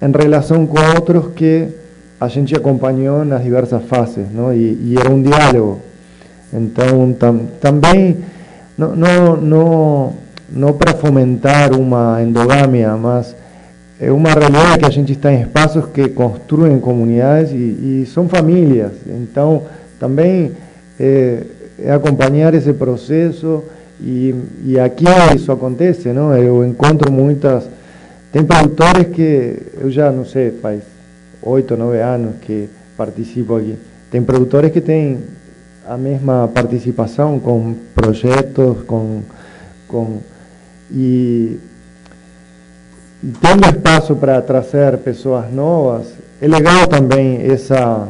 [0.00, 1.81] em relação com outros que
[2.22, 4.54] a gente acompanhou nas diversas fases, não?
[4.54, 5.80] E, e era um diálogo.
[6.52, 8.18] Então, tam, também,
[8.78, 10.12] não, não, não,
[10.48, 13.34] não para fomentar uma endogâmia, mas
[13.98, 18.28] é uma realidade que a gente está em espaços que construem comunidades e, e são
[18.28, 18.92] famílias.
[19.04, 19.64] Então,
[19.98, 20.52] também
[21.00, 21.42] é,
[21.76, 23.64] é, acompanhar esse processo
[24.00, 24.32] e,
[24.64, 26.32] e aqui isso acontece, não?
[26.36, 27.64] Eu encontro muitas...
[28.30, 30.91] Tem produtores que eu já não sei, faz
[31.42, 33.76] oito, nove anos que participo aqui.
[34.10, 35.20] Tem produtores que têm
[35.86, 39.22] a mesma participação com projetos, com,
[39.88, 40.20] com
[40.90, 41.58] e
[43.40, 46.08] tendo espaço para trazer pessoas novas,
[46.40, 48.08] é legal também essa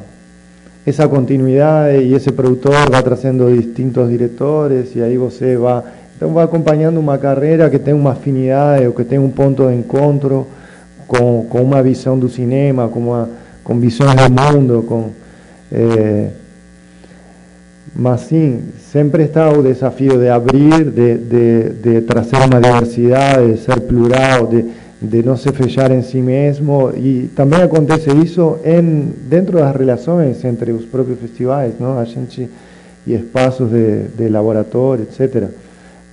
[0.85, 5.83] essa continuidade e esse produtor vai trazendo distintos diretores e aí você vai
[6.17, 9.75] então vai acompanhando uma carreira que tem uma afinidade ou que tem um ponto de
[9.75, 10.47] encontro
[11.07, 13.29] com, com uma visão do cinema, com, uma,
[13.63, 15.11] com do mundo, com
[15.71, 16.29] é,
[17.95, 23.59] mas sim, sempre está o desafio de abrir, de, de, de trazer uma diversidade, de
[23.59, 24.65] ser plural, de,
[25.01, 30.43] de não se fechar em si mesmo e também acontece isso em, dentro das relações
[30.45, 31.99] entre os próprios festivais, não?
[31.99, 32.49] a gente
[33.07, 35.49] e espaços de, de laboratório, etc.,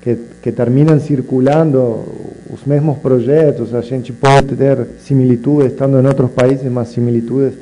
[0.01, 2.03] que, que terminam circulando
[2.49, 7.53] os mesmos projetos, a gente pode ter similitudes estando em outros países, mas similitudes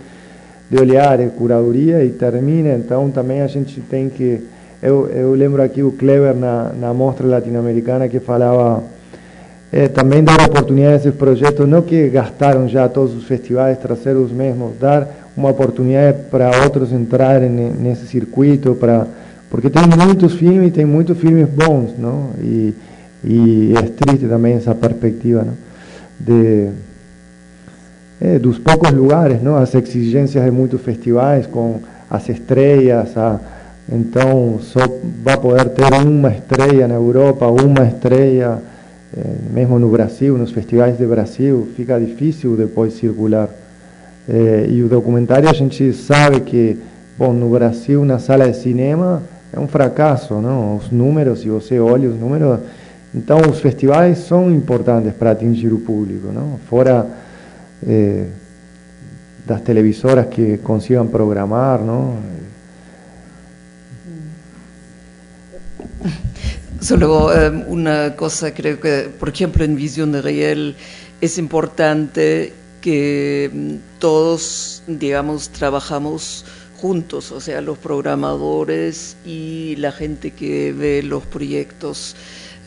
[0.70, 4.42] de olhares, curadoria e termina, então também a gente tem que,
[4.82, 8.84] eu, eu lembro aqui o Clever na, na mostra latino-americana que falava
[9.72, 14.16] é, também dar oportunidade a esses projetos, não que gastaram já todos os festivais, trazer
[14.16, 19.08] os mesmos, dar uma oportunidade para outros entrarem nesse circuito, para
[19.50, 22.32] porque tem muitos filmes, tem muitos filmes bons, não?
[22.42, 22.74] E,
[23.24, 25.54] e é triste também essa perspectiva, não?
[26.20, 26.70] De
[28.20, 29.56] é, dos poucos lugares, não?
[29.56, 31.80] As exigências de muitos festivais com
[32.10, 33.40] as estrelas, a,
[33.90, 34.80] Então, só
[35.24, 38.60] vai poder ter uma estreia na Europa, uma estreia
[39.16, 43.50] eh, mesmo no Brasil, nos festivais de Brasil, fica difícil depois circular.
[44.28, 46.78] Eh, e o documentário a gente sabe que,
[47.18, 50.78] bom, no Brasil, na sala de cinema, é um fracasso, não?
[50.78, 52.60] Os números, se você olha os números,
[53.14, 56.60] então os festivais são importantes para atingir o público, não?
[56.70, 57.08] Fora
[57.88, 58.26] eh,
[59.46, 62.18] das televisoras que consigam programar, não?
[66.82, 70.76] Solo um, una cosa, creo que, por ejemplo, en Visión de Real
[71.22, 76.46] es importante que um, todos, digamos, trabajamos
[76.78, 82.16] juntos, o sea, los programadores y la gente que ve los proyectos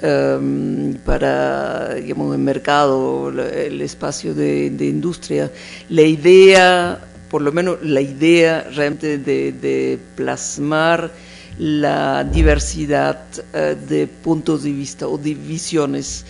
[0.03, 5.51] um, para, digamos, el mercado, el espacio de, industria.
[5.89, 7.01] La idea,
[7.31, 11.12] por lo menos la idea realmente de, plasmar
[11.59, 13.23] la diversidad
[13.55, 16.24] uh, de puntos de vista o de visiones.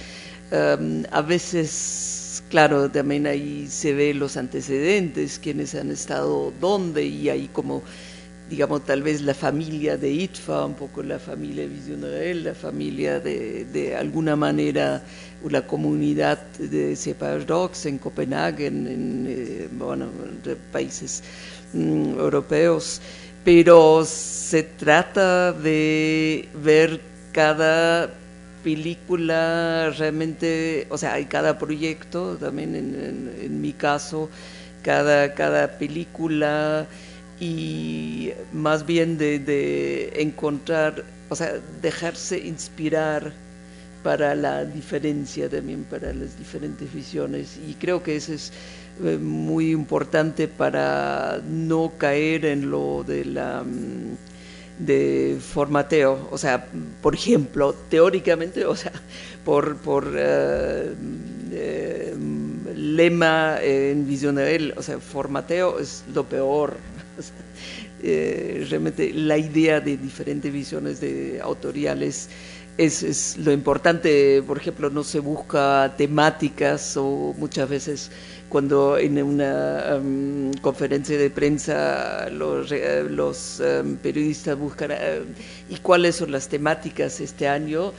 [0.53, 2.10] Um, a veces,
[2.51, 7.83] claro, también ahí se ve los antecedentes, quienes han estado dónde, y ahí como,
[8.51, 13.65] digamos, tal vez la familia de ITFA, un poco la familia de la familia de,
[13.67, 15.03] de alguna manera,
[15.49, 20.09] la comunidad de Cepage Dogs en Copenhague, en, eh, bueno,
[20.73, 21.23] países
[21.73, 23.01] mm, europeos.
[23.45, 27.01] Pero se trata de ver
[27.33, 28.11] cada
[28.63, 34.29] película realmente, o sea, hay cada proyecto, también en, en, mi caso,
[34.83, 36.87] cada, cada película
[37.41, 43.33] y más bien de, de, encontrar, o sea, dejarse inspirar
[44.03, 47.59] para la diferencia también, para las diferentes visiones.
[47.67, 48.53] Y creo que eso es
[49.05, 53.65] eh, muy importante para no caer en lo de la
[54.81, 56.67] de formateo, o sea,
[57.03, 58.93] por ejemplo, teóricamente, o sea,
[59.45, 60.95] por, por uh,
[61.53, 62.15] eh,
[62.75, 66.77] lema en Visionario, o sea, formateo es lo peor.
[68.03, 72.31] eh, realmente la idea de diferentes visiones de autoriales
[72.79, 78.11] es, es, lo importante, por ejemplo, no se busca temáticas o muchas veces
[78.51, 82.71] cuando en una um, conferencia de prensa los,
[83.09, 84.95] los um, periodistas buscan uh,
[85.73, 87.93] y cuáles son las temáticas este año,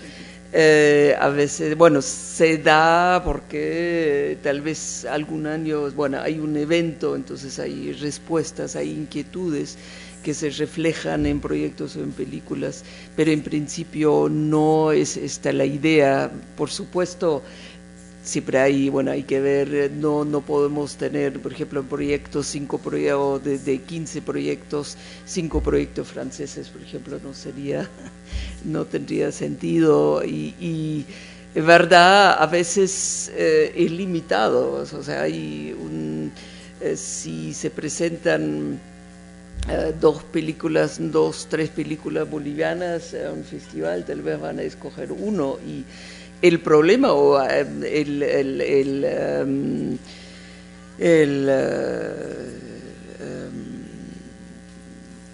[0.54, 7.16] eh, a veces, bueno, se da porque tal vez algún año, bueno, hay un evento,
[7.16, 9.78] entonces hay respuestas, hay inquietudes
[10.24, 12.84] que se reflejan en proyectos o en películas,
[13.16, 16.30] pero en principio no es esta la idea.
[16.58, 17.44] Por supuesto,
[18.24, 22.78] siempre hay, bueno, hay que ver, no, no podemos tener, por ejemplo, en proyectos, cinco
[22.78, 27.90] proyectos, de, de 15 proyectos, cinco proyectos franceses, por ejemplo, no sería,
[28.66, 30.24] no tendría sentido.
[30.24, 31.06] Y, y
[31.56, 36.32] en verdad a veces eh, es limitado, o sea, hay un,
[36.80, 38.80] eh, si se presentan
[39.70, 45.12] eh, dos películas, dos, tres películas bolivianas a un festival, tal vez van a escoger
[45.12, 45.84] uno y
[46.42, 47.44] el problema o uh,
[47.84, 50.00] el, el, el,
[51.00, 53.84] el uh, um,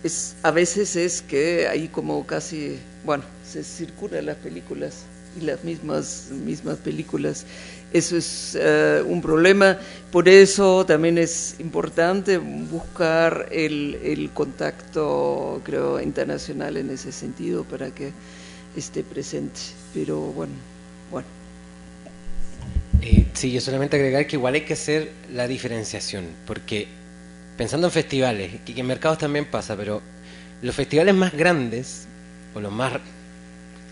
[0.03, 5.05] es, a veces es que ahí como casi, bueno, se circulan las películas
[5.39, 7.45] y las mismas, mismas películas.
[7.93, 9.79] Eso es uh, un problema,
[10.11, 17.91] por eso también es importante buscar el, el contacto, creo, internacional en ese sentido para
[17.91, 18.11] que
[18.75, 19.59] esté presente.
[19.93, 20.76] Pero bueno.
[21.11, 21.27] Bueno.
[23.01, 26.88] Eh, sí, yo solamente agregar que igual hay que hacer la diferenciación, porque
[27.57, 30.01] pensando en festivales, que en mercados también pasa, pero
[30.61, 32.07] los festivales más grandes,
[32.53, 32.93] o los más,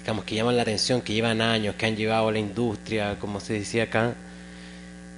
[0.02, 3.54] digamos, que llaman la atención, que llevan años, que han llevado la industria, como se
[3.54, 4.16] decía acá,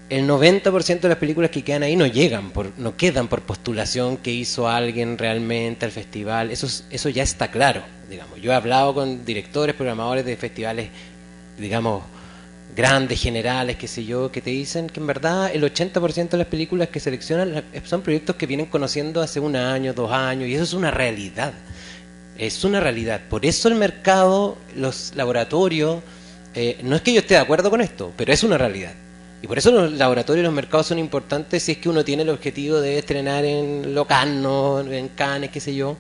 [0.10, 4.18] el 90% de las películas que quedan ahí no llegan, por, no quedan por postulación
[4.18, 8.42] que hizo alguien realmente al festival, eso, eso ya está claro, digamos.
[8.42, 10.90] Yo he hablado con directores, programadores de festivales
[11.58, 12.04] digamos,
[12.76, 16.48] grandes, generales, qué sé yo, que te dicen que en verdad el 80% de las
[16.48, 20.64] películas que seleccionan son proyectos que vienen conociendo hace un año, dos años, y eso
[20.64, 21.54] es una realidad.
[22.38, 23.22] Es una realidad.
[23.30, 26.04] Por eso el mercado, los laboratorios,
[26.54, 28.94] eh, no es que yo esté de acuerdo con esto, pero es una realidad.
[29.42, 32.24] Y por eso los laboratorios y los mercados son importantes si es que uno tiene
[32.24, 35.98] el objetivo de estrenar en Locarno, en Cannes, qué sé yo,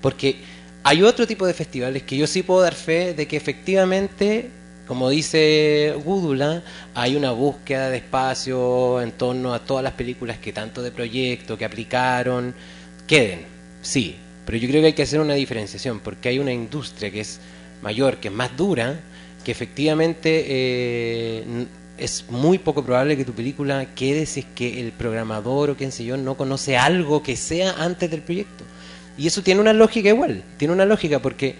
[0.00, 0.40] porque
[0.82, 4.50] hay otro tipo de festivales que yo sí puedo dar fe de que efectivamente
[4.86, 6.62] como dice Gúdula,
[6.94, 11.58] hay una búsqueda de espacio en torno a todas las películas que tanto de proyecto,
[11.58, 12.54] que aplicaron,
[13.06, 13.40] queden,
[13.82, 17.20] sí, Pero yo creo que hay que hacer una diferenciación, porque hay una industria que
[17.20, 17.40] es
[17.82, 19.00] mayor, que es más dura,
[19.44, 21.66] que efectivamente eh,
[21.98, 25.90] es muy poco probable que tu película quede si es que el programador o quien
[25.90, 28.64] sé yo no conoce algo que sea antes del proyecto.
[29.18, 31.56] Y eso tiene una lógica igual, tiene una lógica porque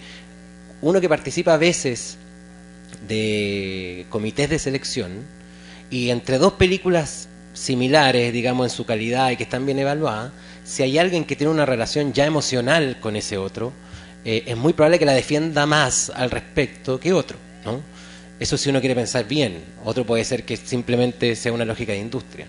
[0.81, 2.17] uno que participa a veces
[3.07, 5.23] de comités de selección
[5.89, 10.31] y entre dos películas similares, digamos, en su calidad y que están bien evaluadas,
[10.63, 13.73] si hay alguien que tiene una relación ya emocional con ese otro,
[14.25, 17.81] eh, es muy probable que la defienda más al respecto que otro, ¿no?
[18.39, 21.99] Eso si uno quiere pensar bien, otro puede ser que simplemente sea una lógica de
[21.99, 22.45] industria.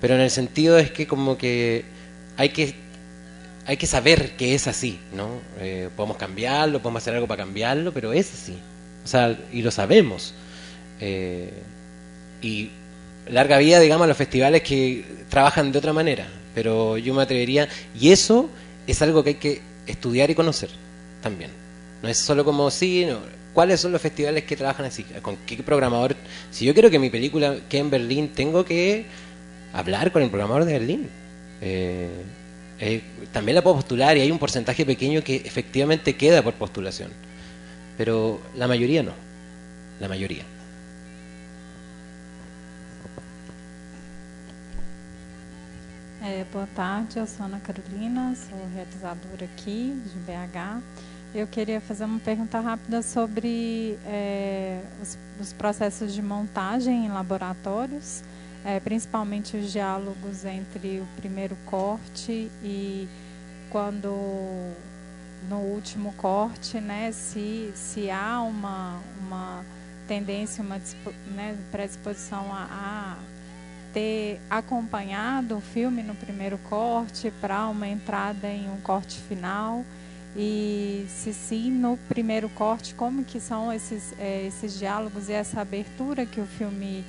[0.00, 1.84] Pero en el sentido es que como que
[2.36, 2.74] hay que
[3.66, 5.40] hay que saber que es así, ¿no?
[5.60, 8.58] Eh, podemos cambiarlo, podemos hacer algo para cambiarlo, pero es así.
[9.04, 10.34] O sea, y lo sabemos.
[11.00, 11.50] Eh,
[12.42, 12.70] y
[13.28, 16.28] larga vida, digamos, a los festivales que trabajan de otra manera.
[16.54, 17.68] Pero yo me atrevería,
[17.98, 18.50] y eso
[18.86, 20.70] es algo que hay que estudiar y conocer
[21.22, 21.50] también.
[22.02, 23.18] No es solo como, sí, no,
[23.52, 25.04] ¿cuáles son los festivales que trabajan así?
[25.22, 26.16] ¿Con qué programador?
[26.50, 29.06] Si yo quiero que mi película quede en Berlín, tengo que
[29.72, 31.08] hablar con el programador de Berlín.
[31.60, 32.08] Eh,
[32.80, 33.02] eh,
[33.32, 37.10] también la puedo postular y hay un porcentaje pequeño que efectivamente queda por postulación.
[38.00, 39.12] Pero la mayoría no.
[40.00, 40.42] La mayoría.
[46.22, 50.82] É, boa tarde, eu sou Ana Carolina, sou realizadora aqui de BH.
[51.34, 58.24] Eu queria fazer uma pergunta rápida sobre é, os, os, processos de montagem em laboratórios,
[58.64, 63.06] é, principalmente os diálogos entre o primeiro corte e
[63.68, 64.74] quando
[65.48, 69.64] no último corte, né, se, se há uma, uma
[70.06, 70.80] tendência, uma
[71.34, 73.16] né, predisposição a, a
[73.92, 79.84] ter acompanhado o filme no primeiro corte para uma entrada em um corte final.
[80.36, 85.60] E se sim no primeiro corte como que são esses é, esses diálogos e essa
[85.60, 87.04] abertura que o filme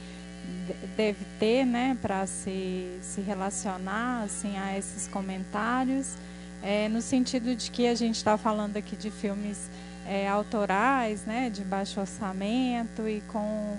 [0.97, 1.95] deve ter né?
[2.01, 6.15] Para se, se relacionar assim a esses comentários
[6.63, 9.69] é, no sentido de que a gente está falando aqui de filmes
[10.07, 13.77] é, autorais né de baixo orçamento e com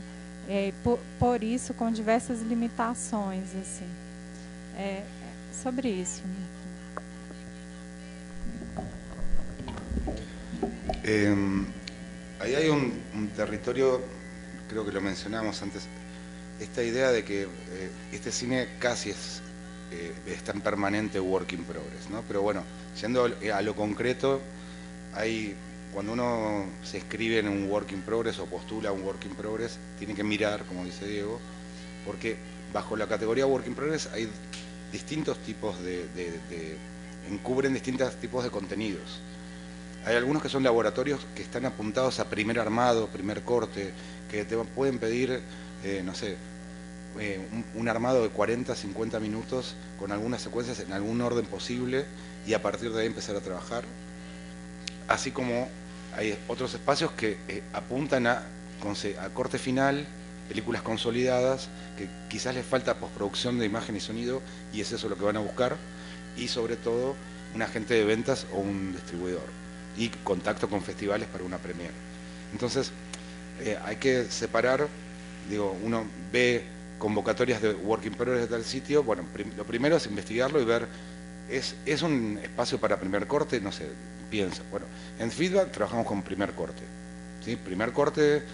[0.49, 3.89] é, por, por, isso com diversas limitações assim.
[4.77, 5.03] É,
[5.53, 6.23] sobre isso
[12.41, 14.01] ahí hay un, un, territorio
[14.69, 15.87] creo que lo mencionamos antes
[16.61, 19.43] esta idea de que eh, este cine casi es
[19.93, 22.63] eh, está en permanente work in progress no pero bueno
[23.01, 24.41] yendo a lo concreto
[25.15, 25.55] hay
[25.93, 29.79] cuando uno se escribe en un work in progress o postula un work in progress,
[29.99, 31.39] tiene que mirar, como dice Diego,
[32.07, 32.37] porque
[32.73, 34.29] bajo la categoría work in progress hay
[34.91, 36.07] distintos tipos de,
[37.31, 39.21] encubren distintos tipos de contenidos.
[40.05, 43.93] Hay algunos que son laboratorios que están apuntados a primer armado, primer corte,
[44.31, 45.41] que te pueden pedir,
[45.85, 46.37] eh, no sé,
[47.19, 47.41] eh,
[47.75, 52.07] un, armado de 40, 50 minutos con algunas secuencias en algún orden posible
[52.47, 53.85] y a partir de ahí empezar a trabajar.
[55.09, 55.69] Así como
[56.17, 58.43] hay otros espacios que eh, apuntan a,
[59.21, 60.07] a, corte final,
[60.49, 65.17] películas consolidadas, que quizás les falta postproducción de imagen y sonido, y es eso lo
[65.17, 65.77] que van a buscar,
[66.37, 67.15] y sobre todo
[67.55, 69.47] un agente de ventas o un distribuidor,
[69.97, 71.95] y contacto con festivales para una premiere.
[72.53, 72.91] Entonces,
[73.61, 74.89] eh, hay que separar,
[75.49, 76.65] digo, uno ve
[77.03, 79.25] convocatorias de Working Progress de tal sitio, bueno,
[79.57, 80.87] lo primero es investigarlo y ver,
[81.51, 83.61] ¿es, ¿es un espacio para primer corte?
[83.61, 83.89] No sé,
[84.31, 84.63] piensa.
[84.71, 84.87] Bueno,
[85.19, 86.85] en feedback trabajamos con primer corte.
[87.45, 87.57] ¿sí?
[87.57, 88.45] Primer corte,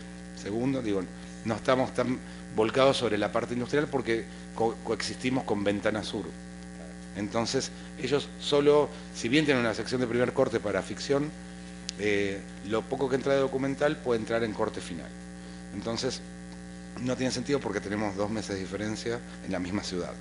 [0.42, 1.02] segundo, digo,
[1.44, 2.18] no estamos tan
[2.56, 6.24] volcados sobre la parte industrial porque coexistimos con Ventana Sur.
[7.16, 7.70] Entonces,
[8.00, 11.30] ellos solo, si bien tienen una sección de primer corte para ficción,
[11.98, 15.10] eh, lo poco que entra de documental puede entrar en corte final.
[15.74, 16.22] Entonces,
[17.02, 20.12] no tiene sentido porque tenemos dos meses de diferencia en la misma ciudad.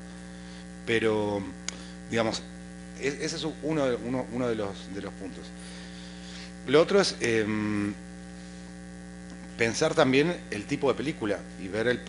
[0.86, 1.42] Pero,
[2.10, 2.42] digamos,
[3.02, 5.46] ese es uno de, los, de los puntos.
[6.68, 7.94] Lo otro es em,
[9.58, 12.02] pensar también el tipo de película y ver el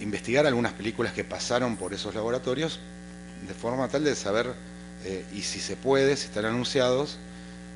[0.00, 2.80] investigar algunas películas que pasaron por esos laboratorios
[3.46, 4.54] de forma tal de saber
[5.04, 7.18] eh, y si se puede, si están anunciados,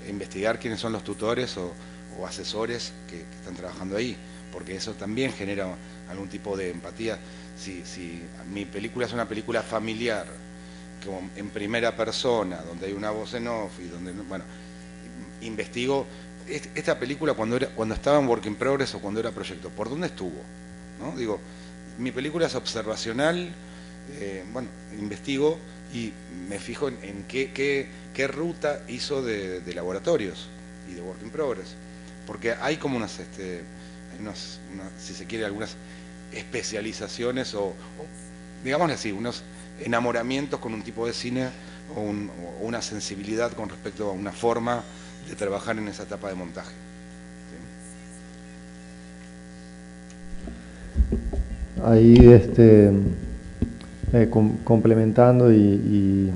[0.09, 1.73] investigar quiénes son los tutores o,
[2.27, 4.16] asesores que, están trabajando ahí,
[4.52, 5.74] porque eso también genera
[6.10, 7.18] algún tipo de empatía.
[7.59, 8.22] Si, si
[8.52, 10.26] mi película es una película familiar,
[11.05, 14.44] como en primera persona, donde hay una voz en off y donde, bueno,
[15.43, 16.06] investigo
[16.48, 19.89] esta película cuando era cuando estaba en Work in Progress o cuando era proyecto, ¿por
[19.89, 20.40] dónde estuvo?
[21.01, 21.16] ¿No?
[21.16, 21.40] Digo,
[21.98, 23.51] mi película es observacional,
[24.18, 24.68] eh, bueno,
[24.98, 25.59] investigo
[25.93, 26.12] y
[26.48, 27.52] me fijo en, qué,
[28.12, 30.48] qué, ruta hizo de, laboratorios
[30.90, 31.74] y de work in progress.
[32.26, 33.62] Porque hay como unas, este,
[34.20, 34.59] unas,
[34.98, 35.76] si se quiere, algunas
[36.35, 37.73] especializaciones o,
[38.62, 39.43] digamos así, unos
[39.81, 41.48] enamoramientos con un tipo de cine
[41.97, 44.82] o, o, una sensibilidad con respecto a una forma
[45.28, 46.73] de trabajar en esa etapa de montaje.
[51.85, 52.90] Ahí este,
[54.12, 54.31] eh,
[54.65, 56.31] complementando y,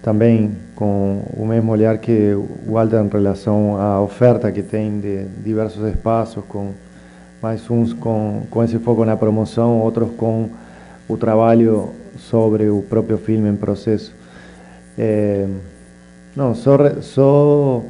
[0.00, 5.88] también con un mismo olhar que Walter en relación a oferta que tiene de diversos
[5.88, 6.72] espacios, con
[7.42, 10.50] más uns con, con ese foco la promoción, otros con
[11.08, 14.12] el trabajo sobre el propio filme en proceso.
[14.96, 15.46] Eh,
[16.36, 17.82] no, solo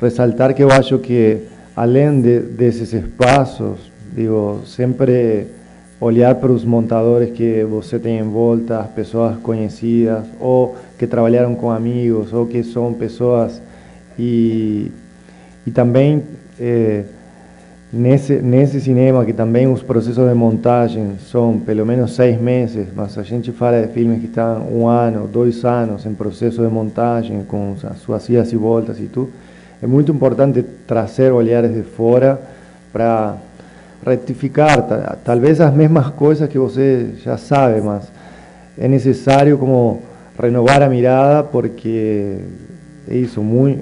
[0.00, 1.46] resaltar que yo acho que
[1.76, 5.46] além de, esos espacios, digo, siempre
[6.00, 11.54] olhar para os montadores que você tem em volta, as pessoas conhecidas, ou que trabalharam
[11.54, 13.62] com amigos, ou que são pessoas.
[14.18, 14.90] E,
[15.66, 16.22] e também
[16.60, 17.04] é,
[17.94, 23.16] nesse, nesse cinema, que também os processos de montagem são pelo menos seis meses, mas
[23.16, 27.44] a gente fala de filmes que estão um ano, dois anos em processo de montagem,
[27.44, 29.30] com as suas idas e voltas e tudo.
[29.80, 32.40] É muito importante trazer olhares de fora
[32.92, 33.36] para
[34.04, 38.04] rectificar, tal vez las mismas cosas que usted ya sabe, mas
[38.76, 40.00] es necesario como
[40.38, 42.38] renovar la mirada porque
[43.08, 43.78] hizo muy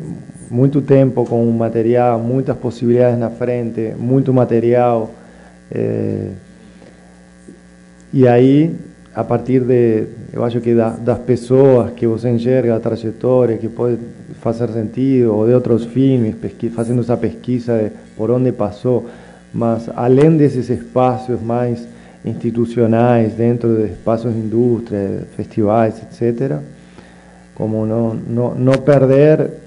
[0.53, 5.07] mucho tiempo con un material, muchas posibilidades la frente, mucho material.
[5.71, 6.31] Eh,
[8.13, 8.77] y ahí,
[9.15, 13.97] a partir de, yo acho que das pessoas que você enxerga a trajetória, que puede
[14.45, 16.37] hacer sentido, o de otros filmes,
[16.77, 19.03] haciendo esa pesquisa de por dónde pasó,
[19.55, 21.89] mas além desses espaços mais
[22.27, 26.59] institucionais, dentro de espaços de indústria, festivais, etc.,
[27.55, 29.62] como não, não, não perder,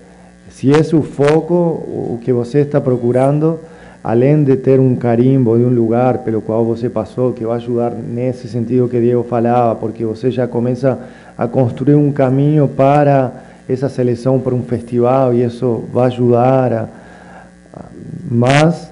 [0.56, 3.60] se é o foco, o que você está procurando,
[4.02, 7.92] além de ter um carimbo de um lugar pelo qual você passou, que vai ajudar
[7.92, 10.98] nesse sentido que Diego falava, porque você já começa
[11.38, 13.34] a construir um caminho para
[13.68, 16.88] essa seleção para um festival e isso vai ajudar a,
[18.32, 18.90] mas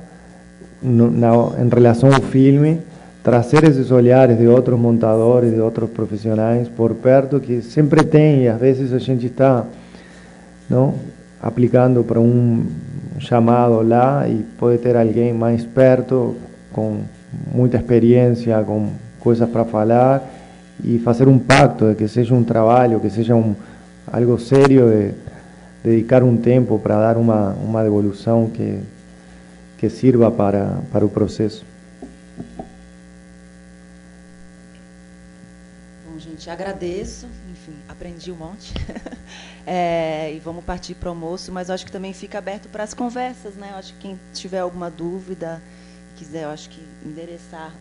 [0.84, 2.80] en relación al filme,
[3.22, 8.58] trazer esses olhares de otros montadores, de otros profesionales por perto, que siempre tem, a
[8.58, 9.64] veces a gente está
[10.70, 10.96] não,
[11.44, 12.66] aplicando para um
[13.20, 16.38] chamado lá e pode ter alguém mais perto
[16.72, 17.02] com
[17.54, 20.24] muita experiência, com coisas para falar
[20.82, 23.54] e fazer um pacto de que seja um trabalho, que seja um
[24.10, 25.14] algo sério de
[25.84, 28.80] dedicar um tempo para dar uma uma devolução que
[29.78, 31.66] que sirva para para o processo.
[36.08, 38.74] Bom, gente, agradeço, enfim, aprendi um monte.
[39.66, 42.94] é, e vamos partir para o almoço, mas acho que também fica aberto para as
[42.94, 43.70] conversas, né?
[43.72, 45.62] Eu acho que quem tiver alguma dúvida,
[46.16, 47.74] quiser, eu acho que endereçar,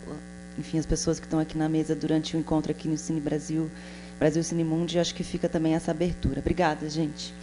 [0.58, 3.70] enfim, as pessoas que estão aqui na mesa durante o encontro aqui no Cine Brasil,
[4.18, 6.40] Brasil Cine Mundo, acho que fica também essa abertura.
[6.40, 7.34] Obrigada, gente.